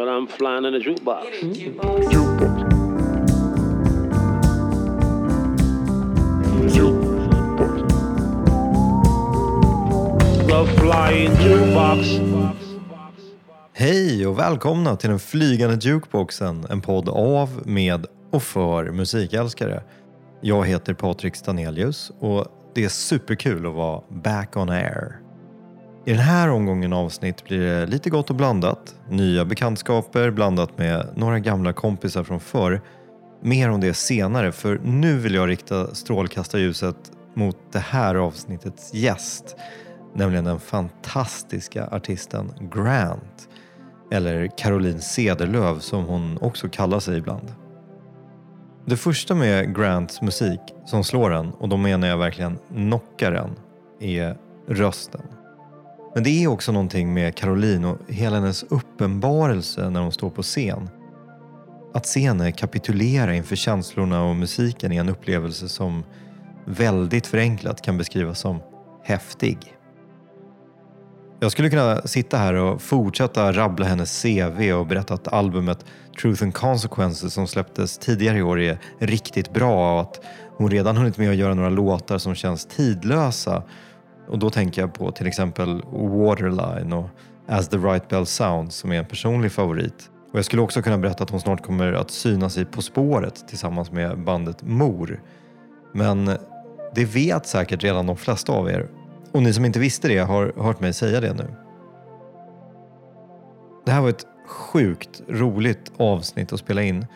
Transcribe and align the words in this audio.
But 0.00 0.08
I'm 0.08 0.26
flying 0.26 0.64
in 0.64 0.74
a 0.74 0.78
jukebox. 0.78 1.26
Flying 10.76 11.30
jukebox. 11.42 12.08
Hej 13.72 14.26
och 14.26 14.38
välkomna 14.38 14.96
till 14.96 15.10
den 15.10 15.18
flygande 15.18 15.78
jukeboxen, 15.80 16.66
en 16.70 16.80
podd 16.80 17.08
av, 17.08 17.62
med 17.64 18.06
och 18.30 18.42
för 18.42 18.90
musikälskare. 18.90 19.82
Jag 20.40 20.66
heter 20.66 20.94
Patrik 20.94 21.36
Stanelius 21.36 22.12
och 22.18 22.46
det 22.74 22.84
är 22.84 22.88
superkul 22.88 23.66
att 23.66 23.74
vara 23.74 24.02
back 24.08 24.56
on 24.56 24.70
air. 24.70 25.29
I 26.04 26.10
den 26.12 26.20
här 26.20 26.50
omgången 26.50 26.92
avsnitt 26.92 27.44
blir 27.44 27.60
det 27.60 27.86
lite 27.86 28.10
gott 28.10 28.30
och 28.30 28.36
blandat. 28.36 28.94
Nya 29.08 29.44
bekantskaper 29.44 30.30
blandat 30.30 30.78
med 30.78 31.06
några 31.16 31.38
gamla 31.38 31.72
kompisar 31.72 32.24
från 32.24 32.40
förr. 32.40 32.80
Mer 33.42 33.70
om 33.70 33.80
det 33.80 33.94
senare 33.94 34.52
för 34.52 34.80
nu 34.84 35.18
vill 35.18 35.34
jag 35.34 35.48
rikta 35.48 35.94
strålkastarljuset 35.94 36.96
mot 37.34 37.56
det 37.72 37.78
här 37.78 38.14
avsnittets 38.14 38.94
gäst. 38.94 39.56
Nämligen 40.14 40.44
den 40.44 40.60
fantastiska 40.60 41.86
artisten 41.86 42.52
Grant. 42.74 43.48
Eller 44.12 44.50
Caroline 44.58 45.00
Cederlöf 45.00 45.82
som 45.82 46.04
hon 46.04 46.38
också 46.40 46.68
kallar 46.68 47.00
sig 47.00 47.18
ibland. 47.18 47.54
Det 48.86 48.96
första 48.96 49.34
med 49.34 49.76
Grants 49.76 50.22
musik 50.22 50.60
som 50.86 51.04
slår 51.04 51.32
en, 51.32 51.50
och 51.50 51.68
då 51.68 51.76
menar 51.76 52.08
jag 52.08 52.18
verkligen 52.18 52.58
knockar 52.68 53.32
en, 53.32 53.50
är 54.00 54.36
rösten. 54.68 55.22
Men 56.14 56.22
det 56.22 56.44
är 56.44 56.46
också 56.46 56.72
någonting 56.72 57.14
med 57.14 57.34
Caroline 57.34 57.84
och 57.84 57.98
hela 58.08 58.36
hennes 58.36 58.62
uppenbarelse 58.62 59.90
när 59.90 60.00
hon 60.00 60.12
står 60.12 60.30
på 60.30 60.42
scen. 60.42 60.88
Att 61.94 62.06
se 62.06 62.20
henne 62.20 62.52
kapitulera 62.52 63.34
inför 63.34 63.56
känslorna 63.56 64.24
och 64.24 64.36
musiken 64.36 64.92
är 64.92 65.00
en 65.00 65.08
upplevelse 65.08 65.68
som 65.68 66.04
väldigt 66.64 67.26
förenklat 67.26 67.82
kan 67.82 67.98
beskrivas 67.98 68.38
som 68.38 68.62
häftig. 69.04 69.76
Jag 71.42 71.52
skulle 71.52 71.70
kunna 71.70 72.02
sitta 72.02 72.36
här 72.36 72.54
och 72.54 72.82
fortsätta 72.82 73.52
rabbla 73.52 73.86
hennes 73.86 74.22
CV 74.22 74.72
och 74.72 74.86
berätta 74.86 75.14
att 75.14 75.28
albumet 75.28 75.84
Truth 76.22 76.42
and 76.42 76.54
Consequences 76.54 77.34
som 77.34 77.46
släpptes 77.46 77.98
tidigare 77.98 78.38
i 78.38 78.42
år 78.42 78.60
är 78.60 78.78
riktigt 78.98 79.52
bra 79.52 79.94
och 79.94 80.00
att 80.00 80.20
hon 80.56 80.70
redan 80.70 80.96
hunnit 80.96 81.18
med 81.18 81.30
att 81.30 81.36
göra 81.36 81.54
några 81.54 81.70
låtar 81.70 82.18
som 82.18 82.34
känns 82.34 82.66
tidlösa. 82.66 83.62
Och 84.30 84.38
då 84.38 84.50
tänker 84.50 84.80
jag 84.80 84.94
på 84.94 85.12
till 85.12 85.26
exempel 85.26 85.82
Waterline 85.92 86.92
och 86.92 87.08
As 87.48 87.68
the 87.68 87.76
Right 87.76 88.08
Bell 88.08 88.26
Sounds 88.26 88.76
som 88.76 88.92
är 88.92 88.98
en 88.98 89.04
personlig 89.04 89.52
favorit. 89.52 90.10
Och 90.32 90.38
jag 90.38 90.44
skulle 90.44 90.62
också 90.62 90.82
kunna 90.82 90.98
berätta 90.98 91.24
att 91.24 91.30
hon 91.30 91.40
snart 91.40 91.62
kommer 91.62 91.92
att 91.92 92.10
synas 92.10 92.58
i 92.58 92.64
På 92.64 92.82
spåret 92.82 93.48
tillsammans 93.48 93.92
med 93.92 94.18
bandet 94.18 94.62
Mor. 94.62 95.22
Men 95.94 96.24
det 96.94 97.04
vet 97.04 97.46
säkert 97.46 97.82
redan 97.82 98.06
de 98.06 98.16
flesta 98.16 98.52
av 98.52 98.70
er 98.70 98.88
och 99.32 99.42
ni 99.42 99.52
som 99.52 99.64
inte 99.64 99.78
visste 99.78 100.08
det 100.08 100.18
har 100.18 100.52
hört 100.56 100.80
mig 100.80 100.92
säga 100.92 101.20
det 101.20 101.34
nu. 101.34 101.54
Det 103.84 103.92
här 103.92 104.00
var 104.00 104.08
ett 104.08 104.26
sjukt 104.46 105.22
roligt 105.28 105.92
avsnitt 105.96 106.52
att 106.52 106.60
spela 106.60 106.82
in 106.82 107.06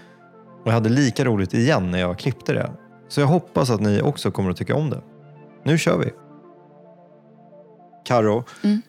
och 0.62 0.66
jag 0.66 0.72
hade 0.72 0.88
lika 0.88 1.24
roligt 1.24 1.54
igen 1.54 1.90
när 1.90 1.98
jag 1.98 2.18
klippte 2.18 2.52
det. 2.52 2.70
Så 3.08 3.20
jag 3.20 3.26
hoppas 3.26 3.70
att 3.70 3.80
ni 3.80 4.02
också 4.02 4.30
kommer 4.30 4.50
att 4.50 4.56
tycka 4.56 4.74
om 4.74 4.90
det. 4.90 5.00
Nu 5.64 5.78
kör 5.78 5.98
vi! 5.98 6.23
Karo, 8.04 8.44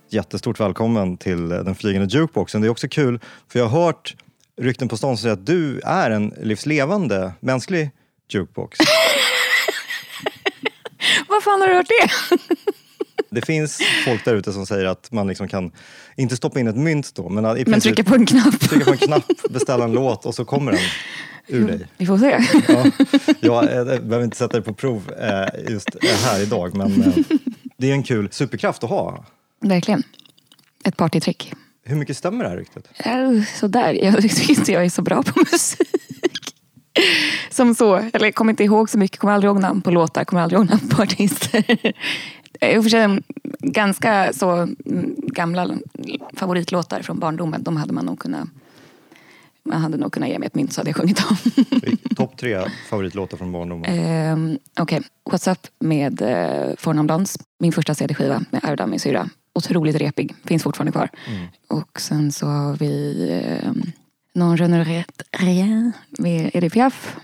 jättestort 0.09 0.59
välkommen 0.59 1.17
till 1.17 1.49
den 1.49 1.75
flygande 1.75 2.17
jukeboxen. 2.17 2.61
Det 2.61 2.67
är 2.67 2.69
också 2.69 2.87
kul, 2.87 3.19
för 3.51 3.59
jag 3.59 3.67
har 3.67 3.85
hört 3.85 4.15
rykten 4.61 4.87
på 4.87 4.97
stan 4.97 5.17
som 5.17 5.21
säger 5.21 5.33
att 5.33 5.45
du 5.45 5.79
är 5.79 6.11
en 6.11 6.33
livslevande 6.41 7.33
mänsklig 7.39 7.89
jukebox. 8.29 8.79
Vad 11.27 11.43
fan 11.43 11.61
har 11.61 11.67
du 11.67 11.73
hört 11.73 11.87
det? 11.87 12.09
Det 13.29 13.45
finns 13.45 13.79
folk 14.05 14.25
där 14.25 14.35
ute 14.35 14.53
som 14.53 14.65
säger 14.65 14.85
att 14.85 15.11
man 15.11 15.27
liksom 15.27 15.47
kan, 15.47 15.71
inte 16.15 16.35
stoppa 16.35 16.59
in 16.59 16.67
ett 16.67 16.75
mynt 16.75 17.15
då, 17.15 17.29
men 17.29 17.45
i 17.45 17.47
Men 17.47 17.65
princip 17.65 17.95
trycka 17.95 18.09
på 18.09 18.15
en 18.15 18.25
knapp. 18.25 18.59
trycka 18.59 18.85
på 18.85 18.91
en 18.91 18.97
knapp, 18.97 19.23
beställa 19.49 19.83
en 19.83 19.91
låt 19.91 20.25
och 20.25 20.35
så 20.35 20.45
kommer 20.45 20.71
den 20.71 20.81
ur 21.47 21.67
dig. 21.67 21.87
Vi 21.97 22.05
får 22.05 22.17
se. 22.17 22.39
Ja, 23.39 23.39
jag 23.39 23.63
eh, 23.77 23.83
behöver 23.85 24.23
inte 24.23 24.37
sätta 24.37 24.57
det 24.57 24.63
på 24.63 24.73
prov 24.73 25.11
eh, 25.19 25.45
just 25.71 25.89
här 26.25 26.41
idag, 26.41 26.75
men 26.75 27.01
eh, 27.03 27.13
det 27.77 27.89
är 27.89 27.93
en 27.93 28.03
kul 28.03 28.27
superkraft 28.31 28.83
att 28.83 28.89
ha. 28.89 29.25
Verkligen. 29.61 30.03
Ett 30.83 30.97
partytrick. 30.97 31.53
Hur 31.83 31.95
mycket 31.95 32.17
stämmer 32.17 32.43
det 32.43 32.49
här 32.49 32.57
ryktet? 32.57 32.89
Äh, 32.97 33.43
Sådär. 33.59 33.93
Jag 33.93 34.17
tyckte 34.21 34.51
inte 34.51 34.71
jag 34.71 34.85
är 34.85 34.89
så 34.89 35.01
bra 35.01 35.23
på 35.23 35.39
musik. 35.51 35.89
Som 37.49 37.75
så. 37.75 37.95
Eller 37.95 38.25
jag 38.25 38.35
kommer 38.35 38.53
inte 38.53 38.63
ihåg 38.63 38.89
så 38.89 38.97
mycket. 38.97 39.19
Kommer 39.19 39.33
aldrig 39.33 39.47
ihåg 39.49 39.59
namn 39.61 39.81
på 39.81 39.91
låtar. 39.91 40.23
Kommer 40.23 40.41
aldrig 40.41 40.59
ihåg 40.59 40.69
namn 40.69 40.89
på 40.89 41.01
artister. 41.01 41.77
Och 42.77 42.83
för 42.83 42.89
sig 42.89 43.19
ganska 43.59 44.33
så 44.33 44.51
mm, 44.51 45.15
gamla 45.17 45.77
favoritlåtar 46.33 47.01
från 47.01 47.19
barndomen. 47.19 47.63
De 47.63 47.77
hade 47.77 47.93
man 47.93 48.05
nog 48.05 48.19
kunnat 48.19 48.47
man 49.65 49.81
hade 49.81 49.97
nog 49.97 50.13
kunnat 50.13 50.29
ge 50.29 50.39
mig 50.39 50.47
ett 50.47 50.55
mynt 50.55 50.73
så 50.73 50.81
hade 50.81 50.89
jag 50.89 50.97
sjungit 50.97 51.17
dem. 51.17 51.37
Topp 52.15 52.37
tre 52.37 52.65
favoritlåtar 52.89 53.37
från 53.37 53.51
barndomen. 53.51 54.31
Um, 54.33 54.59
Okej, 54.79 55.01
What's 55.29 55.51
Up 55.51 55.67
med 55.79 56.21
uh, 56.21 56.75
Fornam 56.77 57.07
Dans. 57.07 57.37
Min 57.59 57.71
första 57.71 57.95
CD-skiva 57.95 58.45
med 58.49 58.61
ärvd 58.63 58.81
av 58.81 58.89
min 58.89 58.99
syrra. 58.99 59.29
Otroligt 59.53 59.95
repig, 59.95 60.35
finns 60.43 60.63
fortfarande 60.63 60.91
kvar. 60.91 61.09
Och 61.67 62.01
sen 62.01 62.31
så 62.31 62.45
har 62.45 62.75
vi 62.75 63.61
um, 63.65 63.91
Non 64.33 64.55
je 64.55 64.67
ne 64.67 65.05
rien 65.31 65.93
med 66.19 66.51
Edith 66.53 66.73
Piaf. 66.73 67.17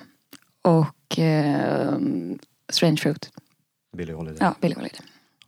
Och 0.62 1.18
um, 1.18 2.40
Strange 2.70 2.98
Fruit. 2.98 3.32
Billie 3.98 4.14
Holiday. 4.14 4.38
Ja, 4.40 4.56
Billie 4.62 4.76
Holiday. 4.76 5.00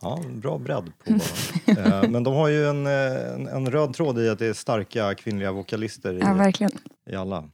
Ja, 0.04 0.20
bra 0.30 0.58
bredd 0.58 0.92
på 1.06 1.12
bara. 1.76 2.08
Men 2.08 2.24
de 2.24 2.34
har 2.34 2.48
ju 2.48 2.70
en, 2.70 2.88
eh, 2.88 3.34
en, 3.34 3.48
en 3.48 3.72
röd 3.72 3.94
tråd 3.94 4.20
i 4.20 4.30
att 4.30 4.40
det 4.40 4.46
är 4.46 4.54
starka 4.54 5.16
kvinnliga 5.16 5.52
vokalister 5.52 6.14
i, 6.14 6.20
Ja, 6.20 6.34
verkligen. 6.34 6.72
i 7.10 7.16
alla. 7.16 7.50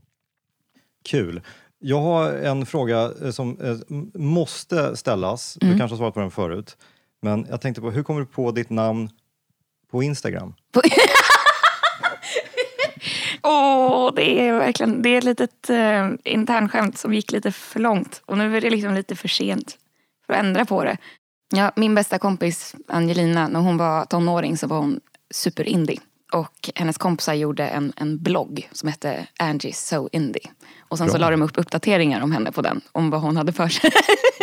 Kul. 1.10 1.42
Jag 1.80 2.02
har 2.02 2.32
en 2.32 2.66
fråga 2.66 3.12
eh, 3.24 3.32
som 3.32 3.58
eh, 3.62 3.78
måste 4.22 4.98
ställas. 4.98 5.58
Du 5.60 5.78
kanske 5.78 5.94
har 5.94 5.98
svarat 5.98 6.14
på 6.14 6.20
den 6.20 6.32
förut. 6.32 6.78
Men 7.22 7.48
jag 7.50 7.62
tänkte 7.62 7.82
på, 7.82 7.92
hur 7.92 8.04
kommer 8.04 8.20
du 8.20 8.26
på 8.26 8.52
ditt 8.52 8.70
namn 8.70 9.10
på 9.92 10.04
Instagram? 10.04 10.54
Åh, 13.44 14.14
det 14.16 14.48
är 14.48 14.54
verkligen 14.54 15.02
det 15.02 15.10
är 15.10 15.18
ett 15.18 15.24
litet 15.24 15.70
uh, 15.70 16.10
internskämt 16.24 16.98
som 16.98 17.14
gick 17.14 17.31
lite 17.31 17.52
för 17.52 17.80
långt. 17.80 18.22
Och 18.26 18.38
nu 18.38 18.58
är 18.58 18.62
det 18.62 18.70
liksom 18.70 18.94
lite 18.94 19.16
för 19.16 19.28
sent 19.28 19.78
för 20.26 20.34
att 20.34 20.40
ändra 20.40 20.66
på 20.66 20.84
det. 20.84 20.98
Ja, 21.50 21.72
min 21.76 21.96
bästa 21.96 22.20
kompis 22.20 22.76
Angelina, 22.88 23.48
när 23.48 23.60
hon 23.60 23.78
var 23.78 24.06
tonåring 24.06 24.58
så 24.58 24.68
var 24.68 24.78
hon 24.78 25.00
superindie. 25.32 26.00
Och 26.34 26.70
hennes 26.76 26.98
kompisar 26.98 27.34
gjorde 27.34 27.68
en, 27.68 27.94
en 27.96 28.24
blogg 28.24 28.70
som 28.72 28.90
hette 28.90 29.28
Angie's 29.40 29.74
So 29.74 30.10
Indie. 30.12 30.50
Och 30.90 30.98
sen 30.98 31.08
så 31.08 31.18
Bra. 31.18 31.26
la 31.26 31.32
de 31.32 31.42
upp 31.42 31.58
uppdateringar 31.58 32.22
om 32.22 32.32
henne 32.32 32.52
på 32.52 32.62
den. 32.62 32.82
Om 32.92 33.10
vad 33.10 33.22
hon 33.22 33.38
hade 33.38 33.52
för 33.52 33.68
sig. 33.68 33.92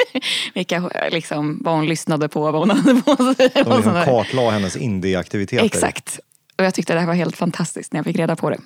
Vilka, 0.54 0.90
liksom, 1.10 1.60
vad 1.64 1.74
hon 1.74 1.86
lyssnade 1.86 2.28
på, 2.28 2.40
vad 2.40 2.54
hon 2.54 2.70
hade 2.70 3.02
på 3.02 3.16
sig. 3.16 3.50
De 3.54 3.60
och 3.62 3.76
liksom 3.76 4.02
kartlade 4.04 4.50
hennes 4.50 4.76
indie-aktiviteter. 4.76 5.64
Exakt. 5.64 6.20
Och 6.58 6.64
jag 6.64 6.74
tyckte 6.74 6.94
det 6.94 7.00
här 7.00 7.06
var 7.06 7.14
helt 7.14 7.36
fantastiskt 7.36 7.92
när 7.92 7.98
jag 7.98 8.04
fick 8.04 8.16
reda 8.16 8.36
på 8.36 8.50
det. 8.50 8.58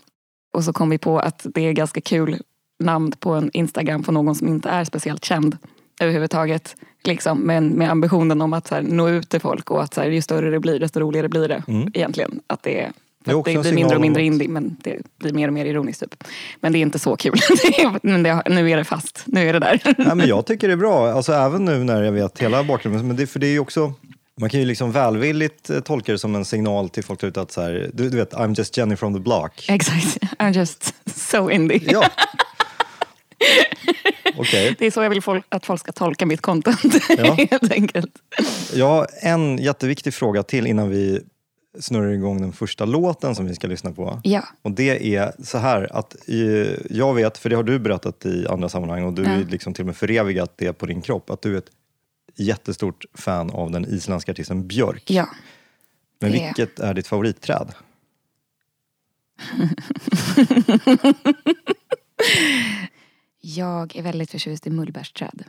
Och 0.53 0.65
så 0.65 0.73
kom 0.73 0.91
vi 0.91 0.99
på 0.99 1.19
att 1.19 1.47
det 1.55 1.61
är 1.61 1.73
ganska 1.73 2.01
kul 2.01 2.43
namn 2.81 3.13
på 3.13 3.35
en 3.35 3.51
Instagram 3.53 4.03
på 4.03 4.13
någon 4.13 4.35
som 4.35 4.49
inte 4.49 4.69
är 4.69 4.85
speciellt 4.85 5.25
känd 5.25 5.59
överhuvudtaget. 6.01 6.77
Liksom, 7.05 7.39
men 7.39 7.69
med 7.69 7.91
ambitionen 7.91 8.43
om 8.43 8.53
att 8.53 8.67
så 8.69 8.75
här, 8.75 8.83
nå 8.83 9.09
ut 9.09 9.29
till 9.29 9.41
folk 9.41 9.71
och 9.71 9.83
att 9.83 9.95
så 9.95 10.01
här, 10.01 10.09
ju 10.11 10.23
större 10.23 10.51
det 10.51 10.61
blir 10.61 10.79
desto 10.81 11.01
roligare 11.01 11.29
blir 11.29 11.49
det 11.49 11.63
egentligen. 11.95 12.41
Att 12.47 12.63
det, 12.63 12.81
är- 12.81 12.93
Det 13.25 13.33
att 13.35 13.45
det 13.45 13.61
blir 13.61 13.73
mindre 13.73 13.97
och 13.97 14.03
mindre 14.03 14.23
indie 14.23 14.49
men 14.49 14.77
det 14.83 14.97
blir 15.19 15.33
mer 15.33 15.49
och 15.49 15.55
mer 15.55 15.65
ironiskt. 15.65 16.01
Typ. 16.01 16.25
Men 16.61 16.73
det 16.73 16.79
är 16.79 16.81
inte 16.81 16.99
så 16.99 17.17
kul. 17.17 17.35
Men 18.03 18.23
det, 18.23 18.43
nu 18.51 18.71
är 18.71 18.77
det 18.77 18.85
fast. 18.85 19.23
Nu 19.27 19.49
är 19.49 19.53
det 19.53 19.59
där. 19.59 19.81
Nej, 19.99 20.17
men 20.17 20.29
jag 20.29 20.47
tycker 20.47 20.69
det 20.69 20.75
är 20.75 20.77
bra, 20.77 21.11
alltså, 21.13 21.33
även 21.33 21.65
nu 21.65 21.85
när 21.85 22.03
jag 22.03 22.13
vet 22.13 22.39
hela 22.39 22.65
bakgrunden. 22.65 23.07
Men 23.07 23.17
det, 23.17 23.27
för 23.27 23.39
det 23.41 23.47
är 23.47 23.59
också, 23.59 23.93
man 24.41 24.51
kan 24.51 24.61
ju 24.61 24.67
liksom 24.67 24.93
välvilligt 24.93 25.71
eh, 25.71 25.81
tolka 25.81 26.13
det 26.13 26.19
som 26.19 26.35
en 26.35 26.45
signal 26.45 26.89
till 26.89 27.05
folk 27.05 27.23
ute 27.23 27.41
att 27.41 27.53
så 27.53 27.61
här, 27.63 27.91
du, 27.95 28.11
du 28.11 28.17
vet, 28.17 28.33
I'm 28.35 28.55
just 28.59 28.77
Jenny 28.77 28.97
from 28.97 29.15
the 29.15 29.21
block. 29.21 29.65
Exakt. 29.69 30.19
I'm 30.39 30.53
just 30.53 30.95
so 31.19 31.51
indie. 31.51 31.81
Ja. 31.93 32.05
Okej. 34.41 34.77
Det 34.79 34.87
är 34.87 34.91
så 34.91 35.03
jag 35.03 35.11
vill 35.11 35.23
folk, 35.23 35.45
att 35.49 35.67
folk 35.67 35.81
ska 35.81 35.93
tolka 35.93 36.27
mitt 36.27 36.41
content. 36.41 36.95
Ja. 37.19 37.35
Helt 37.51 37.73
enkelt. 37.73 38.11
Jag 38.75 38.87
har 38.89 39.07
en 39.23 39.59
jätteviktig 39.59 40.15
fråga 40.15 40.43
till 40.43 40.67
innan 40.67 40.91
vi 40.91 41.21
snurrar 41.81 42.11
igång 42.13 42.41
den 42.41 42.53
första 42.53 42.85
låten 42.85 43.35
som 43.35 43.47
vi 43.47 43.55
ska 43.55 43.67
lyssna 43.67 43.93
på. 43.93 44.21
Ja. 44.25 44.43
Och 44.63 44.71
det 44.71 45.17
är 45.17 45.33
så 45.45 45.59
här 45.59 45.97
att 45.97 46.17
jag 46.91 47.15
vet, 47.15 47.39
för 47.39 47.51
det 47.51 47.57
har 47.57 47.63
du 47.63 47.79
berättat 47.79 48.27
i 48.27 48.47
andra 48.49 48.69
sammanhang 48.69 49.05
och 49.05 49.13
du 49.13 49.23
Ja. 49.23 49.31
är 49.31 49.45
liksom 49.45 49.75
till 49.75 49.83
och 49.83 49.87
med 49.87 49.97
förevigat 49.97 50.53
det 50.57 50.73
på 50.73 50.87
din 50.87 51.03
kropp, 51.03 51.31
att 51.31 51.43
du 51.43 51.55
är 51.55 51.59
ett 51.59 51.71
jättestort 52.37 53.05
fan 53.15 53.51
av 53.51 53.71
den 53.71 53.85
isländska 53.95 54.33
artisten 54.33 54.67
Björk. 54.69 55.11
Ja. 55.11 55.29
Men 56.21 56.33
det- 56.33 56.39
vilket 56.57 56.79
är 56.81 56.95
ditt 56.95 57.07
favoritträd? 57.07 57.73
Jag 63.41 63.97
är 63.97 64.03
väldigt 64.03 64.31
förtjust 64.31 64.67
i 64.67 64.71
mullbärsträd. 64.71 65.45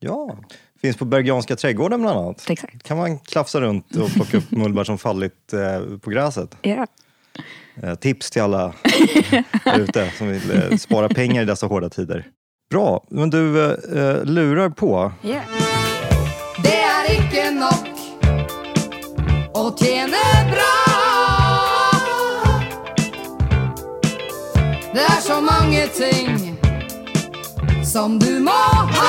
Ja, 0.00 0.36
finns 0.80 0.96
på 0.96 1.04
Bergianska 1.04 1.56
trädgården 1.56 2.02
bland 2.02 2.18
annat. 2.18 2.50
Exakt. 2.50 2.82
kan 2.82 2.96
man 2.96 3.18
klafsa 3.18 3.60
runt 3.60 3.96
och 3.96 4.10
plocka 4.10 4.36
upp 4.36 4.50
mullbär 4.50 4.84
som 4.84 4.98
fallit 4.98 5.52
eh, 5.52 5.98
på 5.98 6.10
gräset. 6.10 6.56
Ja. 6.62 6.86
Eh, 7.82 7.94
tips 7.94 8.30
till 8.30 8.42
alla 8.42 8.74
där 9.64 9.78
ute 9.80 10.12
som 10.18 10.28
vill 10.28 10.50
eh, 10.50 10.76
spara 10.76 11.08
pengar 11.08 11.42
i 11.42 11.44
dessa 11.44 11.66
hårda 11.66 11.88
tider. 11.88 12.26
Bra, 12.70 13.04
men 13.10 13.30
du 13.30 13.72
eh, 13.72 14.24
lurar 14.24 14.68
på. 14.70 15.12
Yeah. 15.22 15.44
Det 16.62 16.80
er 16.82 17.10
ikke 17.12 17.50
nok 17.50 17.88
å 19.54 19.76
tjene 19.76 20.24
bra. 20.50 20.72
Det 24.94 25.00
er 25.00 25.20
så 25.20 25.40
mange 25.40 25.86
ting 25.88 26.51
som 27.92 28.18
du 28.18 28.40
må 28.40 28.50
ha. 28.50 29.08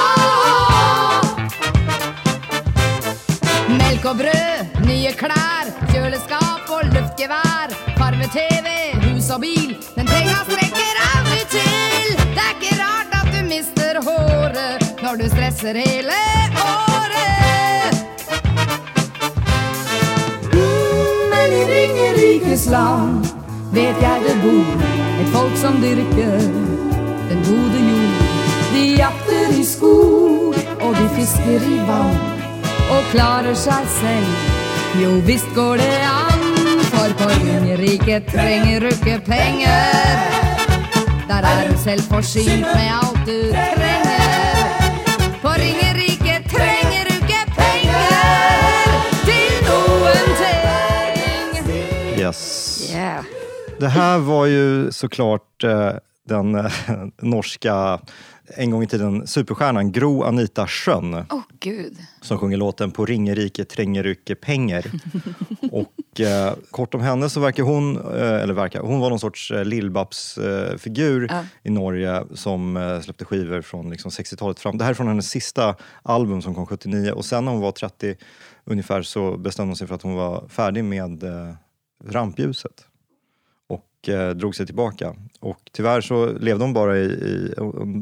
Melk 3.69 4.06
og 4.09 4.18
brød, 4.19 4.81
nye 4.83 5.13
klær, 5.15 5.69
kjøleskap 5.94 6.68
og 6.68 6.89
luftgevær. 6.91 7.71
Farve-TV, 7.95 8.68
hus 9.06 9.30
og 9.31 9.39
bil, 9.45 9.69
men 9.95 10.09
penga 10.09 10.41
strekker 10.50 11.00
aldri 11.13 11.45
til. 11.53 12.12
Det 12.35 12.44
er 12.44 12.51
ikke 12.57 12.75
rart 12.81 13.15
at 13.21 13.30
du 13.31 13.39
mister 13.47 14.01
håret 14.03 14.83
når 15.06 15.21
du 15.21 15.25
stresser 15.31 15.79
hele 15.79 16.18
året. 16.65 17.95
Mm, 20.51 21.24
Men 21.31 21.56
i 21.62 21.63
Ringerikes 21.71 22.68
land 22.74 23.31
vet 23.71 24.03
jeg 24.03 24.27
det 24.27 24.36
bor 24.44 24.89
et 25.24 25.31
folk 25.38 25.56
som 25.63 25.79
dyrker 25.79 26.36
den 27.31 27.47
gode. 27.47 27.73
De 28.74 28.96
jakter 28.98 29.54
i 29.60 29.64
skog, 29.66 30.56
og 30.81 30.96
de 30.98 31.10
fisker 31.14 31.62
i 31.70 31.78
vann, 31.88 32.16
og 32.90 33.04
klarer 33.12 33.54
seg 33.54 33.86
selv. 34.00 34.31
Jo 35.02 35.12
visst 35.28 35.50
går 35.56 35.78
det 35.78 36.00
an, 36.10 36.42
for 36.90 37.14
på 37.20 37.30
Ringerike 37.30 38.20
trenger 38.31 38.88
ikke 38.90 39.20
penger. 39.25 40.25
Der 41.30 41.46
er 41.52 41.70
du 41.70 41.78
selvforsynt 41.84 42.66
med 42.66 42.90
alt 42.98 43.22
du 43.30 43.38
trenger. 43.54 44.66
På 45.42 45.54
Ringerike 45.62 46.40
trenger 46.50 47.10
du 47.10 47.16
ikke 47.22 47.44
penger 47.58 48.98
til 49.30 49.54
noen 49.70 50.36
ting. 50.42 51.72
Yes. 52.18 52.42
Yeah. 52.94 53.24
Det 53.80 53.88
här 53.88 54.18
var 54.18 54.46
ju 54.46 54.92
såklart 54.92 55.64
eh, 55.64 55.92
den 56.28 56.56
eh, 56.56 56.72
norska, 57.22 58.00
en 58.48 58.72
gång 58.72 58.84
i 58.84 58.88
tiden, 58.88 59.28
superstjärnan 59.28 59.92
Gro 59.92 60.24
Anita 60.24 60.68
Sjön 60.68 61.13
Åh 61.13 61.42
gud. 61.60 61.98
som 62.22 62.38
sjunger 62.38 62.57
låten 62.57 62.92
På 62.92 63.06
Ringerike 63.06 63.66
trängerycke 63.66 64.36
pengar. 64.36 64.86
och 65.72 66.19
eh, 66.22 66.54
kort 66.72 66.94
om 66.94 67.01
henne 67.01 67.30
så 67.30 67.40
verkar 67.40 67.63
hon, 67.63 67.98
eh, 67.98 68.42
eller 68.42 68.54
verkar, 68.54 68.80
hon 68.81 69.00
var 69.00 69.10
någon 69.10 69.19
sorts 69.19 69.51
eh, 69.51 69.66
Lill-Babs-figur 69.66 71.28
Ja. 71.31 71.45
i 71.63 71.69
Norge 71.69 72.24
som 72.34 72.78
eh, 72.78 73.01
släppte 73.01 73.25
skivor 73.25 73.62
från 73.62 73.90
liksom, 73.90 74.12
60-talet 74.12 74.60
fram. 74.60 74.78
Det 74.78 74.84
här 74.84 74.92
är 74.92 74.96
från 74.96 75.07
hennes 75.07 75.30
sista 75.30 75.75
album 76.04 76.42
som 76.42 76.56
kom 76.56 76.66
79 76.66 77.12
och 77.12 77.25
sen 77.25 77.46
när 77.46 77.51
hon 77.51 77.62
var 77.62 77.72
30 77.72 78.16
ungefär 78.66 79.01
så 79.01 79.38
bestämde 79.38 79.69
hon 79.69 79.75
sig 79.75 79.88
för 79.88 79.96
att 79.96 80.01
hon 80.01 80.16
var 80.16 80.48
färdig 80.50 80.84
med 80.84 81.24
eh, 81.24 81.54
rampljuset 82.06 82.86
och 84.03 84.09
eh, 84.09 84.29
drog 84.29 84.55
sig 84.55 84.65
tillbaka. 84.65 85.15
Och 85.39 85.59
tyvärr 85.71 86.01
så 86.01 86.25
levde 86.25 86.63
hon 86.63 86.73
bara 86.73 86.97
i, 86.97 87.03
i 87.05 87.53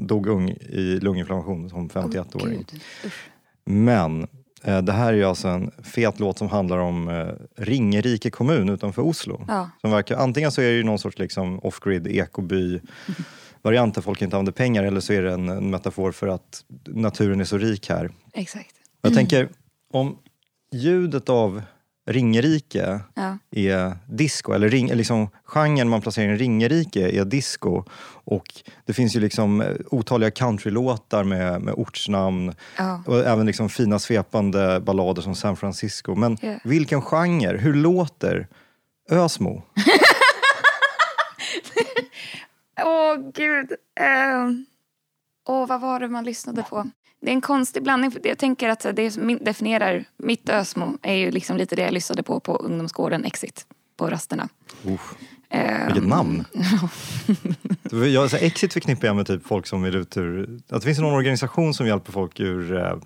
dog 0.02 0.28
ung 0.28 0.50
i 0.50 1.00
lunginflammation 1.02 1.70
som 1.70 1.90
51-åring. 1.90 2.58
Gud. 2.58 2.82
Usch. 3.06 3.30
Men 3.66 4.28
eh, 4.64 4.82
det 4.82 4.92
här 4.92 5.14
är 5.14 5.18
ju 5.18 5.24
alltså 5.24 5.48
en 5.48 5.72
fet 5.84 6.20
låt 6.20 6.38
som 6.38 6.50
handlar 6.50 6.78
om 6.78 7.08
eh, 7.08 7.28
Ringerike 7.64 8.30
kommun 8.30 8.70
utanför 8.70 9.02
Oslo. 9.02 9.46
Ja. 9.48 9.70
Som 9.82 9.92
verkar, 9.92 10.16
antingen 10.16 10.52
så 10.52 10.62
är 10.62 10.66
det 10.66 10.78
ju 10.78 10.84
någon 10.84 11.00
sorts 11.00 11.20
liksom 11.20 11.60
off-grid 11.60 12.08
ekoby 12.08 12.82
variant 13.62 13.96
där 13.96 14.02
folk 14.02 14.22
inte 14.22 14.36
använder 14.36 14.52
pengar 14.52 14.84
eller 14.84 15.00
så 15.00 15.14
är 15.14 15.22
det 15.22 15.34
en, 15.34 15.50
en 15.50 15.70
metafor 15.70 16.12
för 16.12 16.28
att 16.28 16.64
naturen 16.86 17.40
är 17.42 17.46
så 17.46 17.58
rik 17.58 17.90
här. 17.90 18.12
Exakt. 18.34 18.76
Jag 19.02 19.14
tänker 19.14 19.50
om 19.94 20.18
ljudet 20.72 21.30
av 21.30 21.62
Ringerike 22.10 23.00
Ja. 23.16 23.38
är 23.52 23.98
disco, 24.08 24.54
eller 24.54 24.70
ring, 24.70 24.88
liksom 24.94 25.30
genren 25.44 25.90
man 25.90 26.02
placerar 26.02 26.28
i 26.28 26.32
en 26.32 26.38
ringerike 26.38 27.10
är 27.20 27.26
disco. 27.26 27.84
Och 28.24 28.46
det 28.86 28.94
finns 28.94 29.16
ju 29.16 29.20
liksom 29.20 29.62
eh, 29.62 29.68
otaliga 29.92 30.32
countrylåtar 30.32 31.24
med, 31.24 31.62
med 31.62 31.74
ortsnamn 31.74 32.54
Ja. 32.78 33.04
och 33.08 33.20
även 33.20 33.46
liksom 33.46 33.70
fina 33.70 34.00
svepande 34.00 34.80
ballader 34.80 35.22
som 35.22 35.36
San 35.36 35.56
Francisco. 35.56 36.16
Men 36.16 36.38
Ja. 36.42 36.56
vilken 36.64 37.02
genre? 37.02 37.58
Hur 37.58 37.74
låter 37.74 38.48
Ösmo? 39.10 39.64
Åh 42.84 43.16
gud. 43.34 43.72
Ehm. 44.00 44.66
Åh, 45.48 45.68
vad 45.68 45.82
var 45.82 46.00
det 46.00 46.08
man 46.08 46.24
lyssnade 46.24 46.64
på? 46.70 46.88
Det 47.22 47.30
är 47.30 47.34
en 47.34 47.42
konstig 47.42 47.84
blandning. 47.84 48.12
För 48.12 48.22
jag 48.24 48.38
tänker 48.38 48.70
att 48.70 48.86
det 48.94 49.12
som 49.12 49.40
definierar 49.42 50.06
mitt 50.18 50.50
Ösmo 50.50 50.98
är 51.02 51.14
ju 51.14 51.32
liksom 51.32 51.58
lite 51.58 51.76
det 51.76 51.82
jag 51.82 51.94
lyssnade 51.94 52.24
på 52.24 52.40
på 52.40 52.56
ungdomsgården 52.56 53.26
Exit 53.26 53.66
på 53.98 54.10
rasterna. 54.10 54.50
Ehm, 55.50 55.86
vilket 55.86 56.08
namn! 56.08 56.46
jag, 58.14 58.32
så 58.32 58.38
Exit 58.38 58.74
förknippar 58.74 59.08
jag 59.08 59.16
med 59.16 59.28
typ 59.28 59.48
folk 59.48 59.68
som 59.68 59.84
vill 59.84 59.96
ut 59.96 60.18
ur... 60.18 60.60
Att 60.70 60.82
det 60.82 60.86
finns 60.86 61.00
någon 61.00 61.14
organisation 61.14 61.74
som 61.74 61.88
hjälper 61.88 62.12
folk 62.12 62.40
ur 62.40 62.78
eh, 62.78 62.98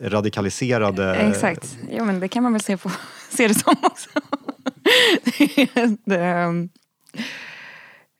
radikaliserade... 0.00 1.14
Exakt. 1.14 1.78
Ja, 1.90 2.04
men 2.04 2.20
det 2.20 2.28
kan 2.28 2.42
man 2.42 2.52
väl 2.52 2.62
se, 2.62 2.76
på, 2.76 2.90
se 3.30 3.48
det 3.48 3.54
som 3.54 3.74
också. 3.82 4.10
det, 6.04 6.20
ehm, 6.20 6.68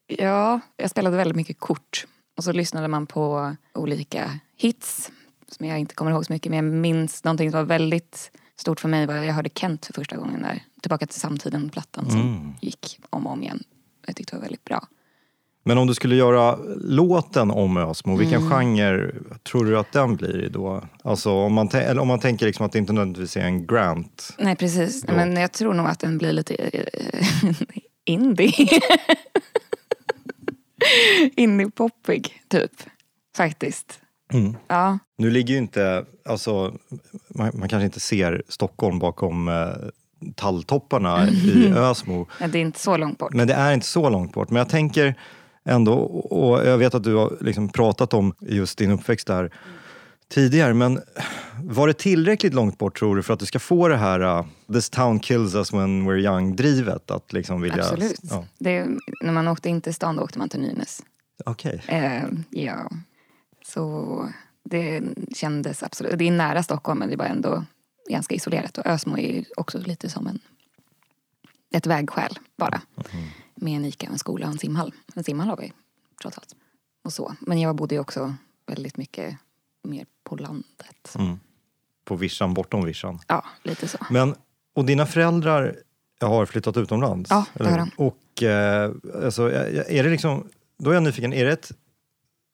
ja, 0.06 0.60
jag 0.76 0.90
spelade 0.90 1.16
väldigt 1.16 1.36
mycket 1.36 1.60
kort. 1.60 2.06
Och 2.36 2.44
så 2.44 2.52
lyssnade 2.52 2.88
man 2.88 3.06
på 3.06 3.56
olika 3.74 4.38
hits 4.56 5.10
som 5.54 5.66
jag 5.66 5.78
inte 5.78 5.94
kommer 5.94 6.10
ihåg 6.10 6.26
så 6.26 6.32
mycket. 6.32 6.50
Men 6.50 6.56
jag 6.64 6.74
minns 6.74 7.24
någonting 7.24 7.50
som 7.50 7.58
var 7.60 7.64
väldigt 7.66 8.30
stort 8.56 8.80
för 8.80 8.88
mig 8.88 9.06
var 9.06 9.14
jag 9.14 9.34
hörde 9.34 9.50
Kent 9.54 9.86
för 9.86 9.92
första 9.92 10.16
gången 10.16 10.42
där. 10.42 10.62
Tillbaka 10.82 11.06
till 11.06 11.20
samtiden-plattan 11.20 12.10
som 12.10 12.20
Mm. 12.20 12.52
gick 12.60 13.00
om 13.10 13.26
och 13.26 13.32
om 13.32 13.42
igen. 13.42 13.62
Jag 14.06 14.16
tyckte 14.16 14.32
det 14.32 14.38
var 14.38 14.42
väldigt 14.42 14.64
bra. 14.64 14.86
Men 15.66 15.78
om 15.78 15.86
du 15.86 15.94
skulle 15.94 16.16
göra 16.16 16.56
låten 16.80 17.50
om 17.50 17.76
Ösmo, 17.76 18.16
vilken 18.16 18.38
Mm. 18.42 18.50
genre 18.50 19.10
tror 19.42 19.64
du 19.64 19.78
att 19.78 19.92
den 19.92 20.16
blir 20.16 20.48
då? 20.50 20.84
Alltså 21.04 21.32
om 21.32 21.52
man, 21.54 21.68
eller 21.68 22.00
om 22.02 22.08
man 22.08 22.20
tänker 22.20 22.46
liksom 22.46 22.66
att 22.66 22.72
det 22.72 22.78
inte 22.78 22.92
nödvändigtvis 22.92 23.36
är 23.36 23.40
en 23.40 23.66
Grant. 23.66 24.34
Nej, 24.38 24.56
precis. 24.56 25.04
Ja. 25.08 25.14
Men 25.14 25.36
jag 25.36 25.52
tror 25.52 25.74
nog 25.74 25.86
att 25.86 25.98
den 26.00 26.18
blir 26.18 26.32
lite 26.32 26.54
eh, 26.54 27.54
indie. 28.04 28.52
Indie-poppig, 31.36 32.42
typ. 32.48 32.72
Faktiskt. 33.36 34.00
Mm. 34.34 34.56
Ja, 34.68 34.98
Nu 35.18 35.30
ligger 35.30 35.54
ju 35.54 35.58
inte, 35.58 36.04
alltså 36.24 36.74
man, 37.28 37.50
man 37.54 37.68
kanske 37.68 37.84
inte 37.84 38.00
ser 38.00 38.42
Stockholm 38.48 38.98
bakom 38.98 39.48
eh, 39.48 39.68
talltopparna 40.34 41.28
i 41.28 41.72
Ösmo. 41.76 42.26
men 42.40 42.50
det 42.50 42.58
är 42.58 42.62
inte 42.62 42.78
så 42.80 42.96
långt 42.96 43.18
bort. 43.18 43.34
Men 43.34 43.48
det 43.48 43.54
är 43.54 43.72
inte 43.72 43.86
så 43.86 44.10
långt 44.10 44.32
bort. 44.32 44.50
Men 44.50 44.58
jag 44.58 44.68
tänker 44.68 45.14
ändå, 45.64 45.94
och 46.04 46.66
jag 46.66 46.78
vet 46.78 46.94
att 46.94 47.04
du 47.04 47.14
har 47.14 47.36
liksom 47.40 47.68
pratat 47.68 48.14
om 48.14 48.34
just 48.40 48.78
din 48.78 48.90
uppväxt 48.90 49.26
där 49.26 49.50
tidigare, 50.28 50.74
men 50.74 51.00
var 51.62 51.86
det 51.86 51.94
tillräckligt 51.94 52.54
långt 52.54 52.78
bort 52.78 52.98
tror 52.98 53.16
du 53.16 53.22
för 53.22 53.34
att 53.34 53.40
du 53.40 53.46
ska 53.46 53.58
få 53.58 53.88
det 53.88 53.96
här 53.96 54.20
uh, 54.38 54.46
“this 54.72 54.90
town 54.90 55.20
kills 55.20 55.54
us 55.54 55.72
when 55.72 56.08
we're 56.08 56.18
young”-drivet? 56.18 57.10
Att 57.10 57.32
liksom 57.32 57.60
vilja... 57.60 57.82
Absolut. 57.82 58.20
Ja, 58.22 58.44
Det, 58.58 58.86
när 59.22 59.32
man 59.32 59.48
åkte 59.48 59.68
in 59.68 59.80
till 59.80 59.94
stan 59.94 60.16
då 60.16 60.22
åkte 60.22 60.38
man 60.38 60.48
till 60.48 60.60
Nynäs. 60.60 61.02
Okej. 61.44 61.82
Eh, 61.86 62.22
ja. 62.50 62.90
Så 63.66 64.28
det 64.62 65.02
kändes 65.34 65.82
absolut. 65.82 66.18
Det 66.18 66.28
är 66.28 66.30
nära 66.30 66.62
Stockholm 66.62 66.98
men 66.98 67.10
det 67.10 67.16
var 67.16 67.24
ändå 67.24 67.64
ganska 68.08 68.34
isolerat. 68.34 68.78
Och 68.78 68.86
Ösmo 68.86 69.18
är 69.18 69.32
ju 69.32 69.44
också 69.56 69.78
lite 69.78 70.10
som 70.10 70.26
en, 70.26 70.40
ett 71.74 71.86
vägskäl 71.86 72.38
bara. 72.56 72.80
Med 73.54 73.76
en 73.76 73.84
Ica, 73.84 74.06
en 74.06 74.18
skola 74.18 74.46
och 74.46 74.52
en 74.52 74.58
simhall. 74.58 74.94
En 75.14 75.24
simhall 75.24 75.48
har 75.48 75.56
vi 75.56 75.72
trots 76.22 76.38
allt. 76.38 76.54
Och 77.04 77.12
så. 77.12 77.34
Men 77.40 77.60
jag 77.60 77.76
bodde 77.76 77.94
ju 77.94 78.00
också 78.00 78.34
väldigt 78.66 78.96
mycket 78.96 79.36
mer 79.82 80.06
på 80.24 80.36
landet. 80.36 81.14
Mm. 81.18 81.40
På 82.04 82.16
vischan, 82.16 82.54
bortom 82.54 82.84
vischan. 82.84 83.20
Ja, 83.28 83.44
lite 83.62 83.88
så. 83.88 83.98
Men, 84.10 84.34
och 84.74 84.84
dina 84.84 85.06
föräldrar 85.06 85.76
har 86.20 86.46
flyttat 86.46 86.76
utomlands? 86.76 87.30
Ja, 87.30 87.46
det 87.54 87.70
har 87.70 87.78
de. 87.78 87.90
Och 87.96 88.42
eh, 88.42 88.92
alltså, 89.24 89.50
är 89.50 90.04
det 90.04 90.10
liksom, 90.10 90.48
då 90.78 90.90
är 90.90 90.94
jag 90.94 91.02
nyfiken, 91.02 91.32
är 91.32 91.44
det 91.44 91.52
ett 91.52 91.72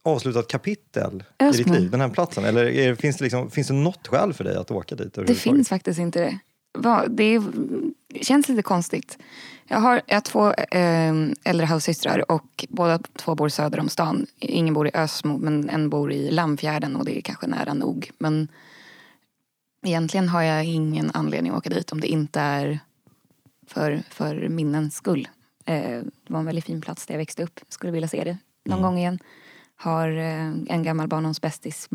avslutat 0.04 0.48
kapitel 0.48 1.24
i 1.38 1.44
ditt 1.44 1.60
Ösmo. 1.60 1.74
liv, 1.74 1.90
den 1.90 2.00
här 2.00 2.08
platsen? 2.08 2.44
Eller 2.44 2.64
är, 2.64 2.94
finns, 2.94 3.16
det 3.16 3.24
liksom, 3.24 3.50
finns 3.50 3.68
det 3.68 3.74
något 3.74 4.06
skäl 4.08 4.32
för 4.32 4.44
dig 4.44 4.56
att 4.56 4.70
åka 4.70 4.94
dit 4.94 5.14
Det 5.14 5.34
finns 5.34 5.68
faktiskt 5.68 5.98
inte 6.00 6.20
det. 6.20 6.38
Va- 6.78 7.06
det 7.08 7.24
är, 7.24 7.42
Det 8.08 8.24
känns 8.24 8.48
lite 8.48 8.62
konstigt. 8.62 9.18
Jag 9.68 9.78
har, 9.78 10.00
jag 10.06 10.16
har 10.16 10.20
två 10.20 10.52
eh, 10.52 11.14
äldre 11.44 11.66
halvsystrar 11.66 12.30
och 12.32 12.64
båda 12.68 12.98
två 12.98 13.34
bor 13.34 13.48
söder 13.48 13.80
om 13.80 13.88
stan. 13.88 14.26
Ingen 14.38 14.74
bor 14.74 14.86
i 14.88 14.90
Ösmo 14.94 15.38
men 15.38 15.68
en 15.70 15.90
bor 15.90 16.12
i 16.12 16.30
Lammfjärden 16.30 16.96
och 16.96 17.04
det 17.04 17.18
är 17.18 17.20
kanske 17.20 17.46
nära 17.46 17.74
nog. 17.74 18.10
Men 18.18 18.48
egentligen 19.86 20.28
har 20.28 20.42
jag 20.42 20.64
ingen 20.64 21.10
anledning 21.14 21.52
att 21.52 21.58
åka 21.58 21.70
dit 21.70 21.92
om 21.92 22.00
det 22.00 22.08
inte 22.08 22.40
är 22.40 22.78
för, 23.66 24.02
för 24.10 24.48
minnens 24.48 24.94
skull. 24.94 25.28
Eh, 25.64 25.74
det 26.00 26.32
var 26.32 26.40
en 26.40 26.46
väldigt 26.46 26.64
fin 26.64 26.80
plats 26.80 27.06
där 27.06 27.14
jag 27.14 27.18
växte 27.18 27.42
upp. 27.42 27.60
Skulle 27.68 27.92
vilja 27.92 28.08
se 28.08 28.24
det 28.24 28.38
någon 28.64 28.82
gång 28.82 28.98
igen. 28.98 29.18
Har 29.80 30.08
eh, 30.08 30.52
en 30.66 30.82
gammal 30.82 31.08
barndomsbästis 31.08 31.88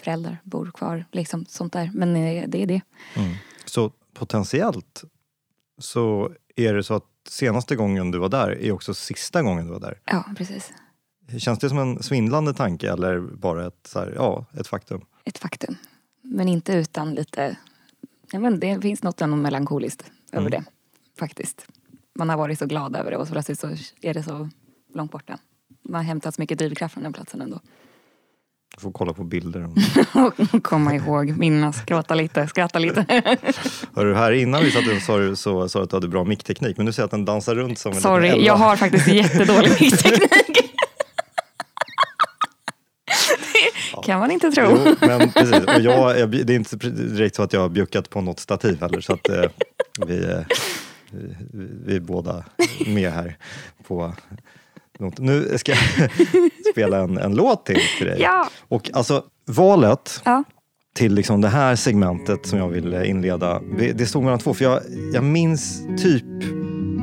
föräldrar 0.00 0.38
bor 0.42 0.70
kvar. 0.74 1.04
Liksom 1.12 1.46
sånt 1.46 1.72
där. 1.72 1.90
Men 1.94 2.16
eh, 2.16 2.44
det 2.48 2.62
är 2.62 2.66
det. 2.66 2.80
Så 3.64 3.92
potentiellt 4.14 5.04
så 5.78 6.32
är 6.56 6.74
det 6.74 6.82
så 6.82 6.94
att 6.94 7.04
senaste 7.28 7.76
gången 7.76 8.10
du 8.10 8.18
var 8.18 8.28
där 8.28 8.50
är 8.50 8.72
också 8.72 8.94
sista 8.94 9.42
gången 9.42 9.66
du 9.66 9.72
var 9.72 9.80
där. 9.80 10.00
Ja, 10.04 10.24
precis. 10.36 10.72
Känns 11.38 11.58
det 11.58 11.68
som 11.68 11.78
en 11.78 12.02
svindlande 12.02 12.54
tanke 12.54 12.92
eller 12.92 13.20
bara 13.20 13.66
ett, 13.66 13.86
så 13.86 13.98
här, 13.98 14.12
ja, 14.16 14.46
ett 14.52 14.66
faktum? 14.66 15.04
Ett 15.24 15.38
faktum. 15.38 15.76
Men 16.22 16.48
inte 16.48 16.72
utan 16.72 17.14
lite... 17.14 17.56
Ja, 18.32 18.38
men 18.38 18.60
det 18.60 18.80
finns 18.80 19.02
något 19.02 19.20
ändå 19.20 19.36
melankoliskt 19.36 20.10
över 20.32 20.50
det. 20.50 20.64
Faktiskt. 21.18 21.66
Man 22.14 22.28
har 22.28 22.36
varit 22.36 22.58
så 22.58 22.66
glad 22.66 22.96
över 22.96 23.10
det 23.10 23.16
och 23.16 23.26
så 23.26 23.32
plötsligt 23.32 23.60
så 23.60 23.68
är 24.00 24.14
det 24.14 24.22
så 24.22 24.48
långt 24.94 25.12
borta. 25.12 25.38
Man 25.90 25.98
har 25.98 26.04
hämtat 26.04 26.34
så 26.34 26.42
mycket 26.42 26.58
drivkraft 26.58 26.94
från 26.94 27.02
den 27.02 27.12
platsen 27.12 27.40
ändå. 27.40 27.60
Du 28.74 28.80
får 28.80 28.92
kolla 28.92 29.12
på 29.12 29.24
bilder. 29.24 29.68
Och 30.14 30.62
komma 30.62 30.94
ihåg, 30.94 31.38
minnas, 31.38 31.84
gråta 31.84 32.14
lite, 32.14 32.46
skratta 32.46 32.78
lite. 32.78 33.04
Hörru, 33.94 34.14
här 34.14 34.32
innan 34.32 34.62
vi 34.62 34.70
satt 34.70 34.88
och 34.96 35.02
sa 35.02 35.18
du 35.18 35.36
så, 35.36 35.66
du 35.66 35.78
att 35.78 35.90
du 35.90 35.96
hade 35.96 36.08
bra 36.08 36.24
mickteknik 36.24 36.76
men 36.76 36.86
nu 36.86 36.92
ser 36.92 37.02
jag 37.02 37.04
att 37.04 37.10
den 37.10 37.24
dansar 37.24 37.54
runt 37.54 37.78
som 37.78 37.92
en 37.92 38.00
Sorry, 38.00 38.44
jag 38.44 38.56
har 38.56 38.76
faktiskt 38.76 39.08
jättedålig 39.08 39.70
mickteknik. 39.80 40.30
Det 43.94 44.06
kan 44.06 44.20
man 44.20 44.30
inte 44.30 44.50
tro. 44.50 44.78
Jo, 44.86 44.94
men 45.00 45.32
precis. 45.32 45.64
Och 45.64 45.80
jag, 45.80 46.18
jag, 46.18 46.30
det 46.30 46.52
är 46.52 46.56
inte 46.56 46.76
direkt 46.90 47.36
så 47.36 47.42
att 47.42 47.52
jag 47.52 47.60
har 47.60 47.68
bjuckat 47.68 48.10
på 48.10 48.20
något 48.20 48.40
stativ 48.40 48.80
heller 48.80 49.00
så 49.00 49.12
att 49.12 49.28
eh, 49.28 49.44
vi, 50.06 50.24
eh, 50.24 50.40
vi, 51.52 51.68
vi 51.84 51.96
är 51.96 52.00
båda 52.00 52.44
med 52.86 53.12
här 53.12 53.36
på 53.86 54.14
något. 55.00 55.18
Nu 55.18 55.58
ska 55.58 55.72
jag 55.72 56.10
spela 56.72 56.98
en, 56.98 57.18
en 57.18 57.34
låt 57.34 57.66
till, 57.66 57.78
till 57.98 58.06
dig. 58.06 58.16
Ja. 58.20 58.48
Och 58.68 58.90
alltså 58.92 59.22
valet 59.46 60.20
Ja. 60.24 60.44
till 60.94 61.14
liksom 61.14 61.40
det 61.40 61.48
här 61.48 61.76
segmentet 61.76 62.46
som 62.46 62.58
jag 62.58 62.68
vill 62.68 62.94
eh, 62.94 63.10
inleda, 63.10 63.60
det, 63.78 63.92
det 63.92 64.06
stod 64.06 64.22
mellan 64.24 64.38
två. 64.38 64.54
För 64.54 64.64
jag, 64.64 64.80
jag 65.14 65.24
minns 65.24 65.82
typ 66.02 66.24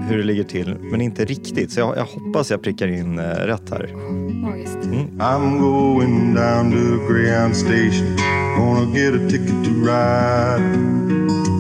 hur 0.09 0.17
det 0.17 0.23
ligger 0.23 0.43
till, 0.43 0.75
men 0.91 1.01
inte 1.01 1.25
riktigt. 1.25 1.71
Så 1.71 1.79
jag, 1.79 1.97
jag 1.97 2.05
hoppas 2.05 2.51
jag 2.51 2.61
prickar 2.63 2.87
in 2.87 3.19
eh, 3.19 3.23
rätt 3.23 3.69
här. 3.69 3.93
Magiskt. 4.33 4.77
I'm 5.19 5.59
going 5.59 6.33
down 6.33 6.71
to 6.71 7.13
Greyhound 7.13 7.55
Station. 7.57 8.17
Gonna 8.57 8.97
get 8.97 9.13
a 9.13 9.29
ticket 9.29 9.63
to 9.65 9.71
ride. 9.85 10.75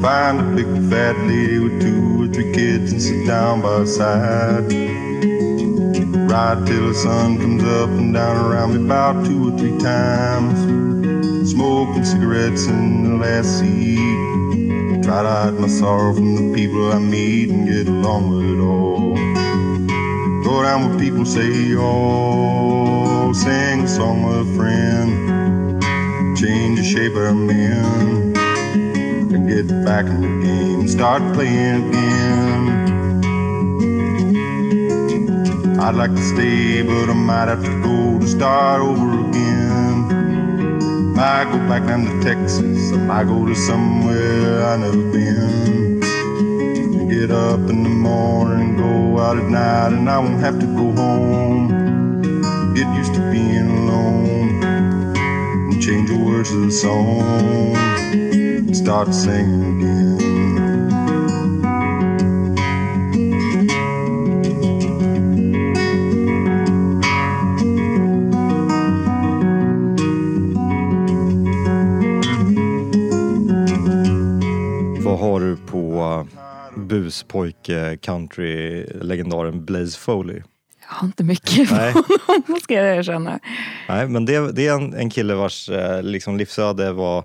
Find 0.01 0.39
a 0.39 0.53
big 0.55 0.91
fat 0.91 1.15
lady 1.27 1.59
with 1.59 1.81
two 1.81 2.23
or 2.23 2.33
three 2.33 2.53
kids 2.53 2.93
and 2.93 3.01
sit 3.01 3.27
down 3.27 3.61
by 3.61 3.67
her 3.67 3.85
side. 3.85 5.06
Ride 6.27 6.67
till 6.67 6.89
the 6.89 6.93
sun 6.93 7.37
comes 7.37 7.63
up 7.63 7.89
and 7.89 8.13
down 8.13 8.35
around 8.35 8.75
me 8.75 8.83
about 8.83 9.25
two 9.25 9.47
or 9.47 9.57
three 9.57 9.77
times. 9.77 10.59
Smoking 11.49 12.03
cigarettes 12.03 12.67
in 12.67 13.03
the 13.03 13.15
last 13.15 13.59
seat. 13.59 15.03
Try 15.05 15.23
to 15.23 15.29
hide 15.29 15.53
my 15.53 15.69
sorrow 15.69 16.13
from 16.13 16.35
the 16.35 16.53
people 16.53 16.91
I 16.91 16.99
meet 16.99 17.49
and 17.49 17.65
get 17.65 17.87
along 17.87 18.29
with 18.29 18.43
it 18.43 18.59
all. 18.59 19.15
Go 20.43 20.63
down 20.63 20.89
where 20.89 20.99
people 20.99 21.25
say, 21.25 21.73
oh, 21.77 23.31
sing 23.31 23.83
a 23.83 23.87
song 23.87 24.23
with 24.23 24.49
a 24.49 24.55
friend. 24.57 25.81
Change 26.37 26.79
the 26.79 26.83
shape 26.83 27.13
man. 27.13 28.35
And 29.33 29.47
get 29.47 29.67
back 29.85 30.05
in 30.07 30.21
the 30.21 30.45
game. 30.45 30.87
Start 30.89 31.21
playing 31.33 31.87
again. 31.87 32.46
I'd 35.79 35.93
like 35.93 36.09
to 36.15 36.23
stay, 36.23 36.81
but 36.81 37.07
I 37.09 37.13
might 37.13 37.47
have 37.49 37.63
to 37.63 37.81
go 37.83 38.19
to 38.19 38.27
start 38.27 38.81
over 38.81 39.29
again. 39.29 41.13
Might 41.13 41.45
go 41.51 41.59
back 41.69 41.85
down 41.85 42.05
to 42.05 42.23
Texas. 42.23 42.91
I 42.93 42.97
might 42.97 43.25
go 43.25 43.45
to 43.45 43.55
somewhere 43.55 44.65
I've 44.65 44.79
never 44.79 45.11
been. 45.11 45.99
Get 47.09 47.29
up 47.29 47.59
in 47.69 47.83
the 47.83 47.89
morning, 47.89 48.75
go 48.75 49.19
out 49.19 49.37
at 49.37 49.49
night, 49.49 49.93
and 49.93 50.09
I 50.09 50.17
won't 50.17 50.39
have 50.41 50.59
to 50.59 50.65
go 50.65 50.91
home. 50.91 52.23
Get 52.73 52.87
used 52.95 53.13
to 53.13 53.31
being 53.31 53.69
alone 53.69 54.63
and 54.63 55.81
change 55.81 56.09
the 56.09 56.17
words 56.17 56.51
of 56.51 56.61
the 56.61 56.71
song 56.71 57.75
and 57.75 58.75
start 58.75 59.13
singing 59.13 59.81
again. 59.81 59.96
Buspojke 77.03 77.97
country-legendaren 77.97 79.65
Blaze 79.65 79.99
Foley? 79.99 80.41
Jag 80.79 80.95
har 80.95 81.07
inte 81.07 81.23
mycket 81.23 81.71
Nej. 81.71 81.93
honom, 82.27 82.59
ska 82.61 82.73
jag 82.73 82.97
erkänna. 82.97 83.39
Nej, 83.89 84.07
men 84.07 84.25
det, 84.25 84.51
det 84.51 84.67
är 84.67 84.73
en, 84.73 84.93
en 84.93 85.09
kille 85.09 85.35
vars 85.35 85.69
eh, 85.69 86.03
liksom, 86.03 86.37
livsöde 86.37 86.91
var 86.91 87.23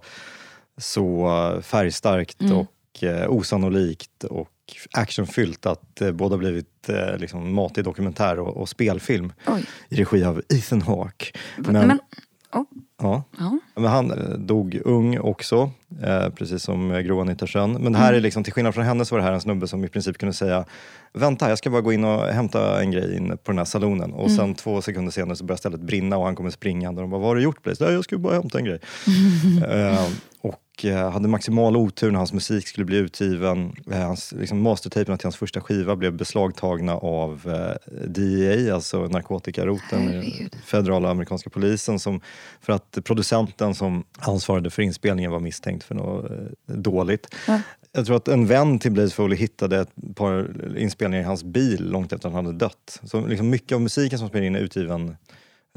så 0.76 1.26
eh, 1.26 1.60
färgstarkt 1.60 2.40
och 2.40 3.02
eh, 3.02 3.30
osannolikt 3.30 4.24
och 4.24 4.48
actionfyllt 4.92 5.66
att 5.66 5.96
det 5.96 6.12
både 6.12 6.32
har 6.32 6.38
blivit 6.38 6.88
eh, 6.88 7.16
liksom, 7.18 7.54
matig 7.54 7.84
dokumentär 7.84 8.38
och, 8.38 8.56
och 8.56 8.68
spelfilm 8.68 9.32
Oj. 9.46 9.64
i 9.88 9.96
regi 9.96 10.24
av 10.24 10.42
Ethan 10.54 10.82
Hawke. 10.82 11.26
Men, 11.56 11.72
men 11.72 12.00
oh, 12.52 12.64
ja. 13.02 13.22
ja. 13.38 13.58
Men 13.74 13.84
han 13.90 14.10
eh, 14.10 14.16
dog 14.38 14.80
ung 14.84 15.18
också, 15.18 15.70
eh, 16.02 16.28
precis 16.28 16.62
som 16.62 16.90
eh, 16.90 17.00
Gro 17.00 17.20
Anita 17.20 17.46
Schön. 17.46 17.72
Men 17.72 17.92
det 17.92 17.98
här 17.98 18.12
är 18.12 18.20
liksom, 18.20 18.44
till 18.44 18.52
skillnad 18.52 18.74
från 18.74 18.84
henne 18.84 19.04
så 19.04 19.14
var 19.14 19.20
det 19.20 19.24
här 19.26 19.32
en 19.32 19.40
snubbe 19.40 19.68
som 19.68 19.84
i 19.84 19.88
princip 19.88 20.18
kunde 20.18 20.32
säga 20.32 20.64
Vänta, 21.14 21.48
jag 21.48 21.58
ska 21.58 21.70
bara 21.70 21.80
gå 21.80 21.92
in 21.92 22.04
och 22.04 22.26
hämta 22.26 22.82
en 22.82 22.90
grej 22.90 23.16
in 23.16 23.28
på 23.28 23.52
den 23.52 23.58
här 23.58 23.64
salonen. 23.64 24.12
Och 24.12 24.30
sen 24.30 24.54
två 24.54 24.82
sekunder 24.82 25.12
senare 25.12 25.36
så 25.36 25.44
börjar 25.44 25.56
stället 25.56 25.80
brinna 25.80 26.16
och 26.16 26.24
han 26.24 26.36
kommer 26.36 26.50
springande. 26.50 27.00
Och 27.00 27.02
de 27.02 27.10
bara, 27.10 27.20
vad 27.20 27.28
har 27.28 27.36
du 27.36 27.42
gjort 27.42 27.62
Blaze? 27.62 27.84
"Nej, 27.84 27.94
Jag 27.94 28.04
skulle 28.04 28.18
bara 28.18 28.34
hämta 28.34 28.58
en 28.58 28.64
grej. 28.64 28.78
eh, 29.68 30.08
och 30.82 30.88
eh, 30.88 31.10
hade 31.10 31.28
maximal 31.28 31.76
otur 31.76 32.10
när 32.10 32.18
hans 32.18 32.32
musik 32.32 32.68
skulle 32.68 32.84
bli 32.84 32.96
utgiven. 32.96 33.72
Eh, 33.90 33.98
hans 33.98 34.32
liksom, 34.32 34.62
mastertaperna 34.62 35.16
till 35.16 35.26
hans 35.26 35.36
första 35.36 35.60
skiva 35.60 35.96
blev 35.96 36.12
beslagtagna 36.12 36.94
av 36.94 37.40
eh, 37.46 38.06
DEA, 38.08 38.74
alltså 38.74 39.06
narkotikaroten, 39.06 40.24
federala 40.64 41.10
amerikanska 41.10 41.50
polisen. 41.50 41.98
Som, 41.98 42.20
för 42.60 42.72
att 42.72 42.98
producenten 43.04 43.74
som 43.74 44.04
ansvarade 44.18 44.70
för 44.70 44.82
inspelningen 44.82 45.30
var 45.30 45.40
misstänkt 45.40 45.84
för 45.84 45.94
något 45.94 46.30
eh, 46.30 46.74
dåligt. 46.74 47.34
Ja. 47.46 47.60
Jag 47.92 48.06
tror 48.06 48.16
att 48.16 48.28
en 48.28 48.46
vän 48.46 48.78
till 48.78 48.92
Blaze 48.92 49.14
Foley 49.14 49.38
hittade 49.38 49.80
ett 49.80 50.14
par 50.14 50.50
inspelningar 50.78 51.22
i 51.22 51.26
hans 51.26 51.44
bil 51.44 51.90
långt 51.90 52.12
efter 52.12 52.28
att 52.28 52.34
han 52.34 52.46
hade 52.46 52.58
dött. 52.58 53.00
Så 53.02 53.26
liksom 53.26 53.50
mycket 53.50 53.74
av 53.74 53.80
musiken 53.80 54.18
som 54.18 54.28
spelar 54.28 54.46
in 54.46 54.56
är 54.56 54.60
utgiven 54.60 55.16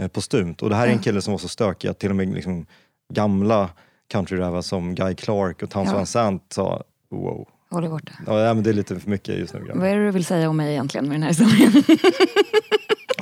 eh, 0.01 0.07
postumt. 0.07 0.55
Och 0.61 0.69
det 0.69 0.75
här 0.75 0.87
är 0.87 0.91
en 0.91 0.99
kille 0.99 1.21
som 1.21 1.31
var 1.31 1.37
så 1.37 1.47
stökig 1.47 1.87
att 1.87 1.99
till 1.99 2.09
och 2.09 2.15
med 2.15 2.33
liksom 2.33 2.65
gamla 3.13 3.69
countryrävar 4.07 4.61
som 4.61 4.95
Guy 4.95 5.15
Clark 5.15 5.63
och 5.63 5.69
Towns 5.69 5.89
Ja. 5.89 5.95
Van 5.95 6.05
Sant 6.05 6.43
sa 6.53 6.83
wow. 7.11 7.47
Håller 7.69 7.89
borta. 7.89 8.11
Ja, 8.25 8.53
men 8.53 8.63
det 8.63 8.69
är 8.69 8.73
lite 8.73 8.99
för 8.99 9.09
mycket 9.09 9.37
just 9.39 9.53
nu. 9.53 9.59
grabbar. 9.59 9.79
Vad 9.81 9.89
är 9.89 9.95
det 9.95 10.05
du 10.05 10.11
vill 10.11 10.25
säga 10.25 10.49
om 10.49 10.57
mig 10.57 10.71
egentligen 10.71 11.05
med 11.07 11.15
den 11.15 11.23
här 11.23 11.29
historien? 11.29 11.83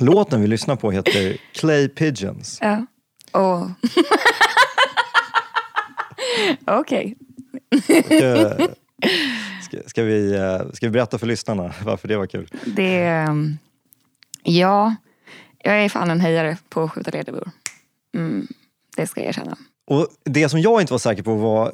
Låten 0.00 0.40
vi 0.40 0.46
lyssnar 0.46 0.76
på 0.76 0.90
heter 0.90 1.36
Clay 1.52 1.88
Pigeons. 1.88 2.58
ja. 2.62 2.86
Och... 3.32 3.68
Okej. 6.80 7.16
Ska, 8.04 8.56
ska, 9.62 9.88
ska, 9.88 10.02
vi, 10.02 10.34
eh, 10.34 10.70
ska 10.72 10.86
vi 10.86 10.90
berätta 10.90 11.18
för 11.18 11.26
lyssnarna 11.26 11.74
varför 11.84 12.08
det 12.08 12.16
var 12.16 12.26
kul? 12.26 12.48
Det... 12.66 13.02
ehm, 13.02 13.58
Ja, 14.46 14.94
jag 15.58 15.84
är 15.84 15.88
fan 15.88 16.10
en 16.10 16.20
hejare 16.20 16.56
på 16.68 16.88
Skjuta 16.88 17.10
Lederbor. 17.10 17.50
Mm, 18.16 18.46
det 18.96 19.06
ska 19.06 19.20
jag 19.20 19.28
erkänna. 19.28 19.56
Och 19.86 20.06
Det 20.24 20.48
som 20.48 20.60
jag 20.60 20.80
inte 20.80 20.92
var 20.92 20.98
säker 20.98 21.22
på 21.22 21.34
var, 21.34 21.70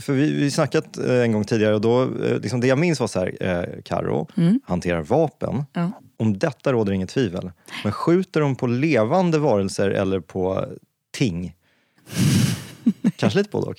för 0.00 0.12
vi 0.12 0.32
vi 0.32 0.50
snackat 0.50 0.98
eh, 0.98 1.20
en 1.20 1.32
gång 1.32 1.44
tidigare 1.44 1.74
och 1.74 1.80
då, 1.80 2.02
eh, 2.02 2.40
liksom 2.40 2.60
det 2.60 2.66
jag 2.66 2.78
minns 2.78 3.00
var 3.00 3.06
så 3.06 3.20
här, 3.20 3.36
eh, 3.40 3.82
Karo 3.84 4.28
hanterar 4.64 5.02
vapen. 5.02 5.64
Ja. 5.72 5.90
Om 6.16 6.38
detta 6.38 6.72
råder 6.72 6.92
inget 6.92 7.08
tvivel. 7.10 7.50
Men 7.84 7.92
skjuter 7.92 8.40
de 8.40 8.56
på 8.56 8.66
levande 8.66 9.38
varelser 9.38 9.90
eller 9.90 10.20
på 10.20 10.66
ting? 11.12 11.54
Kanske 13.16 13.38
lite 13.38 13.50
både 13.50 13.66
och. 13.66 13.76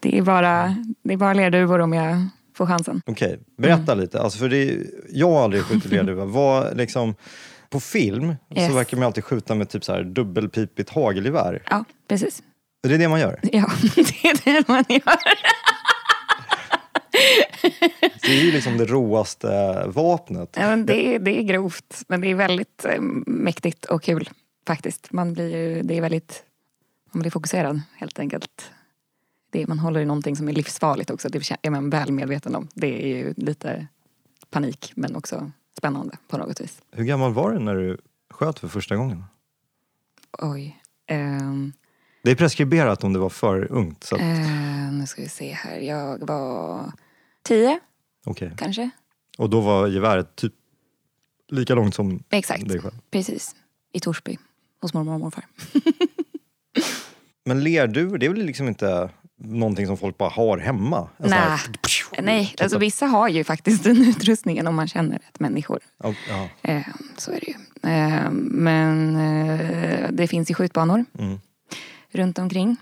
Det 0.00 0.18
är 0.18 0.22
bara, 0.22 0.76
det 1.02 1.12
är 1.12 1.16
bara 1.16 1.32
lerduvor 1.34 1.78
om 1.78 1.92
jag 1.92 2.26
får 2.56 2.66
chansen. 2.66 3.02
Okej, 3.06 3.38
berätta 3.58 3.92
Mm. 3.92 4.00
lite. 4.00 4.20
Alltså 4.20 4.38
för 4.38 4.48
det, 4.48 4.76
jag 5.10 5.30
har 5.30 5.44
aldrig 5.44 5.62
skjutit 5.62 5.90
lerduvor. 5.92 6.26
Vad, 6.26 6.76
liksom, 6.76 7.14
på 7.70 7.80
film 7.80 8.34
så 8.54 8.60
Yes. 8.60 8.74
verkar 8.74 8.96
man 8.96 9.06
alltid 9.06 9.24
skjuta 9.24 9.54
med 9.54 9.68
typ 9.68 9.84
så 9.84 9.92
här 9.92 10.02
dubbelpipigt 10.04 10.90
hagelgevär. 10.90 11.62
Ja, 11.70 11.84
precis. 12.08 12.42
Är 12.82 12.88
det 12.88 12.96
det 12.98 13.08
man 13.08 13.20
gör? 13.20 13.40
Ja, 13.52 13.70
det 13.94 14.24
är 14.28 14.44
det 14.44 14.68
man 14.68 14.84
gör. 14.88 15.18
Det 18.22 18.28
är 18.38 18.44
ju 18.44 18.52
liksom 18.52 18.76
det 18.76 18.84
råaste 18.84 19.82
vapnet. 19.86 20.50
Ja, 20.56 20.66
men 20.66 20.86
det, 20.86 21.14
är, 21.14 21.18
det 21.18 21.38
är 21.38 21.42
grovt, 21.42 22.02
men 22.08 22.20
det 22.20 22.28
är 22.30 22.34
väldigt 22.34 22.84
eh, 22.84 23.00
mäktigt 23.26 23.84
och 23.84 24.02
kul 24.02 24.30
faktiskt. 24.66 25.12
Man 25.12 25.32
blir 25.32 25.56
ju, 25.56 25.82
det 25.82 25.96
är 25.96 26.00
väldigt, 26.00 26.42
man 27.12 27.20
blir 27.20 27.30
fokuserad 27.30 27.80
helt 27.96 28.18
enkelt. 28.18 28.70
Det, 29.50 29.62
är- 29.62 29.66
man 29.66 29.78
håller 29.78 30.00
i 30.00 30.04
någonting 30.04 30.36
som 30.36 30.48
är 30.48 30.52
livsfarligt 30.52 31.10
också, 31.10 31.28
det 31.28 31.50
är 31.62 31.70
man 31.70 31.90
väl 31.90 32.12
medveten 32.12 32.54
om. 32.54 32.68
Det 32.74 33.02
är 33.04 33.16
ju 33.16 33.34
lite 33.36 33.86
panik 34.50 34.92
men 34.96 35.16
också 35.16 35.50
spännande 35.78 36.16
på 36.28 36.38
något 36.38 36.60
vis. 36.60 36.82
Hur 36.92 37.04
gammal 37.04 37.32
var 37.34 37.50
du 37.50 37.58
när 37.58 37.74
du 37.74 37.98
sköt 38.30 38.58
för 38.58 38.68
första 38.68 38.96
gången? 38.96 39.24
Oj. 40.38 40.82
ehm, 41.06 41.72
Det 42.22 42.30
är 42.30 42.34
preskriberat 42.34 43.04
om 43.04 43.12
det 43.12 43.18
var 43.18 43.28
för 43.28 43.72
ungt. 43.72 44.04
Så 44.04 44.14
att, 44.14 44.20
eh, 44.20 44.92
nu 44.92 45.06
ska 45.06 45.22
vi 45.22 45.28
se 45.28 45.52
här, 45.52 45.76
jag 45.78 46.26
var 46.26 46.92
tio 47.42 47.80
okej. 48.26 48.52
kanske. 48.56 48.90
Och 49.38 49.50
då 49.50 49.60
var 49.60 49.86
geväret 49.86 50.36
typ 50.36 50.52
lika 51.48 51.74
långt 51.74 51.94
som 51.94 52.22
Exakt, 52.30 52.68
dig 52.68 52.80
själv. 52.80 52.94
precis. 53.10 53.56
I 53.92 54.00
Torsby, 54.00 54.38
hos 54.80 54.94
mormor 54.94 55.14
och 55.14 55.20
morfar. 55.20 55.44
Men 57.44 57.64
lerduvor, 57.64 58.18
det 58.18 58.26
är 58.26 58.30
väl 58.30 58.42
liksom 58.46 58.68
inte 58.68 59.10
någonting 59.40 59.86
som 59.86 59.96
folk 59.96 60.18
bara 60.18 60.28
har 60.28 60.58
hemma? 60.58 61.08
En 61.16 61.30
Nej. 61.30 61.38
här- 61.38 62.22
Nej, 62.22 62.54
alltså 62.60 62.78
vissa 62.78 63.06
har 63.06 63.28
ju 63.28 63.44
faktiskt 63.44 63.84
den 63.84 63.96
utrustningen 64.02 64.66
om 64.66 64.74
man 64.74 64.88
känner 64.88 65.18
rätt 65.18 65.40
människor. 65.40 65.80
Ja, 66.02 66.14
ja. 66.28 66.48
Eh, 66.62 66.86
så 67.16 67.30
är 67.30 67.40
det 67.40 67.46
ju. 67.46 67.54
Eh, 67.92 68.30
men 68.32 69.14
det 70.16 70.26
finns 70.28 70.50
ju 70.50 70.54
skjutbanor 70.54 71.04
Mm. 71.18 71.40
Runt 72.18 72.38
omkring 72.38 72.76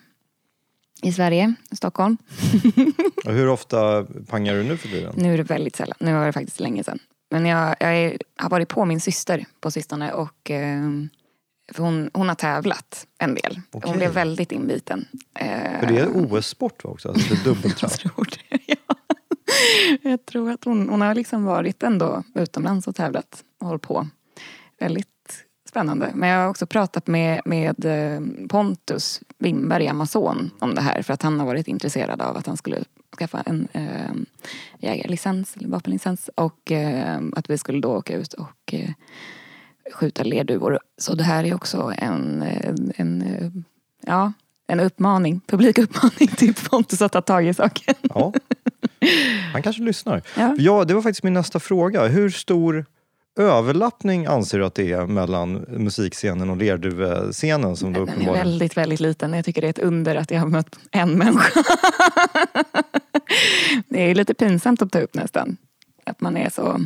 i 1.02 1.12
Sverige, 1.12 1.54
Stockholm. 1.72 2.16
Hur 3.24 3.48
ofta 3.48 4.06
pangar 4.26 4.54
du 4.54 4.62
nu 4.62 4.76
för 4.76 4.88
tiden? 4.88 5.14
Nu 5.16 5.34
är 5.34 5.38
det 5.38 5.42
väldigt 5.44 5.76
sällan, 5.76 5.96
nu 6.00 6.12
var 6.12 6.26
det 6.26 6.32
faktiskt 6.32 6.60
länge 6.60 6.84
sedan. 6.84 6.98
Men 7.30 7.46
jag, 7.46 7.76
jag 7.80 7.96
är, 7.96 8.18
har 8.36 8.50
varit 8.50 8.68
på 8.68 8.84
min 8.84 9.00
syster 9.00 9.44
på 9.60 9.70
sistone 9.70 10.12
och 10.12 10.50
eh, 10.50 10.80
hon, 11.76 12.10
hon 12.14 12.28
har 12.28 12.34
tävlat 12.34 13.06
en 13.18 13.34
del. 13.34 13.60
Okej. 13.70 13.90
Hon 13.90 13.98
blev 13.98 14.10
väldigt 14.10 14.52
inbiten. 14.52 15.08
Eh, 15.34 15.80
För 15.80 15.86
det 15.86 15.98
är 15.98 16.08
OS-sport 16.08 16.84
också? 16.84 17.08
Alltså 17.08 17.34
det 17.34 17.40
är 17.40 17.44
dubbeltrapp. 17.44 17.92
Jag 18.02 18.12
tror 18.12 18.28
det, 18.48 18.58
ja. 18.66 18.96
Jag 20.02 20.26
tror 20.26 20.50
att 20.50 20.64
hon, 20.64 20.88
hon 20.88 21.00
har 21.00 21.14
liksom 21.14 21.44
varit 21.44 21.82
ändå 21.82 22.22
utomlands 22.34 22.86
och 22.86 22.96
tävlat 22.96 23.44
och 23.60 23.66
hållit 23.66 23.82
på. 23.82 24.08
Väldigt 24.80 25.08
spännande. 25.76 26.10
Men 26.14 26.28
jag 26.28 26.42
har 26.42 26.48
också 26.48 26.66
pratat 26.66 27.06
med, 27.06 27.40
med 27.44 27.84
eh, 27.84 28.20
Pontus 28.48 29.20
Wimberg, 29.38 29.88
Amazon, 29.88 30.50
om 30.58 30.74
det 30.74 30.80
här. 30.80 31.02
För 31.02 31.14
att 31.14 31.22
han 31.22 31.40
har 31.40 31.46
varit 31.46 31.68
intresserad 31.68 32.20
av 32.20 32.36
att 32.36 32.46
han 32.46 32.56
skulle 32.56 32.84
skaffa 33.18 33.42
en 33.46 33.68
eh, 33.72 34.14
jägarlicens, 34.78 35.56
eller 35.56 35.68
vapenlicens. 35.68 36.30
Och 36.34 36.72
eh, 36.72 37.20
att 37.36 37.50
vi 37.50 37.58
skulle 37.58 37.80
då 37.80 37.88
åka 37.88 38.16
ut 38.16 38.32
och 38.32 38.74
eh, 38.74 38.90
skjuta 39.92 40.22
lerduvor. 40.22 40.80
Så 40.98 41.14
det 41.14 41.24
här 41.24 41.44
är 41.44 41.54
också 41.54 41.92
en, 41.98 42.42
eh, 42.42 42.74
en, 42.96 43.22
eh, 43.22 43.50
ja, 44.06 44.32
en 44.66 44.80
uppmaning, 44.80 45.40
publik 45.46 45.78
uppmaning 45.78 46.28
till 46.28 46.54
Pontus 46.54 47.02
att 47.02 47.12
ta 47.12 47.20
tag 47.20 47.46
i 47.46 47.54
saken. 47.54 47.94
Ja. 48.02 48.32
Han 49.52 49.62
kanske 49.62 49.82
lyssnar. 49.82 50.22
Ja. 50.36 50.54
Ja, 50.58 50.84
det 50.84 50.94
var 50.94 51.02
faktiskt 51.02 51.22
min 51.22 51.34
nästa 51.34 51.60
fråga. 51.60 52.06
Hur 52.06 52.30
stor 52.30 52.86
överlappning 53.36 54.26
anser 54.26 54.58
du 54.58 54.64
att 54.66 54.74
det 54.74 54.92
är 54.92 55.06
mellan 55.06 55.52
musikscenen 55.68 56.50
och 56.50 56.56
lerduvescenen? 56.56 57.76
Som 57.76 57.92
då 57.92 58.04
Den 58.04 58.22
är 58.22 58.32
väldigt, 58.32 58.76
väldigt 58.76 59.00
liten. 59.00 59.32
Jag 59.32 59.44
tycker 59.44 59.60
det 59.60 59.66
är 59.66 59.70
ett 59.70 59.78
under 59.78 60.16
att 60.16 60.30
jag 60.30 60.40
har 60.40 60.48
mött 60.48 60.78
en 60.90 61.18
människa. 61.18 61.62
Det 63.88 64.10
är 64.10 64.14
lite 64.14 64.34
pinsamt 64.34 64.82
att 64.82 64.92
ta 64.92 64.98
upp 64.98 65.14
nästan. 65.14 65.56
Att 66.04 66.20
man 66.20 66.36
är 66.36 66.50
så... 66.50 66.80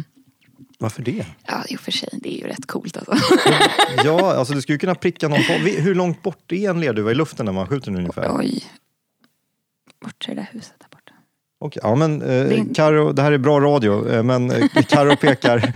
Varför 0.79 1.03
det? 1.03 1.27
Ja, 1.47 1.65
i 1.69 1.77
och 1.77 1.81
för 1.81 1.93
sig, 1.93 2.09
det 2.13 2.35
är 2.35 2.39
ju 2.39 2.47
rätt 2.47 2.67
coolt 2.67 2.97
alltså. 2.97 3.37
Ja, 4.05 4.33
alltså 4.39 4.55
du 4.55 4.63
skulle 4.63 4.75
ju 4.75 4.79
kunna 4.79 4.95
pricka 4.95 5.29
någon 5.29 5.45
på... 5.45 5.53
Hur 5.53 5.95
långt 5.95 6.23
bort 6.23 6.53
är 6.53 6.71
en 6.71 6.81
lerduva 6.81 7.11
i 7.11 7.15
luften 7.15 7.47
när 7.47 7.53
man 7.53 7.67
skjuter 7.67 7.91
den 7.91 8.01
ungefär? 8.01 8.37
Oj. 8.39 8.65
Bort 10.05 10.25
till 10.25 10.37
det 10.37 10.41
där 10.41 10.49
huset 10.53 10.90
Okej, 11.63 11.81
ja, 11.85 11.95
men 11.95 12.23
eh, 12.23 12.65
Karo, 12.75 13.13
det 13.13 13.23
här 13.23 13.33
är 13.33 13.39
bra 13.39 13.61
radio, 13.61 14.09
eh, 14.13 14.23
men 14.23 14.51
eh, 14.51 14.67
Karo 14.89 15.17
pekar 15.17 15.57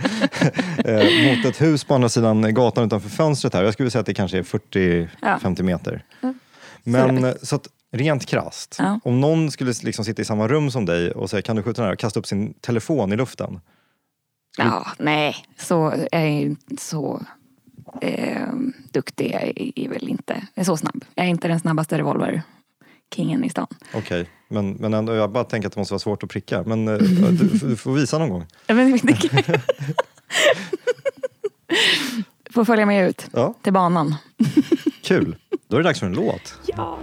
eh, 0.85 1.35
mot 1.37 1.45
ett 1.45 1.61
hus 1.61 1.83
på 1.83 1.93
andra 1.95 2.09
sidan 2.09 2.53
gatan 2.53 2.85
utanför 2.85 3.09
fönstret 3.09 3.53
här. 3.53 3.63
Jag 3.63 3.73
skulle 3.73 3.91
säga 3.91 3.99
att 3.99 4.05
det 4.05 4.13
kanske 4.13 4.37
är 4.37 4.43
40-50 4.43 5.63
meter. 5.63 6.03
Men 6.83 7.23
eh, 7.23 7.33
så 7.41 7.55
att 7.55 7.67
rent 7.91 8.25
krasst, 8.25 8.75
Ja. 8.79 8.99
om 9.03 9.21
någon 9.21 9.51
skulle 9.51 9.73
liksom 9.83 10.05
sitta 10.05 10.21
i 10.21 10.25
samma 10.25 10.47
rum 10.47 10.71
som 10.71 10.85
dig 10.85 11.11
och 11.11 11.29
säga 11.29 11.41
kan 11.41 11.55
du 11.55 11.63
skjuta 11.63 11.81
den 11.81 11.87
här 11.87 11.93
och 11.93 11.99
kasta 11.99 12.19
upp 12.19 12.27
sin 12.27 12.53
telefon 12.53 13.13
i 13.13 13.15
luften. 13.17 13.59
Ja, 14.57 14.87
nej. 14.99 15.35
Så 15.57 15.93
jag 16.11 16.21
är 16.21 16.27
ju 16.27 16.45
inte 16.45 16.83
så 16.83 17.21
eh, 18.01 18.47
duktig. 18.91 19.31
Jag 19.33 19.43
är, 19.85 19.89
väl 19.89 20.09
inte 20.09 20.33
jag 20.53 20.61
är 20.61 20.65
så 20.65 20.77
snabb. 20.77 21.05
Jag 21.15 21.25
är 21.25 21.29
inte 21.29 21.47
den 21.47 21.59
snabbaste 21.59 21.97
revolver-kingen 23.15 23.43
i 23.43 23.49
stan. 23.49 23.67
Okej, 23.93 24.29
men, 24.47 24.71
men 24.73 24.93
ändå, 24.93 25.13
jag 25.15 25.31
bara 25.31 25.43
tänker 25.43 25.67
att 25.67 25.73
det 25.73 25.79
måste 25.79 25.93
vara 25.93 25.99
svårt 25.99 26.23
att 26.23 26.29
pricka. 26.29 26.63
Men 26.65 26.87
eh, 26.87 26.97
du, 26.97 27.47
du 27.69 27.75
får 27.75 27.93
visa 27.93 28.17
någon 28.17 28.29
gång. 28.29 28.45
Men 28.67 28.99
det- 29.03 29.61
Får 32.53 32.65
följa 32.65 32.85
med 32.85 33.09
ut 33.09 33.27
Ja, 33.33 33.53
till 33.61 33.73
banan. 33.73 34.15
kul. 35.03 35.35
Då 35.67 35.75
är 35.77 35.81
det 35.81 35.89
dags 35.89 35.99
för 35.99 36.05
en 36.07 36.13
låt. 36.13 36.55
Ja. 36.65 36.97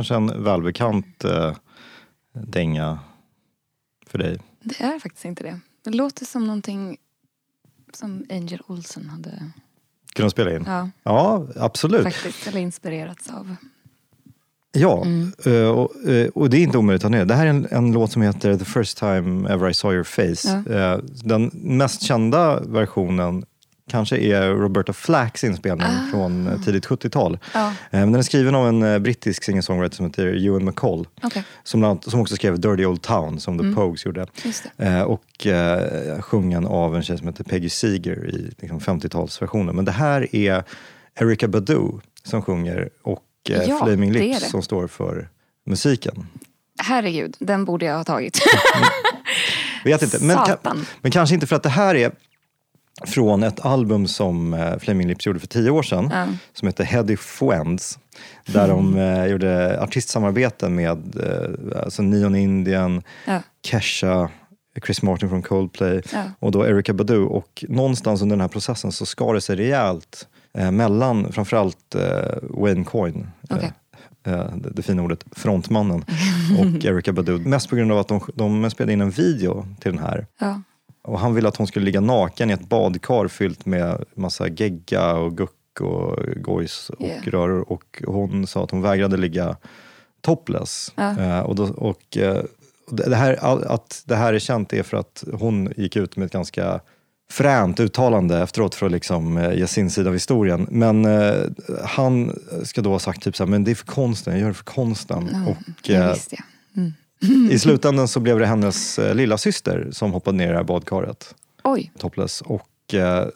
Kanske 0.00 0.14
en 0.14 0.44
välbekant 0.44 1.24
eh, 1.24 1.56
dänga 2.32 2.98
för 4.06 4.18
dig. 4.18 4.38
Det 4.62 4.82
är 4.82 4.98
faktiskt 4.98 5.24
inte 5.24 5.42
det. 5.42 5.60
Det 5.84 5.90
låter 5.90 6.24
som 6.26 6.46
någonting 6.46 6.96
som 7.92 8.24
Angel 8.30 8.60
Olsen 8.66 9.08
hade 9.08 9.50
Kunna 10.14 10.30
spela 10.30 10.56
in? 10.56 10.64
ja, 10.66 10.90
Ja, 11.02 11.46
absolut. 11.56 12.02
faktiskt, 12.02 12.46
eller 12.46 12.60
inspirerats 12.60 13.30
av. 13.30 13.56
Ja, 14.72 15.02
Mm. 15.04 15.32
eh, 15.46 15.68
och, 15.68 16.08
eh, 16.08 16.28
och 16.28 16.50
det 16.50 16.56
är 16.56 16.60
inte 16.62 16.78
omöjligt 16.78 17.04
att 17.04 17.10
ner. 17.10 17.24
Det 17.24 17.34
här 17.34 17.46
är 17.46 17.50
en, 17.50 17.66
en 17.70 17.92
låt 17.92 18.12
som 18.12 18.22
heter 18.22 18.56
The 18.58 18.64
first 18.64 18.98
time 18.98 19.50
ever 19.50 19.68
I 19.70 19.74
saw 19.74 19.94
your 19.94 20.04
face. 20.04 20.74
Eh, 20.74 20.98
Den 21.24 21.50
mest 21.54 22.02
kända 22.02 22.60
versionen 22.60 23.44
kanske 23.90 24.16
är 24.16 24.48
Roberta 24.50 24.92
Flacks 24.92 25.44
inspelning 25.44 25.86
Ah. 25.86 26.10
från 26.10 26.46
eh, 26.46 26.60
tidigt 26.60 26.86
70-tal. 26.86 27.38
Ja, 27.54 27.66
Eh, 27.90 28.00
den 28.00 28.14
är 28.14 28.22
skriven 28.22 28.54
av 28.54 28.68
en 28.68 28.82
eh, 28.82 28.98
brittisk 28.98 29.44
singer-songwriter 29.44 29.96
som 29.96 30.06
heter 30.06 30.46
Ewan 30.46 30.64
McCall. 30.64 31.06
okej. 31.22 31.44
Som, 31.64 31.84
också 32.14 32.34
skrev 32.36 32.60
Dirty 32.60 32.84
Old 32.86 33.02
Town 33.02 33.40
som 33.40 33.58
The 33.58 33.64
Mm. 33.64 33.74
Pogues 33.74 34.04
gjorde. 34.06 34.26
Det. 34.76 35.04
Och 35.04 35.46
eh, 35.46 36.20
sjungen 36.20 36.66
av 36.66 36.96
en 36.96 37.02
tjej 37.02 37.18
som 37.18 37.26
heter 37.26 37.44
Peggy 37.44 37.68
Seeger 37.68 38.26
i 38.34 38.52
liksom, 38.58 38.78
50-talsversionen. 38.80 39.72
Men 39.72 39.84
det 39.84 39.92
här 39.92 40.36
är 40.36 40.64
Erykah 41.20 41.48
Badu 41.50 41.88
som 42.24 42.42
sjunger 42.42 42.88
och 43.02 43.22
eh, 43.50 43.62
Ja, 43.62 43.78
Flaming 43.84 44.12
det 44.12 44.18
Lips 44.18 44.40
det. 44.40 44.46
som 44.50 44.62
står 44.62 44.86
för 44.86 45.28
musiken. 45.66 46.26
Herregud, 46.82 47.36
den 47.38 47.64
borde 47.64 47.86
jag 47.86 47.96
ha 47.96 48.04
tagit. 48.04 48.38
Vet 49.84 50.02
inte. 50.02 50.24
Men, 50.24 50.38
men 51.00 51.12
kanske 51.12 51.34
inte 51.34 51.46
för 51.46 51.56
att 51.56 51.62
det 51.62 51.68
här 51.68 51.94
är 51.94 52.12
från 53.04 53.42
ett 53.42 53.60
album 53.66 54.06
som 54.06 54.54
eh, 54.54 54.78
Flaming 54.78 55.08
Lips 55.08 55.26
gjorde 55.26 55.40
för 55.40 55.46
tio 55.46 55.70
år 55.70 55.82
sedan. 55.82 56.08
Ja. 56.12 56.26
Som 56.52 56.68
heter 56.68 56.84
Heady 56.84 57.16
Friends. 57.16 57.98
Där 58.46 58.68
de 58.68 58.96
eh, 58.98 59.26
gjorde 59.26 59.80
artistsamarbeten 59.82 60.74
med 60.74 61.16
eh, 61.16 61.82
alltså 61.84 62.02
Neon 62.02 62.34
Indian, 62.36 63.02
Ja. 63.26 63.42
Kesha, 63.66 64.28
Chris 64.86 65.02
Martin 65.02 65.28
från 65.28 65.42
Coldplay 65.42 66.02
Ja. 66.12 66.22
och 66.38 66.52
då 66.52 66.66
Erykah 66.66 66.94
Badu. 66.96 67.18
Och 67.24 67.64
någonstans 67.68 68.22
under 68.22 68.36
den 68.36 68.40
här 68.40 68.48
processen 68.48 68.92
så 68.92 69.06
skar 69.06 69.34
det 69.34 69.40
sig 69.40 69.56
rejält 69.56 70.28
eh, 70.58 70.70
mellan 70.70 71.32
framförallt 71.32 71.94
eh, 71.94 72.38
Wayne 72.42 72.84
Coyne, 72.84 73.26
eh, 73.50 73.56
eh, 74.26 74.54
det, 74.56 74.70
det 74.70 74.82
fina 74.82 75.02
ordet, 75.02 75.24
frontmannen, 75.32 76.04
och 76.58 76.84
Erykah 76.84 77.14
Badu. 77.14 77.38
Mest 77.38 77.68
på 77.70 77.76
grund 77.76 77.92
av 77.92 77.98
att 77.98 78.08
de, 78.08 78.20
de 78.34 78.70
spelade 78.70 78.92
in 78.92 79.00
en 79.00 79.10
video 79.10 79.66
till 79.80 79.92
den 79.92 80.00
här. 80.02 80.26
Ja. 80.40 80.62
Och 81.02 81.18
han 81.18 81.34
ville 81.34 81.48
att 81.48 81.56
hon 81.56 81.66
skulle 81.66 81.84
ligga 81.84 82.00
naken 82.00 82.50
i 82.50 82.52
ett 82.52 82.68
badkar 82.68 83.28
fyllt 83.28 83.66
med 83.66 84.04
massa 84.14 84.48
gegga 84.48 85.12
och 85.12 85.36
guck 85.36 85.80
och 85.80 86.18
gojs 86.36 86.90
och 86.90 87.04
Yeah. 87.06 87.24
röror. 87.24 87.72
Och 87.72 88.02
hon 88.06 88.46
sa 88.46 88.64
att 88.64 88.70
hon 88.70 88.82
vägrade 88.82 89.16
ligga 89.16 89.56
topless. 90.20 90.92
Eh, 90.96 91.40
och 91.40 91.54
då, 91.54 91.64
och, 91.64 92.16
eh, 92.16 92.42
det 92.90 93.10
det 93.10 93.16
här, 93.16 93.38
att 93.72 94.02
det 94.06 94.16
här 94.16 94.34
är 94.34 94.38
känt 94.38 94.72
är 94.72 94.82
för 94.82 94.96
att 94.96 95.24
hon 95.32 95.72
gick 95.76 95.96
ut 95.96 96.16
med 96.16 96.26
ett 96.26 96.32
ganska 96.32 96.80
fränt 97.30 97.80
uttalande 97.80 98.38
efteråt 98.42 98.74
för 98.74 98.86
att 98.86 98.92
liksom, 98.92 99.36
eh, 99.36 99.54
ge 99.54 99.66
sin 99.66 99.90
sida 99.90 100.08
av 100.08 100.14
historien. 100.14 100.66
Men 100.70 101.04
eh, 101.04 101.34
han 101.84 102.38
ska 102.64 102.80
då 102.80 102.90
ha 102.90 102.98
sagt 102.98 103.22
typ 103.22 103.36
så 103.36 103.44
här, 103.44 103.50
men 103.50 103.64
det 103.64 103.70
är 103.70 103.74
för 103.74 103.86
konsten, 103.86 104.32
jag 104.32 104.40
gör 104.40 104.48
det 104.48 104.54
för 104.54 104.64
konsten. 104.64 105.28
Ja, 105.32 105.50
och, 105.50 105.56
det 105.86 105.94
eh, 105.94 106.12
visste 106.12 106.36
jag. 106.36 106.44
Mm. 106.82 106.92
I 107.50 107.58
slutändan 107.58 108.08
så 108.08 108.20
blev 108.20 108.38
det 108.38 108.46
hennes 108.46 108.98
eh, 108.98 109.14
lilla 109.14 109.38
syster 109.38 109.88
som 109.92 110.12
hoppade 110.12 110.36
ner 110.36 110.46
i 110.46 110.50
det 110.50 110.56
här 110.56 110.64
badkaret 110.64 111.34
Oj, 111.64 111.92
topless. 111.98 112.40
Och 112.40 112.94
eh, 112.94 113.26